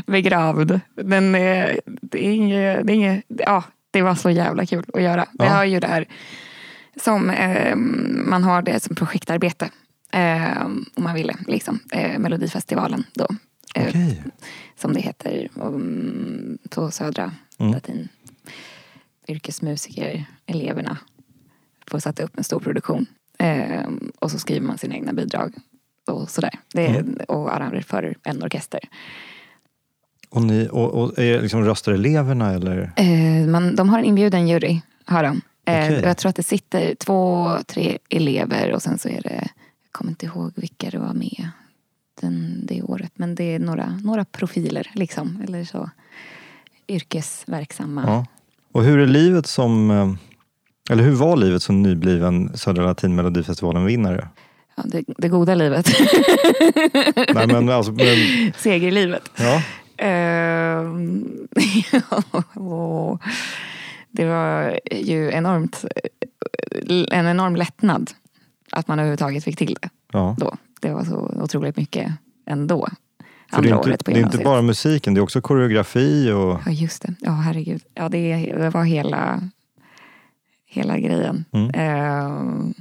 begravd. 0.11 0.79
Men 0.95 1.35
eh, 1.35 1.75
det 1.83 2.25
är 2.27 2.31
inget, 2.31 2.87
det 2.87 2.93
är 2.93 2.95
inget, 2.95 3.25
ja, 3.27 3.63
det 3.91 4.01
var 4.01 4.15
så 4.15 4.29
jävla 4.29 4.65
kul 4.65 4.85
att 4.93 5.01
göra. 5.01 5.25
Ja. 5.33 5.45
har 5.45 5.65
ju 5.65 5.79
det 5.79 5.87
här 5.87 6.05
som, 7.03 7.29
eh, 7.29 7.75
man 8.25 8.43
har 8.43 8.61
det 8.61 8.83
som 8.83 8.95
projektarbete. 8.95 9.69
Eh, 10.11 10.61
om 10.65 11.03
man 11.03 11.15
ville, 11.15 11.35
liksom. 11.47 11.79
Eh, 11.91 12.19
Melodifestivalen 12.19 13.03
då. 13.13 13.27
Eh, 13.75 13.87
Okej. 13.87 14.23
Som 14.81 14.93
det 14.93 15.01
heter 15.01 15.49
um, 15.55 16.57
på 16.69 16.91
Södra 16.91 17.31
Mm. 17.59 17.73
Latin. 17.73 18.09
Yrkesmusiker, 19.27 20.25
eleverna 20.45 20.97
får 21.91 21.99
sätta 21.99 22.23
upp 22.23 22.37
en 22.37 22.43
stor 22.43 22.59
produktion. 22.59 23.05
Eh, 23.37 23.87
och 24.19 24.31
så 24.31 24.39
skriver 24.39 24.67
man 24.67 24.77
sina 24.77 24.95
egna 24.95 25.13
bidrag 25.13 25.53
och 26.07 26.29
sådär. 26.29 26.59
Det 26.73 26.87
är, 26.87 26.99
Mm. 26.99 27.17
Och 27.27 27.55
arrangerar 27.55 27.81
för 27.81 28.15
en 28.23 28.43
orkester. 28.43 28.79
Och, 30.29 30.41
ni, 30.41 30.67
och, 30.71 30.93
och 30.93 31.19
är 31.19 31.41
liksom 31.41 31.65
röstar 31.65 31.91
eleverna 31.91 32.53
eller? 32.53 32.91
Eh, 32.95 33.47
man, 33.47 33.75
de 33.75 33.89
har 33.89 33.99
en 33.99 34.05
inbjuden 34.05 34.47
jury, 34.47 34.81
har 35.05 35.23
de. 35.23 35.41
Eh, 35.65 35.93
och 35.97 36.03
Jag 36.07 36.17
tror 36.17 36.29
att 36.29 36.35
det 36.35 36.43
sitter 36.43 36.95
två, 36.95 37.49
tre 37.67 37.97
elever 38.09 38.71
och 38.71 38.81
sen 38.81 38.99
så 38.99 39.09
är 39.09 39.21
det, 39.21 39.35
jag 39.83 39.91
kommer 39.91 40.11
inte 40.11 40.25
ihåg 40.25 40.51
vilka 40.55 40.89
det 40.89 40.97
var 40.97 41.13
med 41.13 41.49
den, 42.21 42.65
det 42.65 42.81
året. 42.81 43.11
Men 43.15 43.35
det 43.35 43.43
är 43.43 43.59
några, 43.59 43.99
några 44.03 44.25
profiler 44.25 44.91
liksom. 44.93 45.41
Eller 45.47 45.63
så 45.63 45.89
yrkesverksamma. 46.87 48.03
Ja. 48.07 48.25
Och 48.71 48.83
hur 48.83 48.99
är 48.99 49.07
livet 49.07 49.47
som, 49.47 49.91
eh, 49.91 50.13
eller 50.89 51.03
hur 51.03 51.15
var 51.15 51.37
livet 51.37 51.63
som 51.63 51.81
nybliven 51.81 52.57
Södra 52.57 52.85
Latin 52.85 53.15
Melodifestivalen-vinnare? 53.15 54.27
Ja, 54.75 54.83
det, 54.85 55.03
det 55.17 55.29
goda 55.29 55.55
livet. 55.55 55.87
Nej 57.33 57.47
men 57.47 57.69
alltså, 57.69 57.91
men, 57.91 58.53
Segerlivet. 58.57 59.31
ja. 59.35 59.61
Och 62.61 63.21
det 64.11 64.25
var 64.25 64.79
ju 64.91 65.31
enormt, 65.31 65.85
en 67.11 67.27
enorm 67.27 67.55
lättnad 67.55 68.11
att 68.71 68.87
man 68.87 68.99
överhuvudtaget 68.99 69.43
fick 69.43 69.57
till 69.57 69.77
det 69.81 69.89
ja. 70.11 70.35
då. 70.39 70.55
Det 70.81 70.93
var 70.93 71.03
så 71.03 71.31
otroligt 71.43 71.77
mycket 71.77 72.11
ändå. 72.45 72.87
För 73.53 73.61
det 73.61 73.69
är, 73.69 73.75
inte, 73.75 73.89
året 73.89 74.05
på 74.05 74.11
det 74.11 74.19
är 74.19 74.23
inte 74.23 74.37
bara 74.37 74.61
musiken, 74.61 75.13
det 75.13 75.19
är 75.19 75.23
också 75.23 75.41
koreografi 75.41 76.31
och... 76.31 76.59
Ja, 76.65 76.71
just 76.71 77.01
det. 77.01 77.15
Ja, 77.19 77.31
herregud. 77.31 77.81
Ja, 77.93 78.09
det, 78.09 78.53
det 78.57 78.69
var 78.69 78.83
hela, 78.83 79.49
hela 80.75 80.99
grejen. 80.99 81.45
Mm. 81.51 81.71
Ehm, 81.73 82.73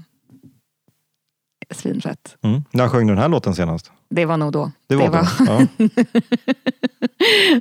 svinfett. 1.70 2.36
Mm. 2.42 2.62
När 2.70 2.88
sjöng 2.88 3.06
du 3.06 3.12
den 3.12 3.22
här 3.22 3.28
låten 3.28 3.54
senast? 3.54 3.92
Det 4.08 4.24
var 4.24 4.36
nog 4.36 4.52
då. 4.52 4.70
Det 4.86 4.96
var, 4.96 5.08
då? 5.08 5.26
Ja. 5.46 5.66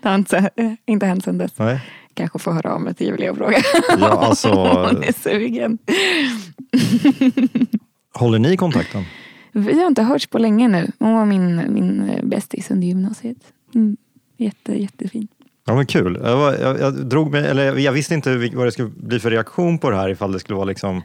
det 0.01 0.09
har 0.09 0.15
inte, 0.15 0.51
inte 0.85 1.05
hänt 1.05 1.23
sedan 1.23 1.37
dess. 1.37 1.51
Nej. 1.57 1.79
kanske 2.13 2.39
får 2.39 2.51
höra 2.51 2.73
av 2.73 2.81
mig 2.81 2.93
till 2.93 3.07
Julia 3.07 3.31
och 3.31 3.37
fråga 3.37 3.57
Ja, 3.99 4.09
alltså, 4.09 4.51
om 4.51 4.85
hon 4.85 5.03
är 5.03 5.13
sugen. 5.13 5.77
håller 8.13 8.39
ni 8.39 8.57
kontakten? 8.57 9.03
Vi 9.51 9.79
har 9.79 9.87
inte 9.87 10.03
hörts 10.03 10.27
på 10.27 10.37
länge 10.37 10.67
nu. 10.67 10.91
Hon 10.99 11.13
var 11.13 11.25
min, 11.25 11.73
min 11.73 12.09
eh, 12.09 12.25
bästis 12.25 12.71
under 12.71 12.87
gymnasiet. 12.87 13.37
Mm. 13.75 13.97
Jätte, 14.37 14.81
jättefin. 14.81 15.27
Ja 15.65 15.75
men 15.75 15.85
kul. 15.85 16.19
Jag, 16.23 16.37
var, 16.37 16.53
jag, 16.53 16.79
jag, 16.79 16.93
drog 17.05 17.31
mig, 17.31 17.47
eller 17.47 17.75
jag 17.77 17.91
visste 17.91 18.13
inte 18.13 18.49
vad 18.55 18.67
det 18.67 18.71
skulle 18.71 18.89
bli 18.95 19.19
för 19.19 19.31
reaktion 19.31 19.77
på 19.77 19.89
det 19.89 19.95
här 19.95 20.09
ifall 20.09 20.31
det 20.31 20.39
skulle 20.39 20.55
vara 20.55 20.65
liksom 20.65 21.01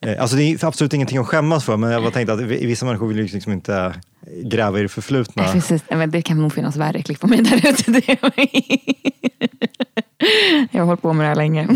eh, 0.00 0.20
Alltså 0.22 0.36
det 0.36 0.42
är 0.42 0.64
absolut 0.64 0.92
ingenting 0.92 1.18
att 1.18 1.26
skämmas 1.26 1.64
för 1.64 1.76
men 1.76 1.90
jag 1.90 2.02
bara 2.02 2.12
tänkte 2.12 2.32
att 2.32 2.40
vi- 2.40 2.66
vissa 2.66 2.86
människor 2.86 3.08
vill 3.08 3.16
ju 3.18 3.22
liksom 3.26 3.52
inte 3.52 3.94
gräva 4.44 4.78
i 4.78 4.82
det 4.82 4.88
förflutna. 4.88 5.42
Nej, 5.42 5.52
precis. 5.52 5.82
Men 5.88 6.10
det 6.10 6.22
kan 6.22 6.42
nog 6.42 6.52
finnas 6.52 6.76
värre 6.76 7.02
klipp 7.02 7.20
på 7.20 7.26
mig 7.26 7.42
där 7.42 7.56
ute. 7.70 8.16
Jag 10.70 10.80
har 10.80 10.86
hållit 10.86 11.02
på 11.02 11.12
med 11.12 11.24
det 11.24 11.28
här 11.28 11.34
länge. 11.36 11.68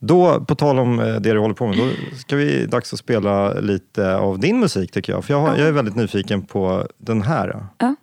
Då, 0.00 0.44
på 0.44 0.54
tal 0.54 0.78
om 0.78 1.00
eh, 1.00 1.06
det 1.06 1.32
du 1.32 1.38
håller 1.38 1.54
på 1.54 1.66
med, 1.66 1.78
då 1.78 1.88
ska 2.18 2.36
vi 2.36 2.66
dags 2.66 2.92
att 2.92 2.98
spela 2.98 3.52
lite 3.54 4.16
av 4.16 4.38
din 4.38 4.60
musik 4.60 4.92
tycker 4.92 5.12
jag. 5.12 5.24
För 5.24 5.34
jag, 5.34 5.40
har, 5.40 5.56
jag 5.56 5.68
är 5.68 5.72
väldigt 5.72 5.96
nyfiken 5.96 6.42
på 6.42 6.86
den 6.98 7.22
här. 7.22 7.66
Ja. 7.78 7.94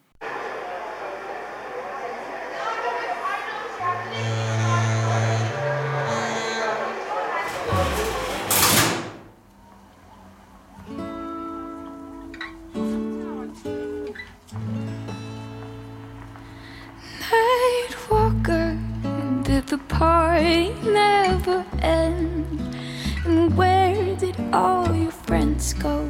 Friends 25.65 25.73
go? 25.73 26.09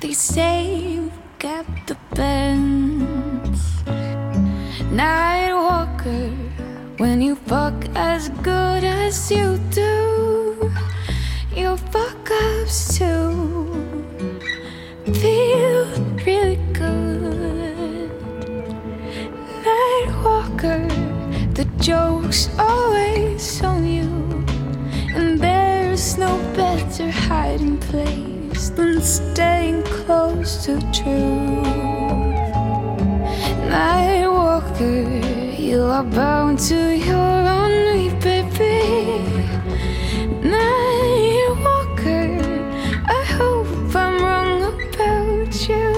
They 0.00 0.12
say 0.12 0.74
you 0.76 1.12
got 1.38 1.66
the 1.86 1.96
bends. 2.14 3.84
Night 4.90 5.52
walker, 5.52 6.30
when 6.98 7.20
you 7.20 7.34
fuck 7.34 7.74
as 7.94 8.28
good 8.42 8.84
as 8.84 9.30
you 9.30 9.58
do, 9.70 10.72
your 11.54 11.76
fuck 11.76 12.30
ups 12.30 12.98
too 12.98 13.66
feel 15.20 15.86
really 16.26 16.58
good. 16.72 18.10
Night 19.64 20.10
walker, 20.24 20.86
the 21.54 21.66
joke's 21.80 22.48
always 22.58 23.62
on 23.62 23.86
you. 23.86 24.08
And 25.14 25.40
there's 25.40 26.16
no 26.16 26.38
better 26.54 27.10
hiding 27.10 27.78
place 27.78 28.37
than 28.78 29.02
staying 29.02 29.82
close 29.82 30.64
to 30.64 30.78
truth. 30.92 31.66
Night 33.68 34.24
walker, 34.28 35.02
you 35.58 35.82
are 35.82 36.04
bound 36.04 36.60
to 36.60 36.78
your 37.08 37.34
ennui, 37.56 38.08
baby. 38.22 38.78
Night 40.56 41.48
walker, 41.64 42.28
I 43.18 43.22
hope 43.38 43.96
I'm 43.96 44.14
wrong 44.22 44.62
about 44.62 45.54
you. 45.68 45.90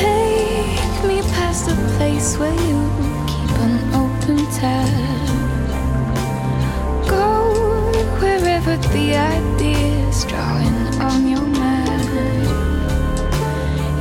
Take 0.00 0.96
me 1.08 1.22
past 1.36 1.66
the 1.68 1.76
place 1.96 2.36
where 2.38 2.58
you 2.68 2.80
keep 3.30 3.52
an 3.66 3.74
open 4.02 4.38
tab. 4.50 5.01
Wherever 8.72 8.88
the 8.94 9.14
ideas 9.16 10.24
drawing 10.24 11.00
on 11.00 11.28
your 11.28 11.46
mind. 11.46 12.48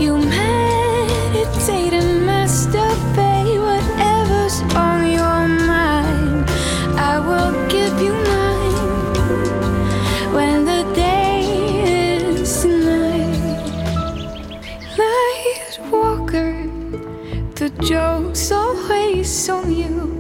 You 0.02 0.18
meditate 0.18 1.94
and 1.94 2.28
masturbate 2.28 3.60
whatever's 3.68 4.62
on 4.76 5.12
your 5.12 5.48
mind. 5.68 6.50
I 6.98 7.20
will 7.20 7.54
give 7.70 8.02
you 8.02 8.14
mine 8.14 9.46
when 10.34 10.66
the 10.66 10.84
day 10.96 11.42
is 12.24 12.66
night. 12.66 13.40
Night 14.98 15.80
walker, 15.92 16.54
the 17.56 17.70
joke's 17.84 18.52
always 18.52 19.50
on 19.50 19.74
you. 19.74 20.12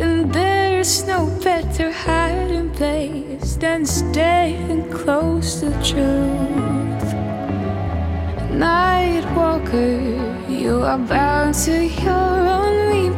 And 0.00 0.32
there's 0.32 1.04
no 1.06 1.26
better 1.44 1.92
hiding 1.92 2.70
place 2.70 3.31
than 3.62 3.86
staying 3.86 4.90
close 4.90 5.60
to 5.60 5.70
truth. 5.84 7.14
Night 8.50 9.24
walker, 9.36 10.00
you 10.48 10.82
are 10.82 10.98
bound 10.98 11.54
to 11.54 11.86
your 11.86 12.38
ennui, 12.58 13.11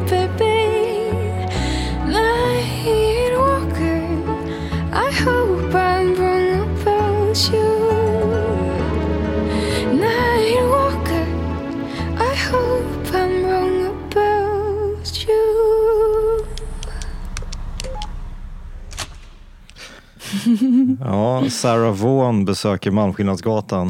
Sarah 21.65 21.93
Vaughan 21.95 22.45
besöker 22.45 22.91
Malmskillnadsgatan. 22.91 23.89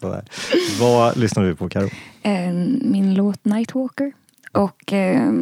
Vad 0.80 1.16
lyssnar 1.16 1.44
du 1.44 1.54
på 1.54 1.68
Karo? 1.68 1.88
Eh, 2.22 2.52
Min 2.82 3.14
låt 3.14 3.44
Nightwalker. 3.44 4.12
Och 4.52 4.92
eh, 4.92 5.32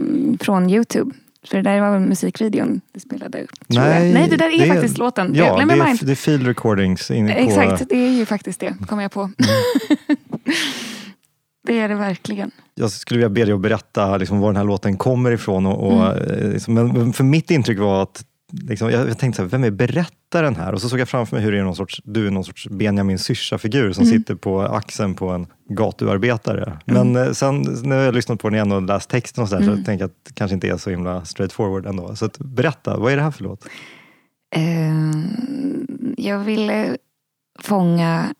från 0.41 0.71
Youtube. 0.71 1.15
För 1.47 1.57
det 1.57 1.63
där 1.63 1.81
var 1.81 1.91
väl 1.91 2.01
musikvideon 2.01 2.81
du 2.93 3.01
spelade 3.01 3.39
jag. 3.39 3.49
Nej, 3.67 4.29
det 4.31 4.37
där 4.37 4.63
är, 4.63 4.69
faktiskt 4.69 4.99
låten. 4.99 5.35
Ja, 5.35 5.57
det 5.57 5.63
är, 5.63 6.07
det 6.07 6.13
är 6.13 6.17
field 6.17 6.47
recordings 6.47 7.11
inne 7.11 7.33
på... 7.35 7.39
Exakt, 7.41 7.89
det 7.89 7.97
är 7.97 8.11
ju 8.11 8.27
faktiskt 8.27 8.61
det, 8.61 8.75
kom 8.89 9.01
jag 9.01 9.13
på. 9.13 9.21
Mm. 9.21 9.35
det 11.67 11.79
är 11.79 11.89
det 11.89 11.95
verkligen. 11.95 12.51
Jag 12.75 12.91
skulle 12.91 13.19
vilja 13.19 13.29
be 13.31 13.45
dig 13.45 13.55
att 13.55 13.61
berätta 13.61 14.17
liksom, 14.17 14.41
var 14.41 14.49
den 14.49 14.57
här 14.57 14.65
låten 14.65 14.97
kommer 14.97 15.31
ifrån. 15.33 15.67
Och, 15.67 15.87
och, 15.87 15.93
Mm. 15.93 16.43
eh, 16.43 16.53
liksom, 16.53 16.75
men 16.75 17.13
för 17.13 17.25
mitt 17.25 17.51
intryck 17.51 17.79
var 17.79 18.03
att 18.03 18.25
liksom, 18.53 18.91
jag, 18.91 19.19
tänkte, 19.19 19.37
så 19.37 19.43
här, 19.43 19.49
vem 19.49 19.65
är 19.65 19.71
berättaren 19.71 20.57
här? 20.57 20.73
Och 20.73 20.81
så 20.83 20.89
såg 20.89 21.01
jag 21.01 21.09
framför 21.09 21.37
mig 21.37 21.45
hur 21.45 21.53
det 21.53 21.59
är 21.59 21.63
någon 21.65 21.77
sorts, 21.77 22.01
du 22.05 22.27
är 22.27 22.31
någon 22.31 22.45
sorts 22.45 22.69
Benjamin 22.69 23.19
Syrsa-figur 23.19 23.93
som 23.93 24.05
Mm. 24.05 24.19
sitter 24.19 24.35
på 24.35 24.61
axeln 24.63 25.15
på 25.15 25.29
en 25.29 25.47
gatuarbetare. 25.69 26.79
Men 26.85 27.17
eh, 27.17 27.33
sen 27.33 27.67
när 27.83 27.97
jag 27.97 28.15
lyssnat 28.15 28.41
på 28.41 28.49
den 28.49 28.55
igen 28.55 28.73
och 28.73 28.83
läst 28.83 29.11
texten 29.11 29.43
och 29.43 29.49
så, 29.49 29.55
där, 29.55 29.63
Mm. 29.63 29.77
så 29.79 29.85
tänker 29.85 30.03
jag 30.03 30.09
att 30.11 30.25
det 30.25 30.35
kanske 30.35 30.55
inte 30.55 30.69
är 30.69 30.77
så 30.77 30.91
himla 30.91 31.25
straightforward 31.25 31.87
ändå. 31.87 32.17
Så 32.17 32.25
att, 32.25 32.39
berätta, 32.39 32.97
vad 32.99 33.13
är 33.13 33.17
det 33.17 33.23
här 33.23 33.31
för 33.31 33.45
låt? 33.45 33.65
Eh, 34.57 35.25
jag 36.17 36.39
ville 36.39 36.97
fånga 37.61 38.35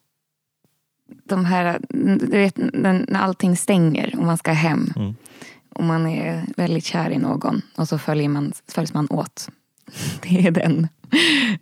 de 1.25 1.45
här, 1.45 1.79
du 1.89 2.27
vet 2.27 2.57
när 2.57 3.05
när 3.09 3.21
allting 3.21 3.57
stänger 3.57 4.15
och 4.19 4.25
man 4.25 4.39
ska 4.39 4.53
hem. 4.53 4.93
Mm. 4.97 5.15
Och 5.75 5.85
man 5.85 6.07
är 6.07 6.45
väldigt 6.57 6.85
kär 6.85 7.11
i 7.11 7.19
någon 7.19 7.63
och 7.77 7.89
så 7.89 7.99
följer 7.99 8.29
man, 8.29 8.53
följs 8.69 8.95
man 8.95 9.07
åt. 9.11 9.49
Det 10.23 10.47
är 10.47 10.51
den, 10.51 10.89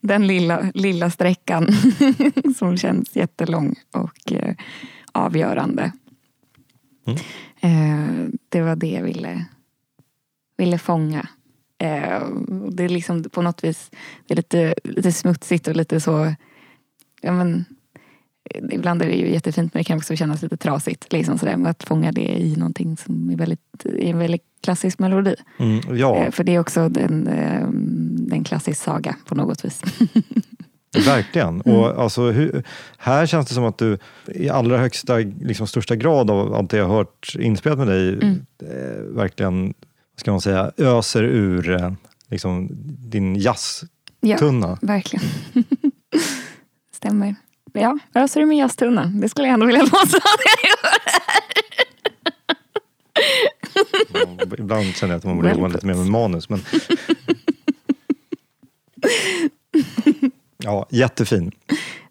den 0.00 0.26
lilla, 0.26 0.70
lilla 0.74 1.10
sträckan 1.10 1.68
som 2.58 2.76
känns 2.76 3.16
jättelång 3.16 3.74
och 3.90 4.32
eh, 4.32 4.54
avgörande. 5.12 5.92
Mm. 7.06 7.18
Eh, 7.60 8.28
det 8.48 8.62
var 8.62 8.76
det 8.76 8.90
jag 8.90 9.02
ville, 9.02 9.44
ville 10.56 10.78
fånga. 10.78 11.28
Eh, 11.78 12.28
det 12.70 12.84
är 12.84 12.88
liksom 12.88 13.22
på 13.22 13.42
något 13.42 13.64
vis 13.64 13.90
det 14.26 14.34
är 14.34 14.36
lite, 14.36 14.74
lite 14.84 15.12
smutsigt 15.12 15.68
och 15.68 15.76
lite 15.76 16.00
så... 16.00 16.34
Ja, 17.20 17.32
men, 17.32 17.64
ibland 18.70 19.02
är 19.02 19.06
det 19.06 19.14
ju 19.14 19.32
jättefint 19.32 19.74
men 19.74 19.80
det 19.80 19.84
kan 19.84 19.96
också 19.98 20.16
kännas 20.16 20.42
lite 20.42 20.56
trasigt. 20.56 21.12
Liksom 21.12 21.38
sådär, 21.38 21.56
med 21.56 21.70
att 21.70 21.84
fånga 21.84 22.12
det 22.12 22.40
i 22.40 22.56
någonting 22.56 22.96
som 22.96 23.30
är 23.30 23.36
väldigt, 23.36 23.86
i 23.98 24.08
en 24.10 24.18
väldigt 24.18 24.42
klassisk 24.62 24.98
melodi. 24.98 25.34
Mm, 25.58 25.96
ja, 25.96 26.16
Eh, 26.16 26.30
för 26.30 26.44
det 26.44 26.54
är 26.54 26.58
också 26.58 26.80
en, 26.80 27.26
eh, 27.26 27.62
en 28.36 28.44
klassisk 28.44 28.82
saga 28.82 29.16
på 29.26 29.34
något 29.34 29.64
vis. 29.64 29.82
Verkligen. 31.06 31.62
Mm. 31.66 31.76
Och 31.78 32.02
alltså, 32.02 32.30
hur, 32.30 32.62
här 32.98 33.26
känns 33.26 33.48
det 33.48 33.54
som 33.54 33.64
att 33.64 33.78
du 33.78 33.98
i 34.26 34.48
allra 34.48 34.78
högsta, 34.78 35.16
liksom 35.40 35.66
största 35.66 35.96
grad 35.96 36.30
av 36.30 36.54
allt 36.54 36.70
det 36.70 36.76
jag 36.76 36.88
har 36.88 36.96
hört 36.96 37.34
inspelat 37.38 37.78
med 37.78 37.86
dig, 37.88 38.08
Mm. 38.12 38.46
eh, 38.62 39.02
verkligen, 39.02 39.74
ska 40.16 40.30
man 40.30 40.40
säga, 40.40 40.72
öser 40.76 41.22
ur 41.22 41.70
eh, 41.70 41.92
liksom, 42.30 42.68
din 43.10 43.36
jazztunna. 43.36 44.68
Ja, 44.68 44.78
verkligen. 44.80 45.24
Stämmer. 46.92 47.34
Ja, 47.80 47.98
öser 48.14 48.40
du 48.40 48.46
min 48.46 48.58
jazztunna? 48.58 49.04
Det 49.14 49.28
skulle 49.28 49.46
jag 49.46 49.54
ändå 49.54 49.66
vilja 49.66 49.82
låta 49.92 49.98
att 50.16 50.40
jag 50.44 50.70
gör. 50.70 50.98
Ibland 54.58 54.94
känner 54.96 55.14
jag 55.14 55.18
att 55.18 55.24
man 55.24 55.36
borde 55.36 55.50
jobba 55.50 55.68
lite 55.68 55.86
mer 55.86 55.94
med 55.94 56.06
manus. 56.06 56.48
Men... 56.48 56.60
Ja, 60.58 60.86
jättefin. 60.90 61.52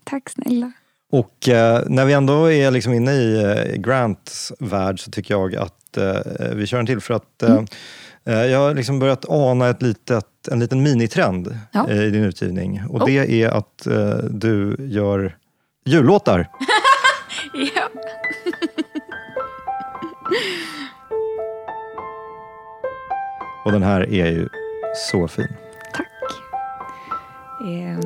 Tack 0.03 0.29
snälla. 0.29 0.71
Och 1.11 1.49
eh, 1.49 1.83
när 1.87 2.05
vi 2.05 2.13
ändå 2.13 2.51
är 2.51 2.71
liksom 2.71 2.93
inne 2.93 3.11
i 3.11 3.43
eh, 3.43 3.75
Grants 3.81 4.53
värld 4.59 4.99
så 4.99 5.11
tycker 5.11 5.33
jag 5.33 5.55
att 5.55 5.97
eh, 5.97 6.17
vi 6.53 6.67
kör 6.67 6.79
en 6.79 6.85
till 6.85 7.01
för 7.01 7.13
att 7.13 7.43
eh, 7.43 7.59
eh, 8.25 8.45
jag 8.45 8.59
har 8.59 8.73
liksom 8.73 8.99
börjat 8.99 9.25
ana 9.29 9.69
ett 9.69 9.81
litet, 9.81 10.47
en 10.51 10.59
liten 10.59 10.83
minitrend 10.83 11.57
Ja. 11.71 11.89
eh, 11.89 12.01
i 12.03 12.09
din 12.09 12.23
utgivning. 12.23 12.81
Och 12.89 13.01
Oh. 13.01 13.05
det 13.05 13.43
är 13.43 13.49
att 13.49 13.87
du 14.29 14.75
gör 14.79 15.35
jullåtar. 15.85 16.47
Ja. 17.53 17.89
Och 23.65 23.71
den 23.71 23.83
här 23.83 24.01
är 24.13 24.31
ju 24.31 24.49
så 24.95 25.27
fin. 25.27 25.55
Tack. 25.93 26.07
Eh, 27.61 27.99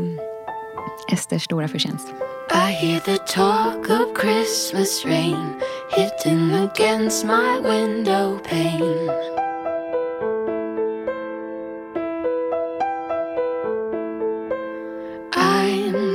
Esters 1.14 1.44
stora 1.44 1.68
förtjänst. 1.68 2.08
I 2.52 2.72
hear 2.72 3.00
the 3.00 3.18
talk 3.18 3.90
of 3.90 4.22
Christmas 4.22 5.06
rain 5.06 5.62
hitting 5.92 6.54
against 6.54 7.26
my 7.26 7.60
window 7.62 8.40
pane. 8.50 9.39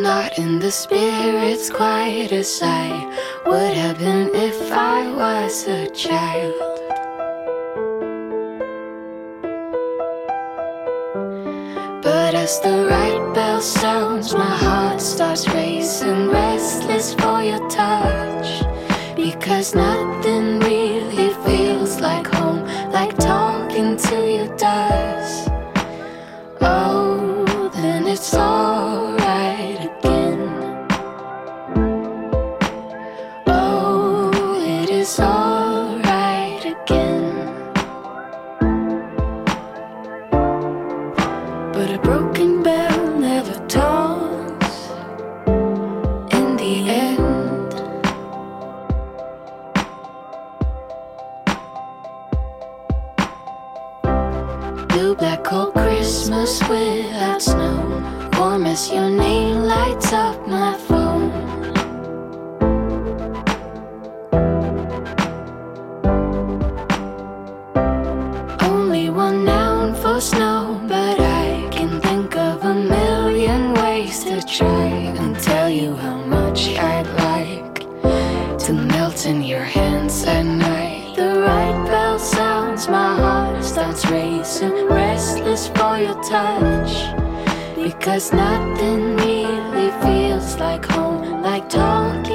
Not 0.04 0.38
in 0.38 0.58
the 0.58 0.70
spirits 0.70 1.70
quite 1.70 2.30
as 2.30 2.60
I 2.62 2.88
would 3.46 3.72
have 3.72 3.98
been 3.98 4.28
if 4.34 4.70
I 4.70 5.10
was 5.10 5.66
a 5.66 5.88
child. 5.88 6.76
But 12.02 12.34
as 12.34 12.60
the 12.60 12.86
right 12.90 13.34
bell 13.34 13.62
sounds, 13.62 14.34
my 14.34 14.54
heart 14.66 15.00
starts 15.00 15.48
racing, 15.48 16.28
restless 16.28 17.14
for 17.14 17.42
your 17.42 17.66
touch. 17.70 18.62
Because 19.16 19.74
nothing 19.74 20.60
really 20.60 20.83
in 79.26 79.42
your 79.42 79.62
hands 79.62 80.24
at 80.24 80.42
night. 80.42 81.14
The 81.16 81.40
right 81.40 81.86
bell 81.86 82.18
sounds, 82.18 82.88
my 82.88 83.16
heart 83.16 83.64
starts 83.64 84.04
racing, 84.10 84.86
restless 84.86 85.68
for 85.68 85.98
your 85.98 86.20
touch. 86.24 87.14
Because 87.74 88.32
nothing 88.32 89.16
really 89.16 89.90
feels 90.02 90.56
like 90.56 90.84
home, 90.84 91.42
like 91.42 91.68
talking 91.68 92.33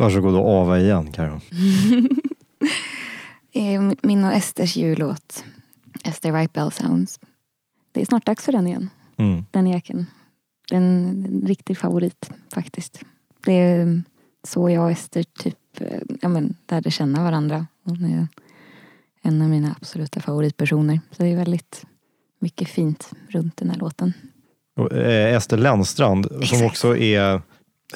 Varsågod 0.00 0.34
och 0.34 0.48
ava 0.48 0.78
igen, 0.78 1.12
Karo. 1.12 1.40
Eh, 3.52 3.92
Min 4.02 4.24
och 4.24 4.32
Esters 4.32 4.76
jullåt. 4.76 5.44
Ester 6.04 6.32
Right 6.32 6.52
Bell 6.52 6.70
Sounds. 6.72 7.20
Det 7.92 8.00
är 8.00 8.04
snart 8.06 8.26
dags 8.26 8.44
för 8.44 8.52
den 8.52 8.66
igen. 8.66 8.90
Mm. 9.16 9.44
Den 9.50 9.66
jäkeln. 9.66 10.06
En, 10.72 10.84
en 11.24 11.44
riktig 11.46 11.78
favorit 11.78 12.30
faktiskt. 12.54 13.00
Det 13.44 13.52
är 13.52 14.02
så 14.42 14.70
jag 14.70 14.84
och 14.84 14.90
Ester 14.90 15.22
typ 15.22 15.80
eh, 15.80 16.00
ja, 16.20 16.28
men, 16.28 16.56
lärde 16.68 16.90
känna 16.90 17.22
varandra. 17.22 17.66
Hon 17.84 18.04
är 18.04 18.28
en 19.22 19.42
av 19.42 19.48
mina 19.48 19.74
absoluta 19.80 20.20
favoritpersoner. 20.20 21.00
Så 21.10 21.22
det 21.22 21.28
är 21.28 21.36
väldigt 21.36 21.84
mycket 22.38 22.68
fint 22.68 23.10
runt 23.28 23.56
den 23.56 23.70
här 23.70 23.78
låten. 23.78 24.12
Och, 24.76 24.92
eh, 24.92 25.36
Ester 25.36 25.56
Lennstrand 25.56 26.26
som 26.26 26.40
Exakt. 26.42 26.64
också 26.64 26.96
är 26.96 27.42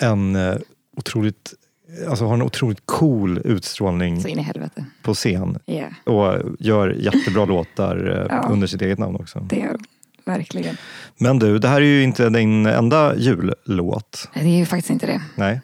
en 0.00 0.36
eh, 0.36 0.56
otroligt 0.96 1.54
Alltså 2.08 2.24
har 2.26 2.34
en 2.34 2.42
otroligt 2.42 2.82
cool 2.86 3.40
utstrålning 3.44 4.24
på 5.02 5.14
scen 5.14 5.58
Ja, 5.64 5.84
och 6.12 6.42
gör 6.58 6.88
jättebra 6.90 7.44
låtar 7.54 8.26
eh, 8.30 8.36
Ja. 8.36 8.48
under 8.50 8.66
sitt 8.66 8.82
eget 8.82 8.98
namn 8.98 9.16
också. 9.16 9.38
det 9.40 9.56
gör 9.56 9.68
hon. 9.68 9.84
Verkligen. 10.26 10.76
Men 11.18 11.38
du, 11.38 11.58
det 11.58 11.68
här 11.68 11.76
är 11.80 11.84
ju 11.86 12.02
inte 12.02 12.28
din 12.28 12.66
enda 12.66 13.16
jullåt. 13.16 14.28
Det 14.34 14.40
är 14.40 14.44
ju 14.58 14.66
faktiskt 14.66 14.90
inte 14.90 15.06
det. 15.06 15.20
Nej. 15.36 15.60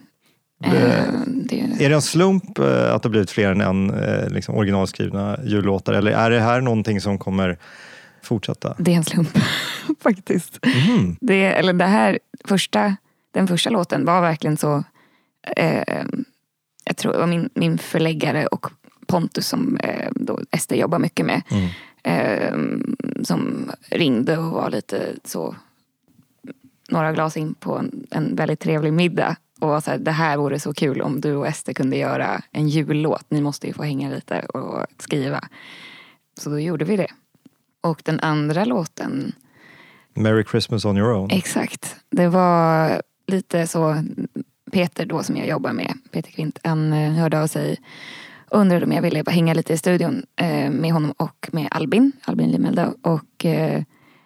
Eh, 0.64 0.70
Det, 0.72 1.10
det 1.26 1.60
är, 1.60 1.82
är 1.82 1.88
det 1.88 1.94
en 1.94 2.02
slump 2.02 2.58
eh, 2.58 2.94
att 2.94 3.02
det 3.02 3.08
blivit 3.08 3.30
fler 3.30 3.50
än 3.50 3.60
en 3.60 3.86
liksom 4.34 4.54
originalskrivna 4.54 5.38
jullåtar 5.44 5.92
eller 5.92 6.12
är 6.12 6.30
det 6.30 6.40
här 6.40 6.60
någonting 6.60 7.00
som 7.00 7.18
kommer 7.18 7.58
fortsätta? 8.22 8.74
det 8.78 8.92
är 8.92 8.96
en 8.96 9.04
slump 9.04 9.38
faktiskt. 10.02 10.58
Mhm. 10.66 11.16
Det, 11.20 11.44
eller 11.44 11.72
det 11.72 11.84
här 11.86 12.18
första, 12.44 12.96
den 13.34 13.48
första 13.48 13.70
låten 13.70 14.04
var 14.04 14.20
verkligen 14.20 14.56
så... 14.56 14.84
Eh, 15.56 16.04
jag 16.84 16.96
tror 16.96 17.12
det 17.12 17.18
var 17.18 17.26
min, 17.26 17.50
min 17.54 17.78
förläggare 17.78 18.46
och 18.46 18.66
Pontus 19.06 19.48
som 19.48 19.76
eh, 19.76 20.10
då 20.14 20.40
Ester 20.50 20.76
jobbar 20.76 20.98
mycket 20.98 21.26
med. 21.26 21.42
Mm. 21.50 21.68
Eh, 22.02 22.82
som 23.24 23.70
ringde 23.90 24.38
och 24.38 24.50
var 24.50 24.70
lite 24.70 25.14
så 25.24 25.56
några 26.88 27.12
glas 27.12 27.36
in 27.36 27.54
på 27.54 27.78
en, 27.78 28.06
en 28.10 28.36
väldigt 28.36 28.60
trevlig 28.60 28.92
middag. 28.92 29.36
Och 29.60 29.68
var 29.68 29.80
så 29.80 29.90
här, 29.90 29.98
det 29.98 30.10
här 30.10 30.36
vore 30.36 30.60
så 30.60 30.74
kul 30.74 31.02
om 31.02 31.20
du 31.20 31.34
och 31.34 31.46
Ester 31.46 31.72
kunde 31.72 31.96
göra 31.96 32.42
en 32.50 32.68
jullåt. 32.68 33.24
Ni 33.28 33.40
måste 33.40 33.66
ju 33.66 33.72
få 33.72 33.82
hänga 33.82 34.10
lite 34.10 34.40
och 34.40 34.86
skriva. 34.98 35.40
Så 36.38 36.50
då 36.50 36.60
gjorde 36.60 36.84
vi 36.84 36.96
det. 36.96 37.10
Och 37.80 38.02
den 38.04 38.20
andra 38.20 38.64
låten 38.64 39.32
Merry 40.14 40.44
Christmas 40.44 40.84
on 40.84 40.96
your 40.96 41.12
own. 41.12 41.30
Exakt. 41.30 41.96
Det 42.10 42.28
var 42.28 43.02
lite 43.26 43.66
så, 43.66 44.04
Peter 44.70 45.06
då 45.06 45.22
som 45.22 45.36
jag 45.36 45.48
jobbar 45.48 45.72
med, 45.72 45.94
Peter 46.10 46.30
Kvint, 46.30 46.58
han 46.64 46.92
eh, 46.92 47.12
hörde 47.12 47.42
av 47.42 47.46
sig 47.46 47.76
och 48.48 48.60
undrade 48.60 48.86
om 48.86 48.92
jag 48.92 49.02
ville 49.02 49.24
bara 49.24 49.30
hänga 49.30 49.54
lite 49.54 49.72
i 49.72 49.78
studion 49.78 50.22
eh, 50.36 50.70
med 50.70 50.92
honom 50.92 51.14
och 51.16 51.48
med 51.52 51.68
Albin, 51.70 52.12
Albin 52.24 52.50
Limelda. 52.50 52.94
Och 53.02 53.44
eh, 53.44 53.82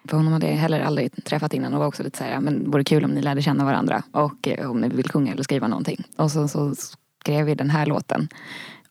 för 0.07 0.17
honom 0.17 0.33
hade 0.33 0.47
jag 0.47 0.55
heller 0.55 0.81
aldrig 0.81 1.25
träffat 1.25 1.53
innan 1.53 1.73
och 1.73 1.79
var 1.79 1.87
också 1.87 2.03
lite 2.03 2.17
såhär, 2.17 2.39
men 2.39 2.63
det 2.63 2.69
vore 2.69 2.83
kul 2.83 3.05
om 3.05 3.11
ni 3.11 3.21
lärde 3.21 3.41
känna 3.41 3.65
varandra 3.65 4.03
och 4.11 4.47
om 4.67 4.81
ni 4.81 4.89
vill 4.89 5.09
sjunga 5.09 5.31
eller 5.31 5.43
skriva 5.43 5.67
någonting. 5.67 6.03
Och 6.15 6.31
så, 6.31 6.47
så 6.47 6.75
skrev 7.21 7.45
vi 7.45 7.55
den 7.55 7.69
här 7.69 7.85
låten. 7.85 8.27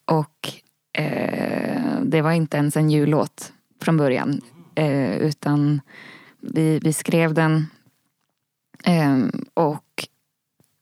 Och 0.05 0.53
eh, 0.99 2.01
det 2.03 2.23
var 2.23 2.33
inte 2.33 2.57
ens 2.57 2.77
en 2.77 2.91
jullåt 2.91 3.53
från 3.83 3.97
början. 3.97 4.41
Eh, 4.75 5.17
utan 5.17 5.81
vi, 6.41 6.79
vi 6.79 6.93
skrev 6.93 7.35
den 7.35 7.67
eh, 8.85 9.19
och 9.55 9.84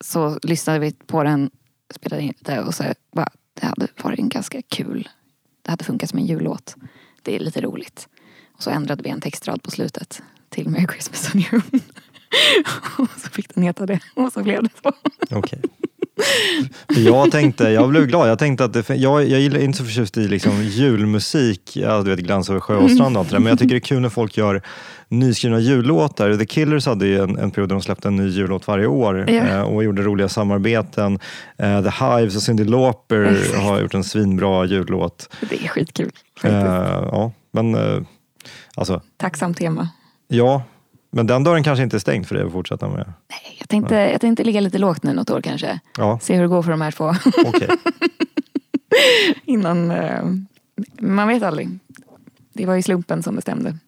så 0.03 0.39
lyssnade 0.43 0.79
vi 0.79 0.93
på 0.93 1.23
den, 1.23 1.51
spelade 1.95 2.23
in 2.23 2.35
det 2.41 2.61
och 2.61 2.75
så 2.75 2.85
bara, 3.13 3.29
det 3.55 3.67
hade 3.67 3.89
varit 4.03 4.19
en 4.19 4.29
ganska 4.29 4.63
kul, 4.63 5.09
det 5.63 5.71
hade 5.71 5.85
funkat 5.85 6.11
som 6.11 6.19
en 6.19 6.27
jullåt. 6.27 6.77
Det 7.23 7.37
är 7.37 7.41
lite 7.41 7.61
roligt. 7.61 8.09
Och 8.53 8.63
så 8.63 8.71
ändrade 8.71 9.03
vi 9.03 9.11
en 9.11 9.21
textrad 9.21 9.63
på 9.63 9.71
slutet 9.71 10.23
till 10.49 10.69
Merry 10.69 10.87
Christmas 10.87 11.35
on 11.35 11.41
your 11.41 11.55
own. 11.55 11.81
och 12.99 13.21
så 13.21 13.29
fick 13.29 13.55
den 13.55 13.65
heta 13.65 13.87
det 13.87 14.01
och 14.15 14.33
så 14.33 14.43
blev 14.43 14.63
det 14.63 14.71
så. 14.83 14.93
Okej. 15.31 15.39
Okay. 15.39 15.61
Jag 16.89 17.31
tänkte, 17.31 17.65
jag 17.65 17.89
blev 17.89 18.07
glad. 18.07 18.29
Jag 18.31 18.39
tänkte 18.39 18.65
att 18.65 18.73
det, 18.73 18.89
jag, 18.91 19.29
jag 19.29 19.41
gillar 19.41 19.61
inte 19.61 19.79
så 19.79 19.85
förtjust 19.85 20.17
i 20.17 20.29
liksom 20.29 20.63
julmusik, 20.65 21.77
ja, 21.77 22.03
du 22.03 22.11
vet 22.11 22.21
Glans 22.21 22.51
över 22.51 22.61
sjö 22.61 22.77
och 22.77 22.91
strand 22.91 23.17
och 23.17 23.21
allt 23.21 23.31
det 23.31 23.35
där, 23.37 23.41
men 23.41 23.51
jag 23.51 23.59
tycker 23.59 23.75
det 23.75 23.79
är 23.79 23.81
kul 23.81 24.01
när 24.01 24.09
folk 24.09 24.37
gör 24.37 24.63
nyskrivna 25.09 25.61
jullåtar. 25.61 26.37
The 26.37 26.47
Killers 26.47 26.87
hade 26.87 27.07
ju 27.07 27.19
en, 27.23 27.39
en 27.39 27.51
period 27.51 27.69
där 27.69 27.75
de 27.75 27.83
släppte 27.83 28.09
en 28.09 28.17
ny 28.17 28.29
jullåt 28.29 28.67
varje 28.67 28.87
år 28.87 29.25
Ja. 29.31 29.35
eh, 29.47 29.63
och 29.63 29.85
gjorde 29.85 30.03
roliga 30.03 30.29
samarbeten. 30.29 31.19
Eh, 31.59 31.83
The 31.83 32.05
Hives 32.05 32.37
och 32.37 32.43
Cyndi 32.43 32.65
Lauper 32.65 33.23
Exakt. 33.25 33.59
har 33.63 33.81
gjort 33.81 33.95
en 33.95 34.05
svinbra 34.05 34.65
jullåt. 34.65 35.35
Det 35.51 35.65
är 35.65 35.69
skitkul. 35.69 36.11
Eh, 36.45 36.53
ja, 36.53 37.33
men 37.53 37.75
eh, 37.75 38.03
alltså, 38.75 39.01
Tacksamt 39.17 39.59
tema. 39.59 39.89
ja, 40.29 40.63
men 41.13 41.27
den 41.27 41.45
dörren 41.45 41.63
kanske 41.65 41.83
inte 41.83 41.97
är 41.97 41.99
stängd 41.99 42.27
för 42.27 42.35
dig 42.35 42.45
att 42.45 42.53
fortsätta 42.53 42.89
med. 42.89 42.97
Nej, 43.31 43.57
jag, 43.59 43.69
tänkte, 43.69 43.95
jag 43.95 44.21
tänkte 44.21 44.45
ligga 44.45 44.61
lite 44.61 44.79
lågt 44.79 45.03
nu 45.03 45.13
något 45.13 45.31
år 45.31 45.41
kanske. 45.41 45.81
Ja, 45.99 46.19
Se 46.23 46.35
hur 46.35 46.43
det 46.43 46.49
går 46.49 46.63
för 46.63 46.71
de 46.71 46.81
här 46.81 46.91
två. 46.91 47.15
okej. 47.47 47.69
Innan, 49.45 49.91
eh, 49.91 50.25
man 51.01 51.29
vet 51.29 51.43
aldrig. 51.43 51.79
Det 52.53 52.67
var 52.67 52.75
ju 52.75 52.83
slumpen 52.83 53.23
som 53.23 53.35
bestämde. 53.37 53.79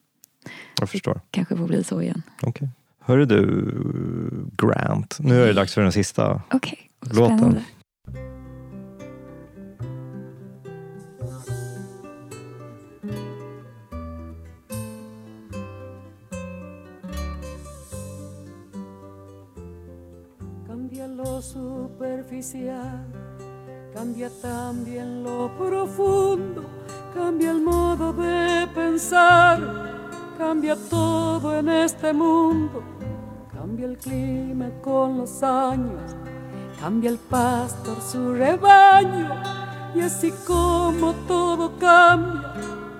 Jag 0.80 0.90
förstår. 0.90 1.20
Kanske 1.30 1.56
får 1.56 1.66
bli 1.66 1.84
så 1.84 2.00
igen. 2.02 2.22
Okay. 2.42 2.68
Hörru 3.00 3.24
du, 3.24 3.70
Grant. 4.56 5.16
Nu 5.20 5.42
är 5.42 5.46
det 5.46 5.52
dags 5.52 5.74
för 5.74 5.82
den 5.82 5.92
sista. 5.92 6.42
Okej, 6.50 6.78
Låten. 7.00 7.38
spännande. 7.38 7.62
Superficial, 21.44 23.04
cambia 23.92 24.30
también 24.40 25.22
lo 25.22 25.50
profundo, 25.58 26.64
cambia 27.14 27.50
el 27.50 27.60
modo 27.60 28.12
de 28.14 28.66
pensar, 28.74 29.60
cambia 30.38 30.74
todo 30.88 31.58
en 31.58 31.68
este 31.68 32.12
mundo, 32.12 32.82
cambia 33.52 33.86
el 33.86 33.98
clima 33.98 34.70
con 34.82 35.18
los 35.18 35.42
años, 35.42 36.16
cambia 36.80 37.10
el 37.10 37.18
pastor 37.18 38.00
su 38.00 38.32
rebaño, 38.32 39.28
y 39.94 40.00
así 40.00 40.32
como 40.46 41.12
todo 41.28 41.76
cambia, 41.78 42.54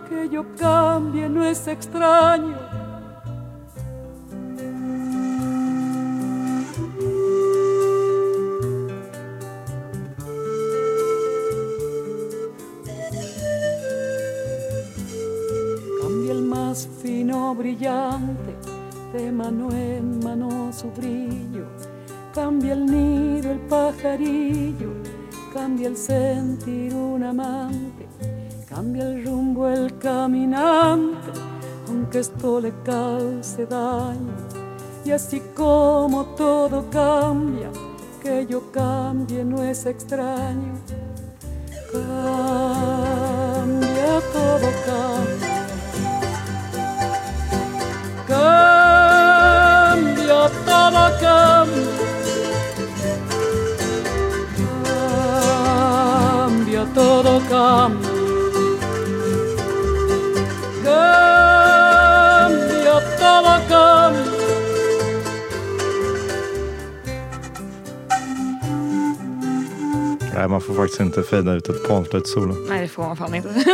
que 0.08 0.28
yo 0.28 0.44
cambie 0.56 1.28
no 1.30 1.44
es 1.44 1.66
extraño. 1.66 2.73
Brillante, 17.64 18.52
de 19.14 19.32
mano 19.32 19.70
en 19.72 20.22
mano 20.22 20.70
su 20.70 20.90
brillo. 20.90 21.64
Cambia 22.34 22.74
el 22.74 22.84
nido, 22.84 23.52
el 23.52 23.60
pajarillo, 23.60 24.90
cambia 25.54 25.88
el 25.88 25.96
sentir 25.96 26.94
un 26.94 27.24
amante. 27.24 28.06
Cambia 28.68 29.04
el 29.04 29.24
rumbo, 29.24 29.66
el 29.66 29.96
caminante, 29.96 31.32
aunque 31.88 32.18
esto 32.18 32.60
le 32.60 32.70
cause 32.84 33.64
daño. 33.64 34.36
Y 35.06 35.12
así 35.12 35.40
como 35.56 36.26
todo 36.36 36.84
cambia, 36.90 37.70
que 38.22 38.44
yo 38.46 38.70
cambie 38.72 39.42
no 39.42 39.62
es 39.62 39.86
extraño. 39.86 40.74
Cambia, 41.90 42.20
todo 44.34 44.68
cambia. 44.84 45.33
Todo 50.48 51.04
cambia. 51.20 52.04
Todo 56.94 57.40
cambia. 57.48 58.10
Cambia, 60.84 63.00
todo 63.18 63.54
cambia. 63.68 64.24
Nej, 70.34 70.48
man 70.48 70.60
får 70.60 70.74
faktiskt 70.74 71.00
inte 71.00 71.22
fejda 71.22 71.52
ut 71.52 71.68
ett 71.68 71.88
panflöjtssolo. 71.88 72.54
Nej, 72.68 72.82
det 72.82 72.88
får 72.88 73.02
man 73.02 73.16
fan 73.16 73.34
inte. 73.34 73.48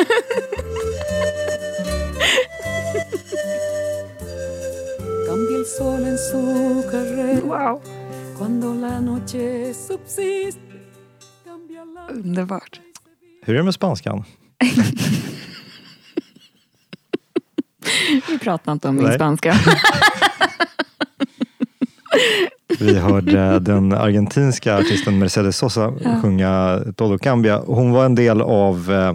sol 5.80 6.04
en 6.06 6.18
su 6.18 6.84
carrera 6.90 7.40
Wow, 7.40 7.80
cuando 8.38 8.74
la 8.74 9.00
noche 9.00 9.72
subsiste. 9.74 10.60
Cambia 11.44 11.84
la 11.84 12.06
underbart. 12.14 12.80
Hur 13.42 13.54
är 13.54 13.58
det 13.58 13.64
med 13.64 13.74
spanskan? 13.74 14.24
Vi 18.28 18.38
pratar 18.38 18.72
inte 18.72 18.88
om 18.88 18.96
min 18.96 19.04
Nej. 19.04 19.14
spanska. 19.14 19.54
Vi 22.80 22.98
hörde 22.98 23.58
den 23.58 23.92
argentinska 23.92 24.78
artisten 24.78 25.18
Mercedes 25.18 25.56
Sosa 25.56 25.92
sjunga 26.22 26.80
Todo 26.96 27.18
Cambia. 27.18 27.62
Hon 27.66 27.92
var 27.92 28.04
en 28.04 28.14
del 28.14 28.40
av 28.40 28.92
eh, 28.92 29.14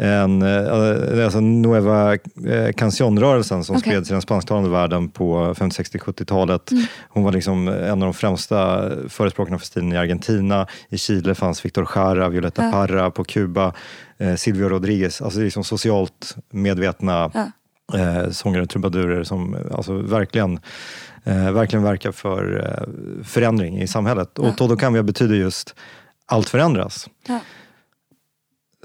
en, 0.00 0.42
eh, 0.42 1.24
alltså 1.24 1.40
Nueva 1.40 2.12
eh, 2.14 2.72
Canción-rörelsen 2.76 3.64
som 3.64 3.76
Okej. 3.76 3.90
spreds 3.92 4.10
i 4.10 4.12
den 4.12 4.22
spansktalande 4.22 4.70
världen 4.70 5.08
på 5.08 5.54
50, 5.54 5.74
60, 5.76 5.98
70-talet. 5.98 6.70
Hon 7.08 7.22
var 7.24 7.32
liksom 7.32 7.68
en 7.68 7.90
av 7.90 7.98
de 7.98 8.14
främsta 8.14 8.90
förespråkarna 9.08 9.58
för 9.58 9.66
stilen 9.66 9.92
i 9.92 9.96
Argentina. 9.96 10.66
I 10.88 10.98
Chile 10.98 11.34
fanns 11.34 11.64
Victor 11.64 11.88
Jara, 11.94 12.28
Violeta 12.28 12.64
Ja. 12.64 12.70
Parra, 12.70 13.10
på 13.10 13.24
Kuba, 13.24 13.72
eh, 14.18 14.34
Silvio 14.34 14.68
Rodriguez. 14.68 15.22
Alltså 15.22 15.38
det 15.38 15.42
är 15.42 15.44
liksom 15.44 15.64
socialt 15.64 16.36
medvetna 16.50 17.30
Ja. 17.34 17.98
eh, 17.98 18.30
sångare 18.30 18.62
och 18.62 18.68
trubadurer 18.68 19.24
som 19.24 19.56
alltså 19.74 19.92
verkligen, 19.94 20.60
eh, 21.24 21.50
verkligen 21.52 21.82
verkar 21.82 22.12
för 22.12 22.64
eh, 22.64 23.24
förändring 23.24 23.82
i 23.82 23.86
samhället. 23.86 24.38
Och 24.38 24.46
Ja. 24.48 24.52
Todo 24.52 24.76
Cambia 24.76 25.02
betyder 25.02 25.34
just 25.34 25.74
allt 26.26 26.48
förändras. 26.48 27.08
Ja. 27.28 27.40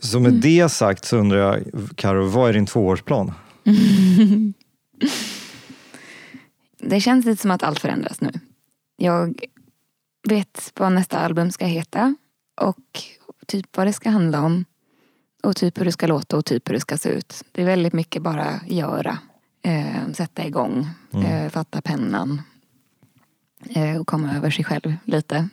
Så 0.03 0.19
med 0.19 0.34
det 0.34 0.69
sagt 0.69 1.06
så 1.06 1.18
undrar 1.18 1.38
jag, 1.38 1.64
Karo, 1.95 2.28
vad 2.28 2.49
är 2.49 2.53
din 2.53 2.65
tvåårsplan? 2.65 3.34
Det 6.84 7.02
känns 7.02 7.26
lite 7.26 7.41
som 7.41 7.52
att 7.52 7.64
allt 7.64 7.80
förändras 7.80 8.22
nu. 8.22 8.32
Jag 8.98 9.45
vet 10.30 10.72
vad 10.80 10.91
nästa 10.91 11.19
album 11.19 11.52
ska 11.52 11.65
heta 11.65 12.15
och 12.61 12.99
typ 13.48 13.78
vad 13.78 13.88
det 13.88 13.94
ska 13.94 14.10
handla 14.10 14.41
om. 14.41 14.65
Och 15.44 15.56
typ 15.56 15.80
hur 15.80 15.86
det 15.86 15.91
ska 15.91 16.07
låta 16.07 16.38
och 16.38 16.45
typ 16.45 16.69
hur 16.69 16.73
det 16.73 16.80
ska 16.80 16.98
se 16.98 17.10
ut. 17.10 17.44
Det 17.52 17.61
är 17.61 17.65
väldigt 17.65 17.94
mycket 17.94 18.22
bara 18.22 18.60
göra. 18.68 19.18
Eh, 19.61 20.11
sätta 20.14 20.45
igång, 20.45 20.90
eh, 21.14 21.49
fatta 21.49 21.82
pennan. 21.82 22.41
Eh, 23.69 23.98
och 23.98 24.07
komma 24.07 24.36
över 24.36 24.49
sig 24.49 24.65
själv 24.65 24.95
lite. 25.06 25.49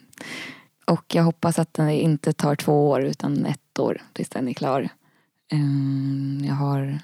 Och 0.85 1.15
jag 1.15 1.23
hoppas 1.23 1.59
att 1.59 1.75
det 1.75 1.95
inte 1.95 2.33
tar 2.33 2.55
två 2.55 2.89
år 2.89 3.03
utan 3.05 3.47
ett 3.47 3.68
år 3.79 4.03
tills 4.13 4.29
den 4.29 4.49
är 4.49 4.53
klar. 4.53 4.89
Ehm, 5.49 6.43
jag 6.45 6.55
har 6.55 6.99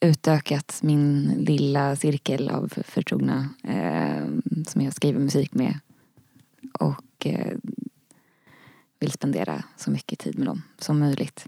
utökat 0.00 0.80
min 0.82 1.34
lilla 1.38 1.96
cirkel 1.96 2.48
av 2.48 2.72
förtrogna 2.84 3.48
ehm, 3.62 4.42
som 4.68 4.80
jag 4.80 4.92
skriver 4.92 5.20
musik 5.20 5.54
med. 5.54 5.78
Och 6.78 7.26
eh, 7.26 7.56
vill 9.00 9.12
spendera 9.12 9.64
så 9.76 9.90
mycket 9.90 10.18
tid 10.18 10.38
med 10.38 10.46
dem 10.46 10.62
som 10.78 10.98
möjligt. 10.98 11.46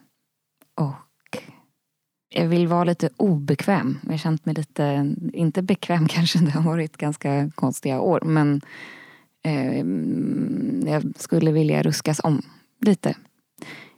Och 0.75 1.39
jag 2.29 2.49
vill 2.49 2.67
vara 2.67 2.85
lite 2.85 3.11
obekväm. 3.17 3.99
Jag 4.03 4.11
har 4.11 4.19
känt 4.19 4.47
mig 4.47 4.55
lite, 4.55 5.15
inte 5.33 5.63
bekväm 5.63 6.09
kanske, 6.09 6.39
det 6.39 6.51
har 6.51 6.63
varit 6.63 6.97
ganska 6.97 7.51
konstiga 7.55 8.01
år. 8.01 8.21
Men 8.25 8.61
ehm, 9.43 10.85
jag 10.87 11.13
skulle 11.17 11.53
vilja 11.53 11.83
ruskas 11.83 12.21
om 12.25 12.43
lite. 12.81 13.17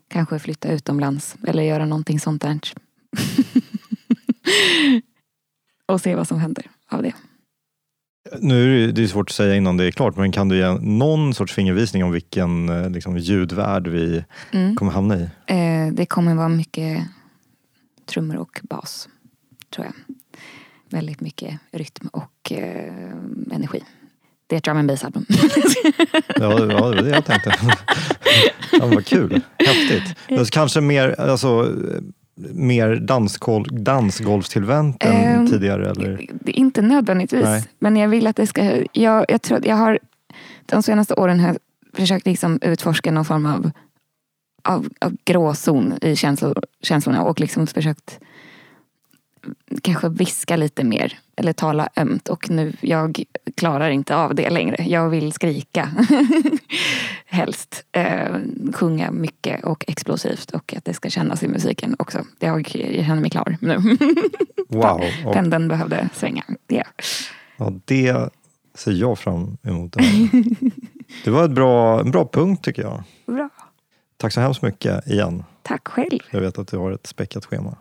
Kanske 0.08 0.38
flytta 0.38 0.72
utomlands 0.72 1.36
eller 1.46 1.62
göra 1.62 1.86
någonting 1.86 2.20
sånt 2.20 2.42
där. 2.42 2.60
och 5.86 6.00
se 6.00 6.14
vad 6.14 6.28
som 6.28 6.40
händer 6.40 6.66
av 6.90 7.02
det. 7.02 7.12
Nu 8.40 8.64
är 8.64 8.86
det, 8.86 8.92
det 8.92 9.02
är 9.02 9.06
svårt 9.06 9.30
att 9.30 9.34
säga 9.36 9.54
innan 9.56 9.76
det 9.76 9.84
är 9.84 9.90
klart, 9.90 10.16
men 10.16 10.32
kan 10.32 10.48
du 10.48 10.56
ge 10.58 10.72
någon 10.80 11.34
sorts 11.34 11.52
fingervisning 11.54 12.04
om 12.04 12.10
vilken 12.12 12.68
eh, 12.68 12.90
liksom, 12.90 13.18
ljudvärld 13.18 13.88
vi 13.88 14.24
Mm. 14.52 14.76
kommer 14.76 14.92
hamna 14.92 15.16
i? 15.16 15.22
Eh, 15.46 15.92
det 15.92 16.06
kommer 16.06 16.34
vara 16.34 16.48
mycket 16.48 17.04
trummor 18.06 18.36
och 18.36 18.60
bas, 18.62 19.08
tror 19.70 19.86
jag. 19.86 19.94
Väldigt 20.90 21.20
mycket 21.20 21.60
rytm 21.72 22.08
och 22.12 22.52
eh, 22.52 23.12
energi. 23.50 23.82
Det 24.46 24.54
är 24.54 24.58
ett 24.58 24.64
drum 24.64 24.76
and 24.76 24.88
bass-album. 24.88 25.26
Ja, 26.36 26.52
ja, 26.52 26.58
det 26.58 26.74
var 26.74 26.94
det 26.94 27.08
jag 27.08 27.24
tänkte. 27.24 27.52
Ja, 28.72 28.86
vad 28.86 29.06
kul. 29.06 29.40
Häftigt. 29.58 30.16
Det 30.28 30.50
kanske 30.50 30.80
mer, 30.80 31.20
alltså, 31.20 31.74
mer 32.54 32.96
dansgolf, 32.96 33.68
dansgolfstillvänt 33.68 35.04
än 35.04 35.12
Ehm, 35.12 35.50
tidigare? 35.50 35.90
Eller? 35.90 36.26
Det 36.40 36.50
är 36.50 36.58
inte 36.58 36.82
nödvändigtvis. 36.82 37.44
Nej. 37.44 37.64
Men 37.78 37.96
jag 37.96 38.08
vill 38.08 38.26
att 38.26 38.36
det 38.36 38.46
ska... 38.46 38.82
Jag, 38.92 39.24
jag, 39.28 39.42
tror, 39.42 39.58
att 39.58 39.66
jag 39.66 39.76
har 39.76 39.98
de 40.66 40.82
senaste 40.82 41.14
åren 41.14 41.40
har 41.40 41.48
jag 41.48 41.56
försökt 41.96 42.26
liksom 42.26 42.58
utforska 42.62 43.12
någon 43.12 43.24
form 43.24 43.46
av, 43.46 43.70
av, 44.64 44.88
av 45.00 45.16
gråzon 45.24 45.94
i 46.02 46.16
känslor, 46.16 46.62
känslorna 46.82 47.22
och 47.22 47.40
liksom 47.40 47.66
försökt 47.66 48.20
kanske 49.82 50.08
viska 50.08 50.56
lite 50.56 50.84
mer 50.84 51.18
eller 51.36 51.52
tala 51.52 51.88
ömt 51.96 52.28
och 52.28 52.50
nu 52.50 52.72
jag 52.80 53.24
klarar 53.54 53.90
inte 53.90 54.16
av 54.16 54.34
det 54.34 54.50
längre. 54.50 54.84
Jag 54.88 55.08
vill 55.08 55.32
skrika 55.32 55.90
helst. 57.26 57.84
Eh, 57.92 58.36
sjunga 58.74 59.10
mycket 59.10 59.64
och 59.64 59.84
explosivt 59.88 60.50
och 60.50 60.74
att 60.76 60.84
det 60.84 60.94
ska 60.94 61.10
kännas 61.10 61.42
i 61.42 61.48
musiken 61.48 61.96
också. 61.98 62.24
Jag, 62.38 62.74
jag 62.74 63.06
känner 63.06 63.20
mig 63.20 63.30
klar 63.30 63.56
nu. 63.60 63.76
Wow. 64.68 65.00
Pendeln 65.32 65.68
behövde 65.68 66.08
svänga. 66.14 66.44
Ja. 66.66 66.84
ja, 67.56 67.72
det 67.84 68.30
ser 68.74 68.92
jag 68.92 69.18
fram 69.18 69.56
emot. 69.62 69.96
Det 71.24 71.30
var 71.30 71.44
ett 71.44 71.50
bra, 71.50 72.00
en 72.00 72.10
bra 72.10 72.28
punkt 72.32 72.64
tycker 72.64 72.82
jag. 72.82 73.02
Bra. 73.26 73.48
Tack 74.16 74.32
så 74.32 74.40
hemskt 74.40 74.62
mycket 74.62 75.06
igen. 75.06 75.44
Tack 75.62 75.88
själv. 75.88 76.18
Jag 76.30 76.40
vet 76.40 76.58
att 76.58 76.68
du 76.68 76.76
har 76.76 76.92
ett 76.92 77.06
späckat 77.06 77.44
schema. 77.44 77.76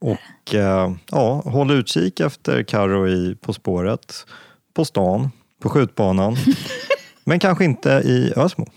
Och 0.00 0.54
eh, 0.54 0.92
ja, 1.10 1.42
håll 1.44 1.70
utkik 1.70 2.20
efter 2.20 2.62
Karo 2.62 3.08
i 3.08 3.36
På 3.40 3.52
spåret, 3.52 4.26
på 4.74 4.84
stan, 4.84 5.30
på 5.62 5.68
skjutbanan. 5.68 6.36
men 7.24 7.38
kanske 7.38 7.64
inte 7.64 7.90
i 7.90 8.32
Ösmo. 8.36 8.66